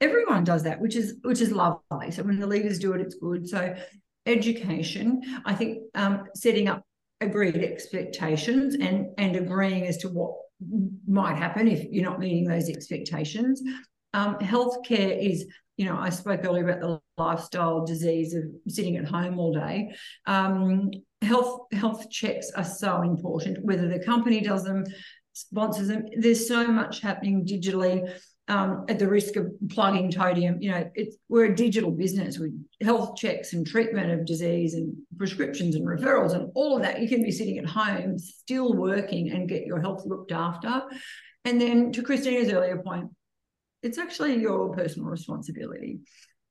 everyone 0.00 0.42
does 0.42 0.64
that, 0.64 0.80
which 0.80 0.96
is 0.96 1.16
which 1.22 1.40
is 1.40 1.52
lovely. 1.52 2.10
So 2.10 2.24
when 2.24 2.40
the 2.40 2.48
leaders 2.48 2.80
do 2.80 2.94
it, 2.94 3.00
it's 3.00 3.14
good. 3.14 3.48
So 3.48 3.76
education, 4.28 5.22
I 5.44 5.54
think 5.54 5.78
um, 5.94 6.24
setting 6.34 6.68
up 6.68 6.82
agreed 7.20 7.56
expectations 7.56 8.76
and 8.76 9.06
and 9.18 9.34
agreeing 9.36 9.86
as 9.86 9.96
to 9.98 10.08
what 10.08 10.32
might 11.06 11.36
happen 11.36 11.68
if 11.68 11.84
you're 11.90 12.08
not 12.10 12.20
meeting 12.20 12.44
those 12.44 12.68
expectations 12.68 13.62
Um, 14.14 14.36
healthcare 14.38 15.12
is, 15.30 15.46
you 15.76 15.84
know, 15.86 15.96
I 15.96 16.10
spoke 16.10 16.44
earlier 16.44 16.68
about 16.68 16.80
the 16.80 17.22
lifestyle 17.22 17.84
disease 17.84 18.34
of 18.34 18.44
sitting 18.68 18.96
at 18.96 19.04
home 19.04 19.38
all 19.38 19.52
day. 19.52 19.92
Um, 20.26 20.90
health 21.22 21.66
health 21.72 22.08
checks 22.10 22.50
are 22.56 22.64
so 22.64 23.02
important, 23.02 23.64
whether 23.64 23.88
the 23.88 24.04
company 24.04 24.40
does 24.40 24.64
them, 24.64 24.84
sponsors 25.32 25.88
them. 25.88 26.06
There's 26.16 26.48
so 26.48 26.66
much 26.66 27.00
happening 27.00 27.44
digitally. 27.46 27.96
Um, 28.48 28.86
at 28.88 28.98
the 28.98 29.06
risk 29.06 29.36
of 29.36 29.52
plugging 29.68 30.10
Totium, 30.10 30.62
you 30.62 30.70
know, 30.70 30.90
it's 30.94 31.16
we're 31.28 31.52
a 31.52 31.54
digital 31.54 31.90
business 31.90 32.38
with 32.38 32.52
health 32.82 33.16
checks 33.16 33.52
and 33.52 33.66
treatment 33.66 34.10
of 34.10 34.24
disease 34.24 34.72
and 34.72 34.96
prescriptions 35.18 35.74
and 35.74 35.86
referrals 35.86 36.32
and 36.34 36.50
all 36.54 36.74
of 36.74 36.82
that. 36.82 37.00
You 37.00 37.08
can 37.08 37.22
be 37.22 37.30
sitting 37.30 37.58
at 37.58 37.66
home, 37.66 38.18
still 38.18 38.72
working 38.72 39.32
and 39.32 39.48
get 39.48 39.66
your 39.66 39.80
health 39.80 40.04
looked 40.06 40.32
after. 40.32 40.82
And 41.44 41.60
then 41.60 41.92
to 41.92 42.02
Krystyna's 42.02 42.50
earlier 42.50 42.78
point, 42.78 43.10
it's 43.82 43.98
actually 43.98 44.40
your 44.40 44.74
personal 44.74 45.08
responsibility. 45.08 46.00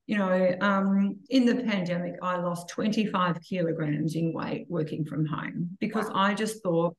You 0.05 0.17
know, 0.17 0.55
um, 0.62 1.17
in 1.29 1.45
the 1.45 1.55
pandemic, 1.55 2.15
I 2.21 2.38
lost 2.38 2.69
25 2.69 3.41
kilograms 3.41 4.15
in 4.15 4.33
weight 4.33 4.65
working 4.69 5.03
from 5.03 5.25
home 5.25 5.77
because 5.79 6.05
wow. 6.05 6.13
I 6.15 6.33
just 6.33 6.63
thought, 6.63 6.95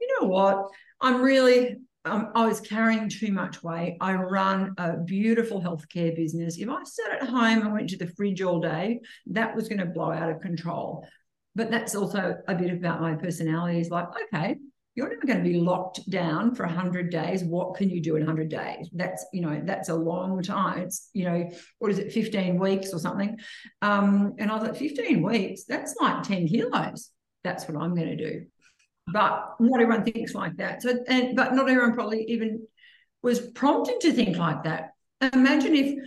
you 0.00 0.08
know 0.20 0.28
what, 0.28 0.64
I'm 1.00 1.20
really 1.20 1.76
um, 2.06 2.30
I 2.36 2.46
was 2.46 2.60
carrying 2.60 3.08
too 3.08 3.32
much 3.32 3.62
weight. 3.64 3.96
I 4.00 4.14
run 4.14 4.74
a 4.78 4.96
beautiful 4.96 5.60
healthcare 5.60 6.14
business. 6.14 6.56
If 6.56 6.68
I 6.68 6.82
sat 6.84 7.22
at 7.22 7.28
home 7.28 7.62
and 7.62 7.72
went 7.72 7.90
to 7.90 7.98
the 7.98 8.06
fridge 8.06 8.42
all 8.42 8.60
day, 8.60 9.00
that 9.26 9.54
was 9.56 9.68
going 9.68 9.80
to 9.80 9.86
blow 9.86 10.12
out 10.12 10.30
of 10.30 10.40
control. 10.40 11.06
But 11.56 11.70
that's 11.70 11.96
also 11.96 12.36
a 12.46 12.54
bit 12.54 12.70
about 12.70 13.00
my 13.00 13.14
personality 13.16 13.80
is 13.80 13.90
like, 13.90 14.06
okay, 14.32 14.56
you're 14.94 15.08
never 15.08 15.26
going 15.26 15.42
to 15.42 15.50
be 15.50 15.58
locked 15.58 16.08
down 16.08 16.54
for 16.54 16.64
100 16.64 17.10
days. 17.10 17.42
What 17.42 17.74
can 17.74 17.90
you 17.90 18.00
do 18.00 18.14
in 18.14 18.24
100 18.24 18.48
days? 18.48 18.88
That's, 18.92 19.26
you 19.32 19.40
know, 19.40 19.60
that's 19.64 19.88
a 19.88 19.94
long 19.94 20.42
time. 20.42 20.82
It's, 20.82 21.10
you 21.12 21.24
know, 21.24 21.50
what 21.80 21.90
is 21.90 21.98
it, 21.98 22.12
15 22.12 22.58
weeks 22.58 22.94
or 22.94 23.00
something? 23.00 23.36
Um, 23.82 24.34
and 24.38 24.50
I 24.50 24.54
was 24.54 24.62
like, 24.62 24.76
15 24.76 25.22
weeks, 25.22 25.64
that's 25.64 25.96
like 26.00 26.22
10 26.22 26.46
kilos. 26.46 27.10
That's 27.42 27.66
what 27.68 27.82
I'm 27.82 27.94
going 27.94 28.16
to 28.16 28.30
do 28.30 28.46
but 29.06 29.54
not 29.60 29.80
everyone 29.80 30.04
thinks 30.04 30.34
like 30.34 30.56
that. 30.56 30.82
So, 30.82 30.98
and 31.08 31.36
but 31.36 31.54
not 31.54 31.68
everyone 31.68 31.94
probably 31.94 32.24
even 32.24 32.66
was 33.22 33.40
prompted 33.40 34.00
to 34.00 34.12
think 34.12 34.36
like 34.36 34.64
that. 34.64 34.90
Imagine 35.32 35.74
if 35.74 35.98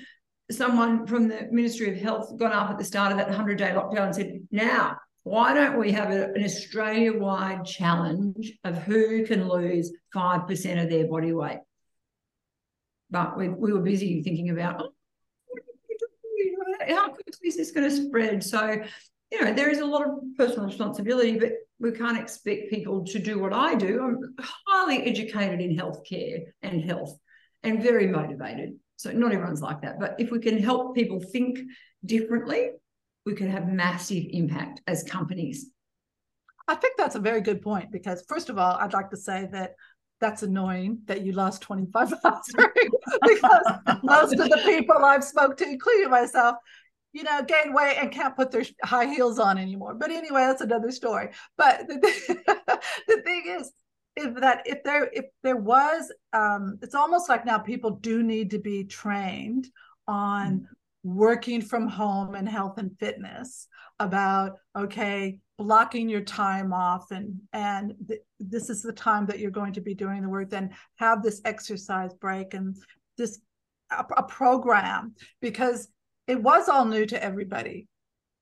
someone 0.51 1.05
from 1.05 1.27
the 1.27 1.47
Ministry 1.51 1.91
of 1.91 1.97
Health 1.97 2.37
got 2.37 2.51
up 2.51 2.69
at 2.69 2.77
the 2.77 2.83
start 2.83 3.11
of 3.11 3.17
that 3.17 3.27
100 3.27 3.57
day 3.57 3.71
lockdown 3.71 4.07
and 4.07 4.15
said, 4.15 4.39
now, 4.51 4.97
why 5.23 5.53
don't 5.53 5.77
we 5.77 5.91
have 5.91 6.11
a, 6.11 6.31
an 6.33 6.43
Australia 6.43 7.17
wide 7.17 7.65
challenge 7.65 8.53
of 8.63 8.77
who 8.83 9.25
can 9.25 9.47
lose 9.47 9.91
5% 10.15 10.83
of 10.83 10.89
their 10.89 11.07
body 11.07 11.33
weight? 11.33 11.59
But 13.11 13.37
we, 13.37 13.49
we 13.49 13.73
were 13.73 13.81
busy 13.81 14.21
thinking 14.23 14.49
about, 14.49 14.81
oh, 14.81 14.89
how 16.87 17.09
quickly 17.09 17.47
is 17.47 17.57
this 17.57 17.71
going 17.71 17.89
to 17.89 17.95
spread? 17.95 18.43
So, 18.43 18.81
you 19.31 19.43
know, 19.43 19.53
there 19.53 19.69
is 19.69 19.79
a 19.79 19.85
lot 19.85 20.07
of 20.07 20.13
personal 20.37 20.67
responsibility, 20.67 21.37
but 21.37 21.51
we 21.79 21.91
can't 21.91 22.17
expect 22.17 22.69
people 22.69 23.05
to 23.05 23.19
do 23.19 23.39
what 23.39 23.53
I 23.53 23.75
do. 23.75 24.03
I'm 24.03 24.35
highly 24.67 25.03
educated 25.03 25.61
in 25.61 25.75
healthcare 25.75 26.43
and 26.61 26.83
health 26.83 27.17
and 27.63 27.81
very 27.81 28.07
motivated. 28.07 28.75
So 28.97 29.11
not 29.11 29.31
everyone's 29.31 29.61
like 29.61 29.81
that. 29.81 29.99
But 29.99 30.15
if 30.19 30.29
we 30.29 30.39
can 30.39 30.61
help 30.61 30.93
people 30.93 31.21
think 31.21 31.59
differently, 32.05 32.71
we 33.25 33.33
can 33.33 33.49
have 33.49 33.67
massive 33.67 34.25
impact 34.31 34.81
as 34.87 35.03
companies. 35.03 35.69
I 36.67 36.75
think 36.75 36.97
that's 36.97 37.15
a 37.15 37.19
very 37.19 37.41
good 37.41 37.61
point 37.61 37.91
because, 37.91 38.23
first 38.27 38.49
of 38.49 38.57
all, 38.57 38.75
I'd 38.75 38.93
like 38.93 39.09
to 39.11 39.17
say 39.17 39.47
that 39.53 39.75
that's 40.19 40.43
annoying 40.43 40.99
that 41.05 41.21
you 41.21 41.31
lost 41.31 41.61
25 41.61 42.13
pounds 42.23 42.53
because 43.27 43.65
most 44.03 44.33
of 44.33 44.49
the 44.49 44.61
people 44.65 44.97
I've 44.97 45.23
spoke 45.23 45.57
to, 45.57 45.63
including 45.65 46.09
myself, 46.09 46.57
you 47.13 47.23
know, 47.23 47.43
gain 47.43 47.73
weight 47.73 47.97
and 47.97 48.11
can't 48.11 48.35
put 48.35 48.51
their 48.51 48.63
high 48.83 49.07
heels 49.07 49.39
on 49.39 49.57
anymore. 49.57 49.95
But 49.95 50.11
anyway, 50.11 50.41
that's 50.41 50.61
another 50.61 50.91
story. 50.91 51.29
But 51.57 51.87
the, 51.87 51.95
the 53.07 53.21
thing 53.21 53.43
is, 53.47 53.71
if 54.15 54.35
that 54.35 54.63
if 54.65 54.83
there 54.83 55.09
if 55.13 55.25
there 55.43 55.57
was, 55.57 56.11
um, 56.33 56.77
it's 56.81 56.95
almost 56.95 57.29
like 57.29 57.45
now 57.45 57.57
people 57.57 57.91
do 57.91 58.21
need 58.23 58.51
to 58.51 58.59
be 58.59 58.83
trained 58.83 59.67
on 60.07 60.61
mm-hmm. 60.61 61.17
working 61.17 61.61
from 61.61 61.87
home 61.87 62.35
and 62.35 62.47
health 62.47 62.77
and 62.77 62.97
fitness 62.99 63.67
about 63.99 64.57
okay 64.77 65.39
blocking 65.57 66.07
your 66.07 66.21
time 66.21 66.71
off 66.71 67.11
and 67.11 67.37
and 67.51 67.93
th- 68.07 68.21
this 68.39 68.69
is 68.69 68.81
the 68.81 68.93
time 68.93 69.25
that 69.25 69.39
you're 69.39 69.51
going 69.51 69.73
to 69.73 69.81
be 69.81 69.93
doing 69.93 70.21
the 70.21 70.29
work 70.29 70.49
then 70.49 70.69
have 70.95 71.21
this 71.21 71.41
exercise 71.43 72.13
break 72.13 72.53
and 72.53 72.77
this 73.17 73.41
a, 73.91 74.05
a 74.17 74.23
program 74.23 75.13
because 75.41 75.89
it 76.29 76.41
was 76.41 76.69
all 76.69 76.85
new 76.85 77.07
to 77.07 77.21
everybody. 77.21 77.87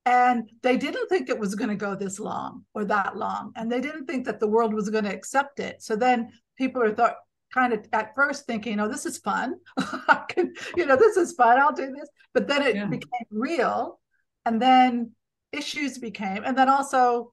And 0.04 0.50
they 0.62 0.76
didn't 0.76 1.08
think 1.08 1.28
it 1.28 1.38
was 1.38 1.54
going 1.54 1.70
to 1.70 1.74
go 1.74 1.94
this 1.94 2.20
long 2.20 2.64
or 2.74 2.84
that 2.84 3.16
long. 3.16 3.52
And 3.56 3.72
they 3.72 3.80
didn't 3.80 4.04
think 4.04 4.26
that 4.26 4.40
the 4.40 4.46
world 4.46 4.74
was 4.74 4.90
going 4.90 5.04
to 5.04 5.14
accept 5.14 5.58
it. 5.58 5.82
So 5.82 5.96
then 5.96 6.30
people 6.58 6.82
are 6.82 6.94
thought 6.94 7.16
kind 7.52 7.72
of 7.72 7.86
at 7.94 8.14
first 8.14 8.46
thinking, 8.46 8.78
oh, 8.78 8.88
this 8.88 9.06
is 9.06 9.16
fun. 9.16 9.54
I 9.78 10.22
can, 10.28 10.52
you 10.76 10.84
know, 10.84 10.96
this 10.96 11.16
is 11.16 11.32
fun. 11.32 11.58
I'll 11.58 11.72
do 11.72 11.90
this. 11.90 12.10
But 12.34 12.46
then 12.46 12.62
it 12.62 12.76
yeah. 12.76 12.84
became 12.84 13.26
real. 13.30 14.00
And 14.44 14.60
then 14.60 15.12
issues 15.52 15.96
became, 15.96 16.44
and 16.44 16.56
then 16.56 16.68
also 16.68 17.32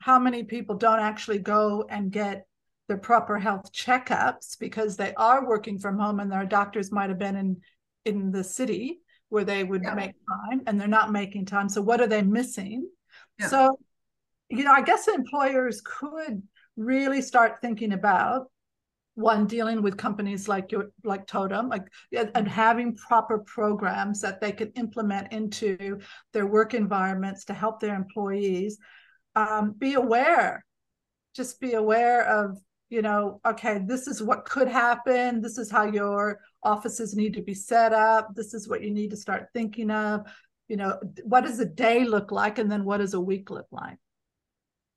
how 0.00 0.18
many 0.18 0.42
people 0.42 0.74
don't 0.74 1.00
actually 1.00 1.38
go 1.38 1.86
and 1.88 2.10
get 2.10 2.46
their 2.88 2.98
proper 2.98 3.38
health 3.38 3.72
checkups 3.72 4.58
because 4.58 4.96
they 4.96 5.14
are 5.14 5.46
working 5.46 5.78
from 5.78 5.98
home 5.98 6.18
and 6.18 6.30
their 6.30 6.46
doctors 6.46 6.90
might 6.90 7.10
have 7.10 7.18
been 7.18 7.36
in 7.36 7.60
in 8.04 8.30
the 8.30 8.44
city 8.44 9.00
where 9.34 9.44
they 9.44 9.64
would 9.64 9.82
yeah. 9.82 9.94
make 9.94 10.12
time 10.28 10.62
and 10.66 10.80
they're 10.80 10.86
not 10.86 11.10
making 11.10 11.44
time. 11.44 11.68
So 11.68 11.82
what 11.82 12.00
are 12.00 12.06
they 12.06 12.22
missing? 12.22 12.88
Yeah. 13.40 13.48
So, 13.48 13.78
you 14.48 14.62
know, 14.62 14.72
I 14.72 14.80
guess 14.80 15.08
employers 15.08 15.82
could 15.84 16.40
really 16.76 17.20
start 17.20 17.60
thinking 17.60 17.92
about 17.92 18.46
one 19.16 19.46
dealing 19.48 19.82
with 19.82 19.96
companies 19.96 20.46
like 20.46 20.70
your 20.70 20.90
like 21.02 21.26
Totium, 21.26 21.68
like 21.68 21.86
and 22.12 22.46
having 22.46 22.94
proper 22.94 23.38
programs 23.40 24.20
that 24.20 24.40
they 24.40 24.52
can 24.52 24.70
implement 24.76 25.32
into 25.32 25.98
their 26.32 26.46
work 26.46 26.72
environments 26.72 27.44
to 27.46 27.54
help 27.54 27.80
their 27.80 27.96
employees. 27.96 28.78
Um, 29.34 29.74
be 29.76 29.94
aware, 29.94 30.64
just 31.34 31.60
be 31.60 31.72
aware 31.72 32.24
of 32.24 32.56
you 32.90 33.02
know, 33.02 33.40
okay, 33.46 33.80
this 33.84 34.06
is 34.06 34.22
what 34.22 34.44
could 34.44 34.68
happen. 34.68 35.40
This 35.40 35.58
is 35.58 35.70
how 35.70 35.84
your 35.84 36.40
offices 36.62 37.16
need 37.16 37.34
to 37.34 37.42
be 37.42 37.54
set 37.54 37.92
up. 37.92 38.34
This 38.34 38.54
is 38.54 38.68
what 38.68 38.82
you 38.82 38.90
need 38.90 39.10
to 39.10 39.16
start 39.16 39.48
thinking 39.52 39.90
of. 39.90 40.26
You 40.68 40.76
know, 40.76 40.98
what 41.24 41.42
does 41.42 41.60
a 41.60 41.66
day 41.66 42.04
look 42.04 42.30
like? 42.30 42.58
And 42.58 42.70
then 42.70 42.84
what 42.84 42.98
does 42.98 43.14
a 43.14 43.20
week 43.20 43.50
look 43.50 43.66
like? 43.70 43.98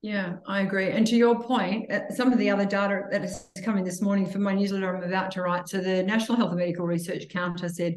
Yeah, 0.01 0.35
I 0.47 0.61
agree. 0.61 0.91
And 0.91 1.07
to 1.07 1.15
your 1.15 1.41
point, 1.41 1.91
uh, 1.91 2.13
some 2.13 2.31
of 2.31 2.37
the 2.37 2.49
other 2.51 2.65
data 2.65 3.01
that 3.11 3.23
is 3.23 3.49
coming 3.65 3.83
this 3.83 4.01
morning 4.01 4.27
from 4.27 4.43
my 4.43 4.53
newsletter 4.53 4.95
I'm 4.95 5.03
about 5.03 5.31
to 5.31 5.41
write. 5.41 5.67
So 5.67 5.79
the 5.79 6.03
National 6.03 6.37
Health 6.37 6.51
and 6.51 6.59
Medical 6.59 6.85
Research 6.85 7.27
Council 7.29 7.67
said 7.67 7.95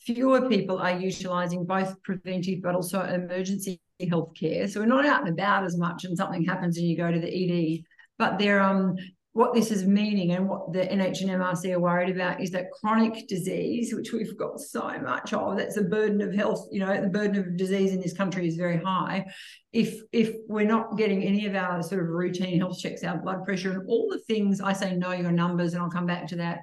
fewer 0.00 0.48
people 0.48 0.78
are 0.78 0.98
utilising 0.98 1.66
both 1.66 2.02
preventive 2.02 2.62
but 2.62 2.74
also 2.74 3.02
emergency 3.02 3.80
health 4.08 4.32
care. 4.34 4.66
So 4.66 4.80
we're 4.80 4.86
not 4.86 5.04
out 5.04 5.20
and 5.20 5.38
about 5.38 5.64
as 5.64 5.76
much 5.76 6.04
and 6.04 6.16
something 6.16 6.44
happens 6.44 6.78
and 6.78 6.86
you 6.86 6.96
go 6.96 7.12
to 7.12 7.20
the 7.20 7.28
ED. 7.28 7.84
But 8.18 8.38
they're 8.38 8.62
um, 8.62 8.96
what 9.34 9.54
this 9.54 9.70
is 9.70 9.86
meaning 9.86 10.32
and 10.32 10.46
what 10.46 10.72
the 10.74 10.80
NH 10.80 11.22
and 11.22 11.30
MRC 11.30 11.72
are 11.72 11.80
worried 11.80 12.14
about 12.14 12.42
is 12.42 12.50
that 12.50 12.70
chronic 12.70 13.26
disease, 13.28 13.94
which 13.94 14.12
we've 14.12 14.36
got 14.36 14.60
so 14.60 14.86
much 15.00 15.32
of, 15.32 15.56
that's 15.56 15.78
a 15.78 15.82
burden 15.82 16.20
of 16.20 16.34
health, 16.34 16.68
you 16.70 16.80
know, 16.80 17.00
the 17.00 17.08
burden 17.08 17.38
of 17.38 17.56
disease 17.56 17.92
in 17.92 18.00
this 18.00 18.12
country 18.12 18.46
is 18.46 18.56
very 18.56 18.76
high. 18.76 19.24
If 19.72 20.02
if 20.12 20.34
we're 20.48 20.66
not 20.66 20.98
getting 20.98 21.22
any 21.22 21.46
of 21.46 21.54
our 21.54 21.82
sort 21.82 22.02
of 22.02 22.08
routine 22.08 22.58
health 22.58 22.78
checks, 22.78 23.02
our 23.04 23.16
blood 23.16 23.44
pressure 23.44 23.72
and 23.72 23.88
all 23.88 24.06
the 24.10 24.18
things, 24.18 24.60
I 24.60 24.74
say 24.74 24.96
know 24.96 25.12
your 25.12 25.32
numbers, 25.32 25.72
and 25.72 25.82
I'll 25.82 25.90
come 25.90 26.06
back 26.06 26.26
to 26.28 26.36
that 26.36 26.58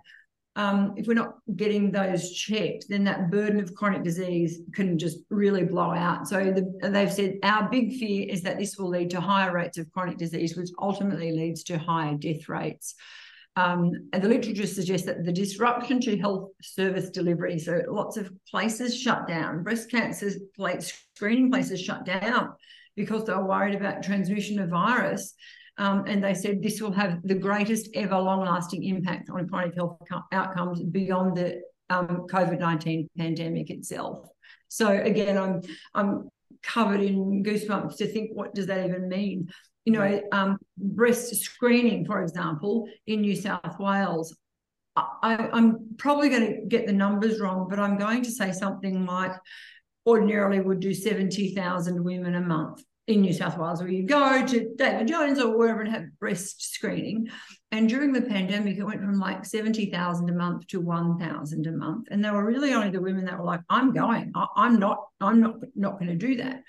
um, 0.60 0.94
if 0.98 1.08
we're 1.08 1.14
not 1.14 1.36
getting 1.56 1.90
those 1.90 2.34
checked, 2.34 2.88
then 2.90 3.06
that 3.06 3.32
burden 3.32 3.62
of 3.62 3.74
chronic 3.74 4.04
disease 4.04 4.60
can 4.74 5.00
just 5.00 5.20
really 5.30 5.64
blow 5.64 5.92
out. 5.92 6.28
So 6.28 6.52
the, 6.52 6.90
they've 6.90 7.12
said 7.12 7.36
our 7.44 7.70
big 7.70 7.94
fear 7.94 8.28
is 8.30 8.42
that 8.42 8.60
this 8.60 8.78
will 8.78 8.90
lead 8.90 9.10
to 9.12 9.22
higher 9.22 9.54
rates 9.54 9.78
of 9.78 9.90
chronic 9.94 10.18
disease, 10.18 10.58
which 10.58 10.68
ultimately 10.78 11.32
leads 11.32 11.64
to 11.64 11.78
higher 11.78 12.16
death 12.16 12.50
rates. 12.50 12.96
Um, 13.56 14.10
and 14.12 14.22
the 14.22 14.28
literature 14.28 14.68
suggests 14.68 15.06
that 15.08 15.24
the 15.24 15.32
disruption 15.32 16.02
to 16.02 16.18
health 16.18 16.50
service 16.62 17.10
delivery, 17.10 17.58
so 17.58 17.82
lots 17.88 18.18
of 18.18 18.30
places 18.52 19.00
shut 19.00 19.30
down, 19.30 19.64
breast 19.64 19.90
cancer 19.90 20.30
screening 21.16 21.52
places 21.52 21.80
shut 21.80 22.04
down 22.04 22.52
because 22.98 23.24
they 23.24 23.34
were 23.34 23.48
worried 23.48 23.76
about 23.76 24.04
transmission 24.04 24.60
of 24.60 24.70
virus. 24.70 25.36
Um, 25.80 26.04
and 26.08 26.22
they 26.22 26.34
said 26.34 26.62
this 26.62 26.82
will 26.82 26.92
have 26.92 27.22
the 27.24 27.34
greatest 27.34 27.90
ever 27.94 28.20
long 28.20 28.42
lasting 28.42 28.84
impact 28.84 29.30
on 29.30 29.48
chronic 29.48 29.76
health 29.76 29.98
outcomes 30.34 30.84
beyond 30.84 31.38
the 31.38 31.62
um, 31.90 32.28
COVID 32.30 32.60
19 32.60 33.10
pandemic 33.18 33.70
itself. 33.70 34.28
So, 34.68 34.90
again, 34.90 35.38
I'm, 35.38 35.62
I'm 35.96 36.30
covered 36.62 37.00
in 37.00 37.44
goosebumps 37.44 37.96
to 37.98 38.08
think 38.08 38.32
what 38.34 38.54
does 38.54 38.68
that 38.68 38.86
even 38.86 39.08
mean? 39.08 39.50
You 39.86 39.94
know, 39.94 40.22
um, 40.34 40.58
breast 40.78 41.34
screening, 41.34 42.06
for 42.06 42.22
example, 42.22 42.88
in 43.08 43.22
New 43.22 43.36
South 43.36 43.80
Wales, 43.80 44.36
I, 44.98 45.50
I'm 45.54 45.96
probably 45.98 46.28
going 46.28 46.46
to 46.46 46.62
get 46.68 46.88
the 46.88 46.94
numbers 46.94 47.40
wrong, 47.40 47.68
but 47.70 47.80
I'm 47.80 47.98
going 47.98 48.22
to 48.24 48.32
say 48.32 48.52
something 48.52 49.06
like 49.06 49.32
ordinarily 50.06 50.60
would 50.60 50.82
do 50.82 50.94
70,000 50.94 52.04
women 52.04 52.36
a 52.36 52.42
month 52.42 52.84
in 53.10 53.22
New 53.22 53.34
South 53.34 53.58
Wales, 53.58 53.82
where 53.82 53.90
you 53.90 54.04
go 54.04 54.46
to 54.46 54.74
David 54.78 55.08
Jones 55.08 55.40
or 55.40 55.58
wherever 55.58 55.82
and 55.82 55.92
have 55.92 56.06
breast 56.20 56.74
screening. 56.74 57.28
And 57.72 57.90
during 57.90 58.14
the 58.14 58.22
pandemic, 58.22 58.78
it 58.78 58.84
went 58.84 59.02
from 59.02 59.20
like 59.20 59.46
70,000 59.46 60.30
a 60.30 60.34
month 60.34 60.68
to 60.68 60.80
1,000 60.80 61.68
a 61.68 61.72
month. 61.72 62.08
And 62.12 62.24
they 62.24 62.30
were 62.30 62.46
really 62.46 62.74
only 62.74 62.92
the 62.92 63.02
women 63.02 63.26
that 63.26 63.40
were 63.40 63.46
like, 63.46 63.62
I'm 63.68 63.94
going, 63.94 64.32
I, 64.36 64.68
am 64.68 64.80
not, 64.80 65.08
I'm 65.20 65.42
not, 65.42 65.56
not 65.76 66.00
going 66.00 66.08
to 66.08 66.16
do 66.16 66.38
that. 66.38 66.64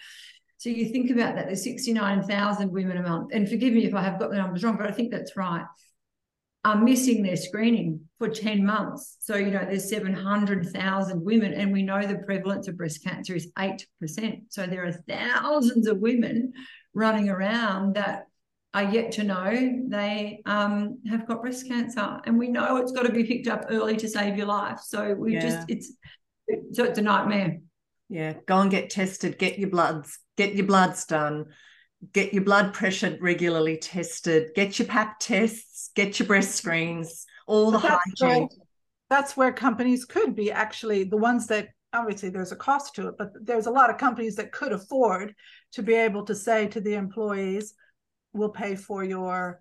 So 0.57 0.71
you 0.71 0.89
think 0.89 1.11
about 1.11 1.37
that, 1.37 1.47
there's 1.47 1.63
69,000 1.63 2.71
women 2.71 2.97
a 2.97 3.03
month. 3.03 3.31
And 3.33 3.49
forgive 3.49 3.75
me 3.75 3.85
if 3.85 3.95
I 3.95 4.03
have 4.03 4.19
got 4.19 4.31
the 4.31 4.37
numbers 4.37 4.65
wrong, 4.65 4.77
but 4.77 4.87
I 4.87 4.93
think 4.93 5.11
that's 5.11 5.37
right 5.37 5.65
are 6.65 6.77
missing 6.77 7.23
their 7.23 7.37
screening 7.37 8.01
for 8.19 8.29
10 8.29 8.65
months. 8.65 9.17
So, 9.21 9.37
you 9.37 9.51
know, 9.51 9.65
there's 9.65 9.89
700,000 9.89 11.25
women, 11.25 11.55
and 11.55 11.73
we 11.73 11.83
know 11.83 12.07
the 12.07 12.19
prevalence 12.19 12.69
of 12.69 12.77
breast 12.77 13.03
cancer 13.03 13.35
is 13.35 13.51
8%. 13.59 13.87
So, 14.51 14.67
there 14.67 14.85
are 14.85 14.93
thousands 14.93 15.87
of 15.87 15.99
women 15.99 16.53
running 16.93 17.31
around 17.31 17.95
that 17.95 18.27
are 18.75 18.85
yet 18.85 19.13
to 19.13 19.25
know 19.25 19.81
they 19.89 20.43
um, 20.45 20.99
have 21.09 21.27
got 21.27 21.41
breast 21.41 21.67
cancer. 21.67 22.21
And 22.25 22.39
we 22.39 22.49
know 22.49 22.77
it's 22.77 22.93
got 22.93 23.07
to 23.07 23.13
be 23.13 23.25
picked 23.25 23.49
up 23.49 23.65
early 23.71 23.97
to 23.97 24.09
save 24.09 24.37
your 24.37 24.47
life. 24.47 24.81
So, 24.81 25.15
we 25.15 25.35
yeah. 25.35 25.41
just, 25.41 25.71
it's, 25.71 25.93
so 26.73 26.85
it's 26.85 26.99
a 26.99 27.03
nightmare. 27.03 27.59
Yeah, 28.11 28.35
go 28.47 28.59
and 28.59 28.71
get 28.71 28.91
tested, 28.91 29.39
get 29.39 29.59
your 29.59 29.71
bloods, 29.71 30.19
get 30.37 30.55
your 30.55 30.67
bloods 30.67 31.07
done 31.07 31.47
get 32.13 32.33
your 32.33 32.43
blood 32.43 32.73
pressure 32.73 33.17
regularly 33.21 33.77
tested, 33.77 34.51
get 34.55 34.79
your 34.79 34.89
pap 34.89 35.19
tests, 35.21 35.70
get 35.95 36.19
your 36.19 36.27
breast 36.27 36.55
screens, 36.55 37.27
all 37.47 37.71
but 37.71 37.83
the 37.83 37.89
that's 37.89 38.05
hygiene. 38.21 38.41
Where, 38.41 38.49
that's 39.09 39.37
where 39.37 39.53
companies 39.53 40.05
could 40.05 40.35
be 40.35 40.53
actually 40.53 41.05
the 41.05 41.17
ones 41.17 41.47
that 41.49 41.69
obviously 41.93 42.29
there's 42.29 42.53
a 42.53 42.57
cost 42.57 42.95
to 42.95 43.09
it, 43.09 43.15
but 43.19 43.33
there's 43.43 43.67
a 43.67 43.71
lot 43.71 43.91
of 43.91 43.99
companies 43.99 44.37
that 44.37 44.53
could 44.53 44.73
afford 44.73 45.35
to 45.73 45.83
be 45.83 45.95
able 45.95 46.25
to 46.25 46.35
say 46.35 46.67
to 46.69 46.81
the 46.81 46.95
employees, 46.95 47.75
we'll 48.33 48.51
pay 48.51 48.77
for 48.77 49.05
your 49.05 49.61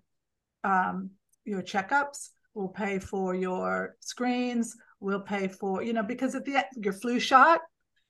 um, 0.62 1.10
your 1.44 1.62
checkups, 1.62 2.28
we'll 2.54 2.68
pay 2.68 2.98
for 2.98 3.34
your 3.34 3.96
screens, 4.00 4.76
we'll 5.00 5.20
pay 5.20 5.48
for, 5.48 5.82
you 5.82 5.92
know, 5.92 6.02
because 6.02 6.34
at 6.34 6.44
the 6.44 6.56
end, 6.56 6.66
your 6.76 6.92
flu 6.92 7.18
shot, 7.18 7.60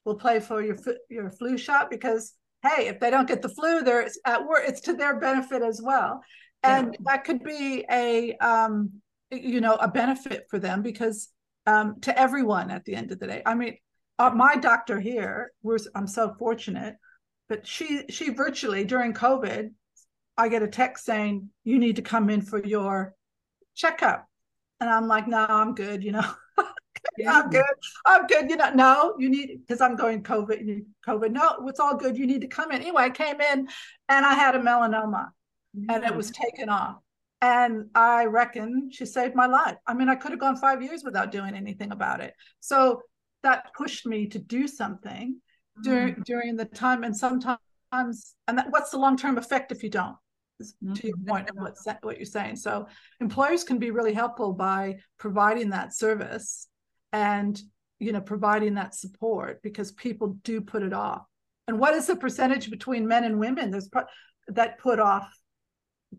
we'll 0.04 0.16
pay 0.16 0.40
for 0.40 0.62
your 0.62 0.76
your 1.08 1.30
flu 1.30 1.56
shot 1.56 1.90
because 1.90 2.34
hey, 2.62 2.88
if 2.88 3.00
they 3.00 3.10
don't 3.10 3.28
get 3.28 3.40
the 3.40 3.48
flu, 3.48 3.82
they're 3.82 4.08
at 4.26 4.46
work. 4.46 4.64
It's 4.66 4.82
to 4.82 4.92
their 4.92 5.18
benefit 5.18 5.62
as 5.62 5.80
well, 5.82 6.20
and 6.62 6.92
yeah. 6.92 6.98
that 7.06 7.24
could 7.24 7.42
be 7.42 7.84
a 7.90 8.36
um, 8.36 8.90
you 9.30 9.61
know 9.61 9.74
a 9.74 9.88
benefit 9.88 10.46
for 10.50 10.58
them 10.58 10.82
because 10.82 11.28
um, 11.66 12.00
to 12.00 12.18
everyone 12.18 12.70
at 12.70 12.84
the 12.84 12.94
end 12.94 13.12
of 13.12 13.18
the 13.18 13.26
day. 13.26 13.42
I 13.44 13.54
mean, 13.54 13.76
uh, 14.18 14.30
my 14.30 14.56
doctor 14.56 15.00
here, 15.00 15.52
I'm 15.94 16.06
so 16.06 16.34
fortunate, 16.38 16.96
but 17.48 17.66
she 17.66 18.04
she 18.08 18.30
virtually 18.30 18.84
during 18.84 19.14
COVID, 19.14 19.70
I 20.36 20.48
get 20.48 20.62
a 20.62 20.68
text 20.68 21.04
saying 21.04 21.50
you 21.64 21.78
need 21.78 21.96
to 21.96 22.02
come 22.02 22.30
in 22.30 22.42
for 22.42 22.64
your 22.64 23.14
checkup, 23.74 24.26
and 24.80 24.90
I'm 24.90 25.06
like, 25.06 25.28
no, 25.28 25.46
I'm 25.48 25.74
good, 25.74 26.02
you 26.02 26.12
know. 26.12 26.34
yeah. 27.18 27.32
I'm 27.32 27.50
good. 27.50 27.64
I'm 28.04 28.26
good. 28.26 28.50
You 28.50 28.56
know, 28.56 28.70
no, 28.74 29.14
you 29.18 29.30
need 29.30 29.61
because 29.66 29.80
I'm 29.80 29.96
going 29.96 30.22
COVID. 30.22 30.84
COVID. 31.06 31.30
No, 31.30 31.66
it's 31.66 31.80
all 31.80 31.96
good. 31.96 32.16
You 32.18 32.26
need 32.26 32.42
to 32.42 32.48
come 32.48 32.72
in. 32.72 32.82
Anyway, 32.82 33.02
I 33.02 33.11
came 33.11 33.40
in 33.40 33.68
and 34.08 34.26
I 34.26 34.34
had 34.34 34.54
a 34.54 34.58
melanoma 34.58 35.28
mm-hmm. 35.76 35.90
and 35.90 36.04
it 36.04 36.14
was 36.14 36.30
taken 36.30 36.68
off. 36.68 36.96
And 37.42 37.86
I 37.94 38.26
reckon 38.26 38.90
she 38.92 39.06
saved 39.06 39.34
my 39.34 39.46
life. 39.46 39.76
I 39.86 39.94
mean, 39.94 40.08
I 40.08 40.14
could 40.14 40.30
have 40.30 40.40
gone 40.40 40.56
five 40.56 40.82
years 40.82 41.02
without 41.04 41.32
doing 41.32 41.54
anything 41.54 41.90
about 41.90 42.20
it. 42.20 42.34
So 42.60 43.02
that 43.42 43.72
pushed 43.74 44.06
me 44.06 44.26
to 44.28 44.38
do 44.38 44.68
something 44.68 45.36
mm-hmm. 45.36 45.82
during 45.82 46.22
during 46.26 46.56
the 46.56 46.66
time. 46.66 47.02
And 47.02 47.16
sometimes, 47.16 47.58
and 47.92 48.58
that, 48.58 48.66
what's 48.70 48.90
the 48.90 48.98
long 48.98 49.16
term 49.16 49.38
effect 49.38 49.72
if 49.72 49.82
you 49.82 49.88
don't? 49.90 50.16
Mm-hmm. 50.62 50.92
To 50.92 51.06
your 51.06 51.16
point 51.26 51.48
of 51.48 51.56
what, 51.56 51.74
what 52.02 52.18
you're 52.18 52.26
saying. 52.26 52.56
So 52.56 52.86
employers 53.18 53.64
can 53.64 53.78
be 53.78 53.90
really 53.90 54.12
helpful 54.12 54.52
by 54.52 54.98
providing 55.16 55.70
that 55.70 55.94
service 55.94 56.68
and 57.12 57.60
you 57.98 58.12
know 58.12 58.20
providing 58.20 58.74
that 58.74 58.94
support 58.94 59.62
because 59.62 59.92
people 59.92 60.38
do 60.42 60.60
put 60.60 60.82
it 60.82 60.92
off 60.92 61.22
and 61.68 61.78
what 61.78 61.94
is 61.94 62.06
the 62.06 62.16
percentage 62.16 62.70
between 62.70 63.06
men 63.06 63.24
and 63.24 63.38
women 63.38 63.70
there's 63.70 63.90
that 64.48 64.78
put 64.78 64.98
off 64.98 65.30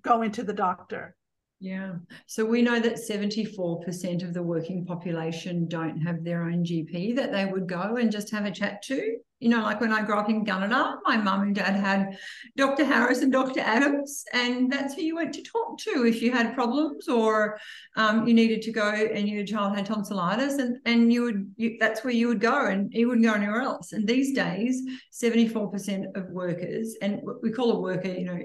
going 0.03 0.31
to 0.31 0.43
the 0.43 0.53
doctor 0.53 1.15
yeah. 1.61 1.93
So 2.25 2.43
we 2.43 2.63
know 2.63 2.79
that 2.79 2.95
74% 2.95 4.23
of 4.23 4.33
the 4.33 4.41
working 4.41 4.83
population 4.83 5.67
don't 5.67 6.01
have 6.01 6.23
their 6.23 6.41
own 6.41 6.65
GP 6.65 7.15
that 7.17 7.31
they 7.31 7.45
would 7.45 7.69
go 7.69 7.97
and 7.97 8.11
just 8.11 8.31
have 8.31 8.45
a 8.45 8.51
chat 8.51 8.81
to 8.85 9.17
you 9.41 9.49
know, 9.49 9.63
like 9.63 9.81
when 9.81 9.91
I 9.91 10.03
grew 10.03 10.19
up 10.19 10.29
in 10.29 10.45
Gunnedah, 10.45 10.97
my 11.03 11.17
mum 11.17 11.41
and 11.41 11.55
dad 11.55 11.75
had 11.75 12.15
Dr. 12.55 12.85
Harris 12.85 13.23
and 13.23 13.33
Dr. 13.33 13.59
Adams, 13.59 14.23
and 14.33 14.71
that's 14.71 14.93
who 14.93 15.01
you 15.01 15.15
went 15.15 15.33
to 15.33 15.41
talk 15.41 15.79
to 15.79 16.05
if 16.05 16.21
you 16.21 16.31
had 16.31 16.53
problems 16.53 17.07
or 17.07 17.59
um, 17.95 18.27
you 18.27 18.35
needed 18.35 18.61
to 18.61 18.71
go 18.71 18.91
and 18.91 19.27
your 19.27 19.43
child 19.43 19.75
had 19.75 19.87
tonsillitis, 19.87 20.59
and 20.59 20.77
and 20.85 21.11
you 21.11 21.23
would 21.23 21.51
you, 21.57 21.77
that's 21.79 22.03
where 22.03 22.13
you 22.13 22.27
would 22.27 22.39
go, 22.39 22.67
and 22.67 22.93
you 22.93 23.07
wouldn't 23.07 23.25
go 23.25 23.33
anywhere 23.33 23.61
else. 23.61 23.93
And 23.93 24.07
these 24.07 24.33
days, 24.33 24.79
seventy 25.09 25.47
four 25.47 25.71
percent 25.71 26.05
of 26.15 26.29
workers, 26.29 26.95
and 27.01 27.19
we 27.41 27.49
call 27.49 27.71
a 27.71 27.79
worker, 27.79 28.09
you 28.09 28.25
know, 28.25 28.39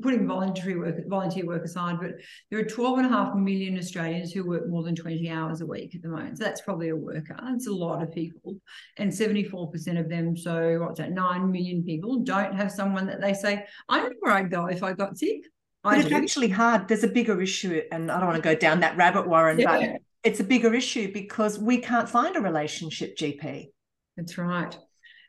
putting 0.00 0.26
voluntary 0.26 0.78
work 0.78 0.96
volunteer 1.08 1.46
work 1.46 1.64
aside, 1.64 1.98
but 2.00 2.12
there 2.50 2.58
are 2.58 2.64
12 2.64 2.98
and 2.98 3.06
a 3.06 3.10
half 3.10 3.34
million 3.34 3.78
Australians 3.78 4.32
who 4.32 4.46
work 4.46 4.68
more 4.68 4.82
than 4.82 4.94
20 4.94 5.28
hours 5.30 5.60
a 5.60 5.66
week 5.66 5.94
at 5.94 6.02
the 6.02 6.08
moment. 6.08 6.38
So 6.38 6.44
that's 6.44 6.62
probably 6.62 6.88
a 6.88 6.96
worker. 6.96 7.36
It's 7.48 7.66
a 7.66 7.72
lot 7.72 8.02
of 8.02 8.12
people, 8.12 8.56
and 8.96 9.14
74 9.14 9.70
percent 9.70 9.98
of 9.98 10.08
them 10.08 10.21
them. 10.24 10.36
So 10.36 10.78
what's 10.80 10.98
that? 10.98 11.12
Nine 11.12 11.50
million 11.50 11.82
people 11.84 12.20
don't 12.20 12.54
have 12.54 12.70
someone 12.70 13.06
that 13.06 13.20
they 13.20 13.34
say, 13.34 13.64
I 13.88 14.00
know 14.00 14.10
where 14.20 14.32
I'd 14.32 14.50
go 14.50 14.66
if 14.66 14.82
I 14.82 14.92
got 14.92 15.18
sick. 15.18 15.42
But 15.82 15.94
I 15.94 15.98
it's 16.00 16.08
do. 16.08 16.14
actually 16.14 16.48
hard. 16.48 16.88
There's 16.88 17.04
a 17.04 17.08
bigger 17.08 17.40
issue, 17.40 17.82
and 17.90 18.10
I 18.10 18.18
don't 18.18 18.28
want 18.28 18.36
to 18.36 18.42
go 18.42 18.54
down 18.54 18.80
that 18.80 18.96
rabbit 18.96 19.28
warren, 19.28 19.58
yeah. 19.58 19.78
but 19.78 20.00
it's 20.22 20.38
a 20.38 20.44
bigger 20.44 20.72
issue 20.72 21.12
because 21.12 21.58
we 21.58 21.78
can't 21.78 22.08
find 22.08 22.36
a 22.36 22.40
relationship 22.40 23.16
GP. 23.16 23.66
That's 24.16 24.38
right. 24.38 24.76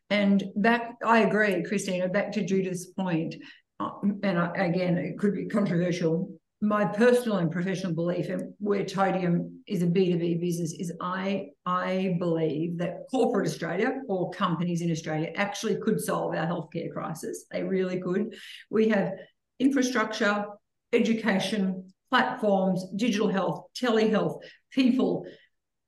And 0.09 0.43
back, 0.55 0.95
I 1.03 1.19
agree, 1.19 1.63
Krystyna, 1.63 2.11
back 2.13 2.31
to 2.33 2.45
Judith's 2.45 2.85
point, 2.85 3.35
uh, 3.79 3.89
and 4.21 4.37
again, 4.55 4.97
it 4.97 5.17
could 5.17 5.33
be 5.33 5.47
controversial 5.47 6.29
my 6.63 6.85
personal 6.85 7.39
and 7.39 7.51
professional 7.51 7.93
belief 7.93 8.29
and 8.29 8.53
where 8.59 8.85
Totium 8.85 9.57
is 9.67 9.83
a 9.83 9.85
B2B 9.85 10.39
business 10.39 10.71
is 10.71 10.93
I 11.01 11.47
I 11.65 12.15
believe 12.19 12.77
that 12.77 12.99
corporate 13.11 13.47
Australia 13.47 13.99
or 14.07 14.31
companies 14.31 14.81
in 14.81 14.89
Australia 14.89 15.33
actually 15.35 15.75
could 15.81 15.99
solve 15.99 16.33
our 16.33 16.47
healthcare 16.47 16.89
crisis. 16.89 17.47
They 17.51 17.63
really 17.63 17.99
could. 17.99 18.33
We 18.69 18.87
have 18.87 19.11
infrastructure, 19.59 20.45
education, 20.93 21.91
platforms, 22.09 22.85
digital 22.95 23.27
health, 23.27 23.65
telehealth, 23.77 24.39
people, 24.71 25.25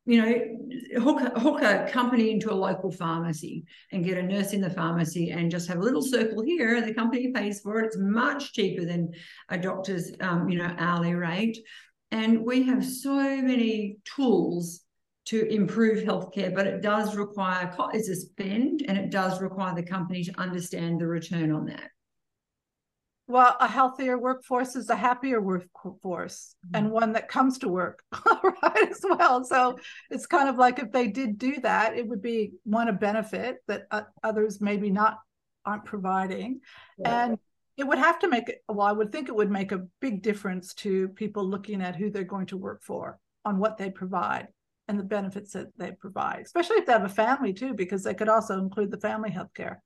you 0.05 0.21
know, 0.21 1.01
hook, 1.01 1.19
hook 1.37 1.61
a 1.61 1.89
company 1.89 2.31
into 2.31 2.51
a 2.51 2.53
local 2.53 2.91
pharmacy 2.91 3.65
and 3.91 4.05
get 4.05 4.17
a 4.17 4.23
nurse 4.23 4.53
in 4.53 4.61
the 4.61 4.69
pharmacy 4.69 5.31
and 5.31 5.49
just 5.49 5.67
have 5.67 5.77
a 5.77 5.83
little 5.83 6.01
circle 6.01 6.43
here. 6.43 6.79
The 6.79 6.93
company 6.93 7.31
pays 7.31 7.61
for 7.61 7.79
it. 7.79 7.87
It's 7.87 7.97
much 7.97 8.53
cheaper 8.53 8.85
than 8.85 9.11
a 9.49 9.57
doctor's, 9.57 10.11
um, 10.21 10.47
you 10.47 10.59
know, 10.59 10.75
hourly 10.77 11.15
rate. 11.15 11.57
And 12.11 12.45
we 12.45 12.63
have 12.63 12.85
so 12.85 13.15
many 13.15 13.97
tools 14.15 14.81
to 15.25 15.47
improve 15.47 16.03
healthcare, 16.03 16.53
but 16.53 16.67
it 16.67 16.81
does 16.81 17.15
require 17.15 17.75
it's 17.93 18.09
a 18.09 18.15
spend, 18.15 18.83
and 18.87 18.97
it 18.97 19.09
does 19.09 19.41
require 19.41 19.73
the 19.73 19.81
company 19.81 20.23
to 20.23 20.39
understand 20.39 21.01
the 21.01 21.07
return 21.07 21.51
on 21.51 21.65
that. 21.65 21.89
Well, 23.27 23.57
a 23.59 23.67
healthier 23.67 24.19
workforce 24.19 24.75
is 24.75 24.89
a 24.89 24.95
happier 24.95 25.41
workforce 25.41 26.55
mm-hmm. 26.65 26.75
and 26.75 26.91
one 26.91 27.13
that 27.13 27.27
comes 27.27 27.57
to 27.59 27.67
work, 27.67 28.03
right, 28.61 28.89
as 28.89 29.01
well. 29.03 29.43
So 29.43 29.79
it's 30.11 30.27
kind 30.27 30.47
of 30.47 30.57
like 30.57 30.77
if 30.77 30.91
they 30.91 31.07
did 31.07 31.39
do 31.39 31.59
that, 31.61 31.97
it 31.97 32.07
would 32.07 32.21
be 32.21 32.53
one 32.65 32.87
a 32.87 32.93
benefit 32.93 33.57
that 33.67 33.87
uh, 33.89 34.03
others 34.23 34.61
maybe 34.61 34.91
not 34.91 35.19
aren't 35.65 35.85
providing, 35.85 36.61
yeah. 36.99 37.25
and 37.25 37.39
it 37.77 37.85
would 37.85 37.97
have 37.97 38.19
to 38.19 38.29
make. 38.29 38.51
Well, 38.69 38.85
I 38.85 38.91
would 38.91 39.11
think 39.11 39.27
it 39.27 39.35
would 39.35 39.49
make 39.49 39.71
a 39.71 39.87
big 39.99 40.21
difference 40.21 40.75
to 40.75 41.07
people 41.09 41.43
looking 41.43 41.81
at 41.81 41.95
who 41.95 42.11
they're 42.11 42.23
going 42.23 42.45
to 42.47 42.57
work 42.57 42.83
for 42.83 43.17
on 43.43 43.57
what 43.57 43.77
they 43.77 43.89
provide 43.89 44.49
and 44.87 44.99
the 44.99 45.03
benefits 45.03 45.53
that 45.53 45.67
they 45.77 45.91
provide, 45.91 46.41
especially 46.45 46.77
if 46.77 46.85
they 46.85 46.93
have 46.93 47.05
a 47.05 47.09
family 47.09 47.53
too, 47.53 47.73
because 47.73 48.03
they 48.03 48.13
could 48.13 48.29
also 48.29 48.59
include 48.59 48.91
the 48.91 48.99
family 48.99 49.31
health 49.31 49.53
care. 49.55 49.81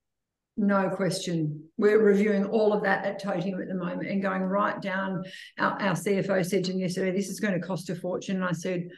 No 0.60 0.90
question. 0.90 1.64
We're 1.78 2.02
reviewing 2.02 2.44
all 2.44 2.74
of 2.74 2.82
that 2.82 3.06
at 3.06 3.22
Totium 3.22 3.62
at 3.62 3.68
the 3.68 3.74
moment 3.74 4.10
and 4.10 4.20
going 4.20 4.42
right 4.42 4.78
down. 4.82 5.24
Our, 5.58 5.72
our 5.80 5.94
CFO 5.94 6.44
said 6.44 6.64
to 6.64 6.74
me 6.74 6.82
yesterday, 6.82 7.16
this 7.16 7.30
is 7.30 7.40
going 7.40 7.58
to 7.58 7.66
cost 7.66 7.88
a 7.88 7.94
fortune. 7.94 8.36
And 8.36 8.44
I 8.44 8.52
said, 8.52 8.90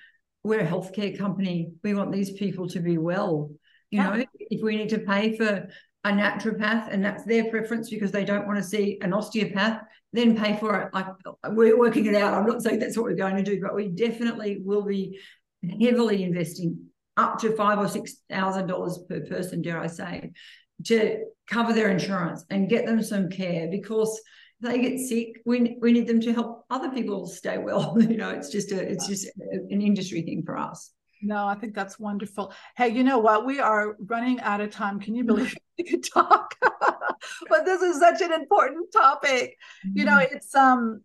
we're 0.43 0.63
a 0.63 0.67
healthcare 0.67 1.17
company. 1.17 1.71
We 1.85 1.95
want 1.95 2.11
these 2.11 2.33
people 2.33 2.67
to 2.71 2.81
be 2.81 2.99
well. 2.99 3.49
You 3.93 4.01
yeah. 4.01 4.17
know, 4.17 4.25
if 4.41 4.61
we 4.61 4.77
need 4.77 4.89
to 4.89 4.99
pay 4.99 5.37
for 5.37 5.69
a 6.03 6.11
naturopath 6.11 6.89
and 6.93 7.05
that's 7.05 7.23
their 7.23 7.49
preference 7.49 7.91
because 7.91 8.11
they 8.11 8.25
don't 8.25 8.49
want 8.49 8.59
to 8.59 8.65
see 8.65 8.99
an 9.01 9.13
osteopath, 9.13 9.83
then 10.13 10.37
pay 10.37 10.57
for 10.57 10.81
it. 10.81 10.93
Like 10.93 11.07
we're 11.51 11.79
working 11.79 12.07
it 12.07 12.17
out. 12.17 12.35
I'm 12.35 12.47
not 12.47 12.63
saying 12.63 12.81
that's 12.81 12.97
what 12.97 13.05
we're 13.05 13.15
going 13.15 13.37
to 13.37 13.45
do, 13.45 13.61
but 13.63 13.77
we 13.77 13.87
definitely 13.87 14.63
will 14.65 14.83
be 14.83 15.21
heavily 15.81 16.25
investing 16.25 16.87
up 17.17 17.39
to 17.39 17.55
five 17.55 17.79
or 17.79 17.87
six 17.87 18.17
thousand 18.29 18.67
dollars 18.67 18.99
per 19.09 19.21
person, 19.21 19.63
dare 19.63 19.81
I 19.81 19.87
say, 19.87 20.33
to 20.87 21.25
cover 21.53 21.73
their 21.73 21.91
insurance 21.91 22.45
and 22.51 22.69
get 22.69 22.87
them 22.87 23.03
some 23.03 23.29
care 23.29 23.69
because 23.71 24.21
they 24.61 24.81
get 24.81 24.99
sick. 24.99 25.43
We, 25.45 25.77
we 25.81 25.93
need 25.93 26.07
them 26.07 26.21
to 26.21 26.33
help 26.33 26.65
other 26.71 26.91
people 26.91 27.27
stay 27.27 27.59
well. 27.59 27.97
you 28.01 28.17
know, 28.17 28.31
it's 28.31 28.51
just 28.51 28.73
a 28.73 28.81
it's 28.81 29.07
just 29.07 29.29
an 29.37 29.83
industry 29.83 30.23
thing 30.23 30.43
for 30.45 30.57
us. 30.57 30.93
No, 31.25 31.47
I 31.47 31.55
think 31.55 31.75
that's 31.75 32.01
wonderful. 32.01 32.53
Hey, 32.77 32.89
you 32.89 33.05
know 33.05 33.19
what? 33.19 33.47
We 33.47 33.61
are 33.61 33.97
running 34.07 34.41
out 34.41 34.61
of 34.61 34.71
time. 34.71 34.99
Can 34.99 35.15
you 35.15 35.25
believe 35.25 35.55
we 35.79 35.85
could 35.85 36.05
talk? 36.05 36.57
but 36.61 37.65
this 37.65 37.83
is 37.83 38.01
such 38.01 38.23
an 38.23 38.33
important 38.33 38.93
topic. 38.93 39.57
Mm-hmm. 39.87 39.99
You 39.99 40.05
know, 40.05 40.19
mm-hmm. 40.19 40.37
it's 40.37 40.55
um 40.55 41.03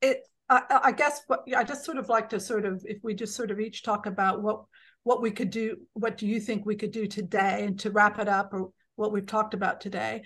it 0.00 0.26
I, 0.48 0.80
I 0.84 0.92
guess 0.92 1.22
what 1.26 1.44
I 1.56 1.62
just 1.62 1.84
sort 1.84 1.98
of 1.98 2.08
like 2.08 2.30
to 2.30 2.40
sort 2.40 2.64
of 2.64 2.82
if 2.88 2.98
we 3.02 3.14
just 3.14 3.36
sort 3.36 3.50
of 3.50 3.60
each 3.60 3.82
talk 3.82 4.06
about 4.06 4.42
what 4.42 4.64
what 5.02 5.22
we 5.22 5.30
could 5.30 5.50
do, 5.50 5.76
what 5.94 6.16
do 6.16 6.26
you 6.26 6.40
think 6.40 6.64
we 6.64 6.76
could 6.76 6.90
do 6.90 7.06
today 7.06 7.64
and 7.64 7.78
to 7.80 7.90
wrap 7.90 8.18
it 8.18 8.28
up 8.28 8.52
or 8.52 8.70
what 9.00 9.12
we've 9.12 9.26
talked 9.26 9.54
about 9.54 9.80
today 9.80 10.22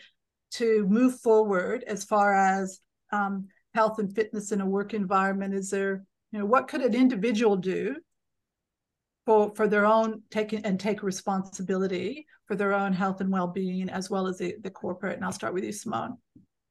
to 0.53 0.87
move 0.89 1.21
forward 1.21 1.85
as 1.87 2.05
far 2.05 2.35
as 2.35 2.81
um, 3.13 3.49
health 3.75 3.99
and 3.99 4.15
fitness 4.15 4.53
in 4.53 4.61
a 4.61 4.67
work 4.67 4.95
environment? 4.95 5.55
Is 5.55 5.71
there, 5.71 6.05
you 6.33 6.39
know, 6.39 6.47
what 6.47 6.69
could 6.69 6.83
an 6.83 6.95
individual 6.95 7.57
do 7.57 7.97
for 9.27 9.55
for 9.55 9.69
their 9.69 9.87
own 9.87 10.23
taking 10.31 10.65
and 10.65 10.79
take 10.79 11.03
responsibility 11.03 12.27
for 12.47 12.57
their 12.57 12.75
own 12.75 12.93
health 12.93 13.21
and 13.21 13.31
well-being 13.31 13.89
as 13.89 14.11
well 14.11 14.27
as 14.27 14.39
the, 14.39 14.55
the 14.63 14.71
corporate 14.71 15.17
and 15.17 15.25
i'll 15.25 15.33
start 15.33 15.55
with 15.55 15.65
you 15.65 15.73
simone 15.73 16.17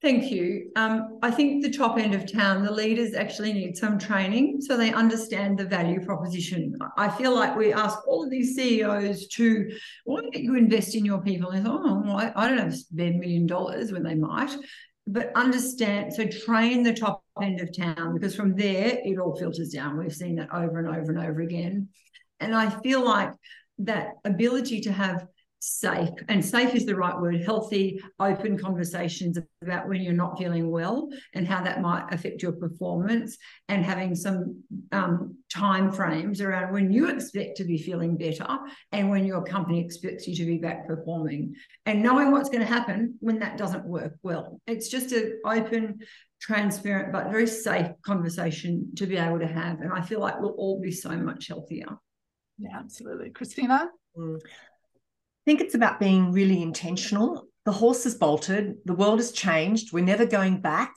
thank 0.04 0.30
you. 0.30 0.70
Um, 0.76 1.18
i 1.24 1.32
think 1.32 1.64
the 1.64 1.72
top 1.72 1.98
end 1.98 2.14
of 2.14 2.32
town 2.32 2.64
the 2.64 2.72
leaders 2.72 3.16
actually 3.16 3.54
need 3.54 3.76
some 3.76 3.98
training 3.98 4.62
so 4.62 4.76
they 4.76 4.94
understand 4.94 5.58
the 5.58 5.66
value 5.66 6.06
proposition. 6.06 6.78
I 6.98 7.10
feel 7.10 7.34
like 7.34 7.56
we 7.56 7.74
ask 7.74 7.98
all 8.08 8.24
of 8.24 8.30
these 8.30 8.56
ceos 8.56 9.28
to 9.30 9.72
why 10.04 10.22
don't 10.22 10.36
you 10.36 10.56
invest 10.56 10.94
in 10.96 11.06
your 11.06 11.22
people? 11.22 11.52
And 11.52 11.68
oh 11.68 12.04
I, 12.12 12.32
I 12.36 12.50
don't 12.50 12.60
have 12.60 12.76
spend 12.76 13.20
million 13.20 13.48
dollars 13.48 13.92
when 13.92 14.04
they 14.04 14.16
might. 14.16 14.52
But 15.08 15.32
understand 15.36 16.14
so 16.14 16.28
train 16.28 16.84
the 16.84 16.94
top 16.94 17.24
end 17.42 17.60
of 17.60 17.76
town 17.76 18.14
because 18.14 18.36
from 18.36 18.56
there 18.56 19.00
it 19.04 19.20
all 19.20 19.36
filters 19.36 19.70
down. 19.70 19.98
We've 19.98 20.14
seen 20.14 20.36
that 20.36 20.54
over 20.54 20.80
and 20.80 20.88
over 20.88 21.12
and 21.12 21.20
over 21.20 21.42
again. 21.42 21.90
And 22.40 22.54
I 22.56 22.70
feel 22.82 23.04
like 23.04 23.32
that 23.80 24.14
ability 24.24 24.82
to 24.82 24.92
have 24.92 25.28
safe, 25.66 26.10
and 26.28 26.44
safe 26.44 26.76
is 26.76 26.86
the 26.86 26.96
right 26.96 27.18
word, 27.18 27.42
healthy, 27.42 27.98
open 28.20 28.58
conversations 28.58 29.38
about 29.62 29.88
when 29.88 30.02
you're 30.02 30.12
not 30.12 30.38
feeling 30.38 30.70
well 30.70 31.10
and 31.34 31.48
how 31.48 31.64
that 31.64 31.82
might 31.82 32.06
affect 32.12 32.44
your 32.44 32.52
performance, 32.52 33.38
and 33.70 33.86
having 33.86 34.14
some 34.14 34.62
um, 34.92 35.38
time 35.50 35.90
frames 35.90 36.42
around 36.42 36.74
when 36.74 36.92
you 36.92 37.10
expect 37.10 37.56
to 37.56 37.64
be 37.64 37.78
feeling 37.78 38.18
better 38.18 38.46
and 38.92 39.10
when 39.10 39.26
your 39.26 39.42
company 39.42 39.80
expects 39.80 40.28
you 40.28 40.36
to 40.36 40.46
be 40.46 40.58
back 40.58 40.86
performing, 40.86 41.56
and 41.86 42.04
knowing 42.04 42.32
what's 42.32 42.50
going 42.50 42.60
to 42.60 42.66
happen 42.66 43.16
when 43.22 43.40
that 43.40 43.58
doesn't 43.58 43.86
work 43.86 44.16
well. 44.22 44.60
It's 44.68 44.90
just 44.90 45.14
an 45.14 45.40
open, 45.46 46.00
transparent, 46.42 47.14
but 47.14 47.32
very 47.32 47.48
safe 47.48 47.88
conversation 48.06 48.92
to 48.98 49.06
be 49.06 49.16
able 49.16 49.40
to 49.40 49.48
have. 49.48 49.80
And 49.80 49.94
I 49.94 50.02
feel 50.02 50.20
like 50.20 50.42
we'll 50.42 50.52
all 50.52 50.82
be 50.82 50.92
so 50.92 51.12
much 51.12 51.48
healthier. 51.48 51.98
Yeah, 52.58 52.78
absolutely. 52.78 53.30
Krystyna? 53.30 53.88
Mm. 54.18 54.40
I 55.44 55.52
think 55.52 55.60
it's 55.60 55.76
about 55.76 56.00
being 56.00 56.32
really 56.32 56.62
intentional. 56.62 57.48
The 57.66 57.74
horse 57.74 58.06
has 58.06 58.16
bolted, 58.16 58.76
the 58.86 58.96
world 58.96 59.20
has 59.20 59.34
changed. 59.34 59.92
We're 59.92 60.06
never 60.06 60.26
going 60.26 60.62
back. 60.62 60.94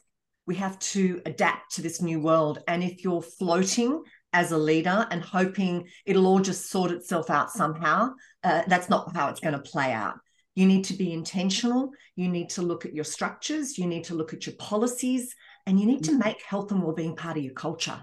We 0.46 0.54
have 0.54 0.78
to 0.78 1.20
adapt 1.26 1.74
to 1.74 1.82
this 1.82 2.00
new 2.00 2.20
world. 2.20 2.60
And 2.68 2.84
if 2.84 3.02
you're 3.02 3.22
floating 3.22 4.04
as 4.32 4.52
a 4.52 4.56
leader 4.58 5.08
and 5.10 5.20
hoping 5.20 5.88
it'll 6.04 6.28
all 6.28 6.38
just 6.38 6.70
sort 6.70 6.92
itself 6.92 7.28
out 7.28 7.50
somehow, 7.50 8.12
uh, 8.44 8.62
that's 8.68 8.88
not 8.88 9.16
how 9.16 9.28
it's 9.30 9.40
going 9.40 9.54
to 9.54 9.70
play 9.70 9.92
out. 9.92 10.14
You 10.54 10.66
need 10.66 10.84
to 10.84 10.94
be 10.94 11.12
intentional. 11.12 11.90
You 12.14 12.28
need 12.28 12.50
to 12.50 12.62
look 12.62 12.86
at 12.86 12.94
your 12.94 13.04
structures. 13.04 13.76
You 13.76 13.86
need 13.86 14.04
to 14.04 14.14
look 14.14 14.32
at 14.32 14.46
your 14.46 14.54
policies, 14.56 15.34
and 15.66 15.80
you 15.80 15.86
need 15.86 16.04
to 16.04 16.16
make 16.16 16.40
health 16.42 16.70
and 16.70 16.82
well-being 16.82 17.16
part 17.16 17.36
of 17.36 17.42
your 17.42 17.52
culture. 17.54 18.00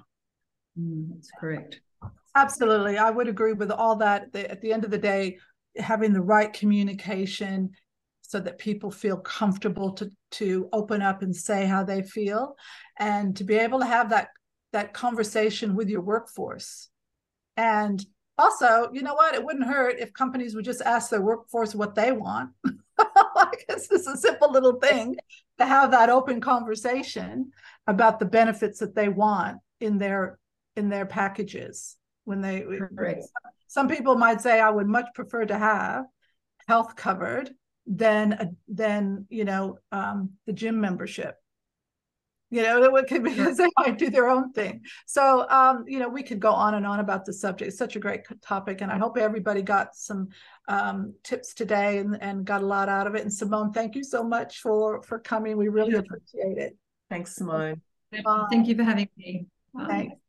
Mm, 0.78 1.14
that's 1.14 1.32
correct. 1.40 1.80
Absolutely. 2.36 2.98
I 2.98 3.10
would 3.10 3.28
agree 3.28 3.54
with 3.54 3.72
all 3.72 3.96
that. 3.98 4.36
At 4.36 4.62
the 4.62 4.74
end 4.74 4.84
of 4.84 4.92
the 4.92 4.98
day, 4.98 5.38
having 5.78 6.14
the 6.14 6.22
right 6.22 6.52
communication 6.54 7.72
so 8.22 8.40
that 8.40 8.58
people 8.58 8.90
feel 8.90 9.18
comfortable 9.18 9.92
to 9.94 10.10
to 10.32 10.68
open 10.74 11.02
up 11.02 11.22
and 11.22 11.36
say 11.36 11.66
how 11.66 11.84
they 11.84 12.02
feel 12.02 12.56
and 12.98 13.36
to 13.38 13.44
be 13.44 13.56
able 13.56 13.80
to 13.80 13.86
have 13.86 14.10
that 14.10 14.30
that 14.72 14.94
conversation 14.94 15.76
with 15.76 15.90
your 15.90 16.02
workforce. 16.02 16.90
And 17.56 18.04
also, 18.40 18.90
you 18.92 19.04
know 19.04 19.14
what? 19.14 19.36
It 19.36 19.46
wouldn't 19.46 19.68
hurt 19.68 20.00
if 20.00 20.12
companies 20.14 20.56
would 20.56 20.66
just 20.66 20.82
ask 20.82 21.12
their 21.12 21.22
workforce 21.22 21.76
what 21.76 21.94
they 21.94 22.12
want. 22.12 22.50
like 22.66 23.66
it's 23.70 23.88
just 23.88 24.08
a 24.08 24.18
simple 24.18 24.52
little 24.52 24.80
thing 24.80 25.16
to 25.60 25.66
have 25.66 25.92
that 25.92 26.10
open 26.10 26.42
conversation 26.42 27.52
about 27.86 28.20
the 28.20 28.26
benefits 28.26 28.80
that 28.80 28.96
they 28.96 29.10
want 29.10 29.60
in 29.80 29.98
their 29.98 30.40
in 30.76 30.90
their 30.90 31.06
packages 31.06 31.98
when 32.26 32.42
they 32.42 32.62
Correct. 32.96 33.26
Some 33.74 33.88
people 33.88 34.16
might 34.16 34.40
say 34.40 34.60
i 34.60 34.70
would 34.70 34.88
much 34.88 35.08
prefer 35.16 35.44
to 35.46 35.58
have 35.58 36.06
health 36.68 36.96
covered 36.96 37.50
than 37.86 38.58
than 38.68 39.26
you 39.30 39.46
know 39.46 39.78
um, 39.92 40.32
the 40.46 40.54
gym 40.54 40.80
membership. 40.80 41.36
You 42.50 42.62
know 42.62 42.96
it 42.96 43.08
could 43.08 43.24
because 43.24 43.58
they 43.58 43.70
might 43.78 43.98
do 43.98 44.10
their 44.10 44.30
own 44.30 44.54
thing. 44.54 44.82
So 45.06 45.48
um, 45.50 45.86
you 45.88 46.00
know 46.00 46.08
we 46.08 46.24
could 46.24 46.40
go 46.40 46.52
on 46.52 46.76
and 46.76 46.86
on 46.86 47.00
about 47.00 47.26
the 47.26 47.34
subject. 47.34 47.70
It's 47.70 47.78
such 47.78 47.96
a 47.96 48.00
great 48.00 48.22
topic 48.42 48.82
and 48.82 48.92
i 48.92 48.98
hope 48.98 49.18
everybody 49.18 49.62
got 49.62 49.96
some 49.96 50.30
um, 50.68 51.14
tips 51.24 51.54
today 51.54 51.98
and, 51.98 52.22
and 52.22 52.46
got 52.46 52.62
a 52.62 52.66
lot 52.66 52.90
out 52.90 53.08
of 53.08 53.16
it. 53.16 53.24
And 53.24 53.34
simone 53.34 53.74
thank 53.74 53.96
you 53.96 54.04
so 54.04 54.24
much 54.24 54.60
for 54.60 55.02
for 55.04 55.20
coming. 55.20 55.58
We 55.58 55.70
really 55.70 55.96
appreciate 55.96 56.58
it. 56.58 56.78
Thanks 57.10 57.36
simone. 57.36 57.82
Bye. 58.12 58.48
thank 58.52 58.68
you 58.68 58.76
for 58.76 58.84
having 58.84 59.10
me. 59.18 59.48
Thanks 59.76 60.23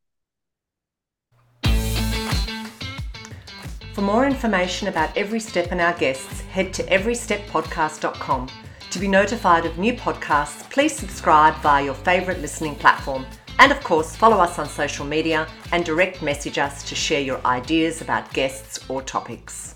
For 3.95 4.03
more 4.03 4.27
information 4.27 4.89
about 4.89 5.17
Every 5.17 5.39
Step 5.39 5.69
and 5.71 5.81
our 5.81 5.97
guests, 5.97 6.41
head 6.41 6.75
to 6.75 6.83
everysteppodcast.com. 6.83 8.49
To 8.91 8.99
be 8.99 9.07
notified 9.07 9.67
of 9.67 9.79
new 9.79 9.93
podcasts, 9.93 10.69
please 10.69 10.93
subscribe 10.93 11.55
via 11.59 11.85
your 11.85 11.95
favourite 11.95 12.41
listening 12.41 12.75
platform. 12.75 13.25
And 13.61 13.71
of 13.71 13.81
course, 13.85 14.17
follow 14.17 14.39
us 14.39 14.59
on 14.59 14.67
social 14.67 15.07
media 15.07 15.47
and 15.71 15.85
direct 15.85 16.23
message 16.23 16.59
us 16.59 16.83
to 16.89 16.97
share 16.97 17.21
your 17.21 17.41
ideas 17.47 18.03
about 18.03 18.33
guests 18.33 18.81
or 18.91 19.01
topics. 19.01 19.74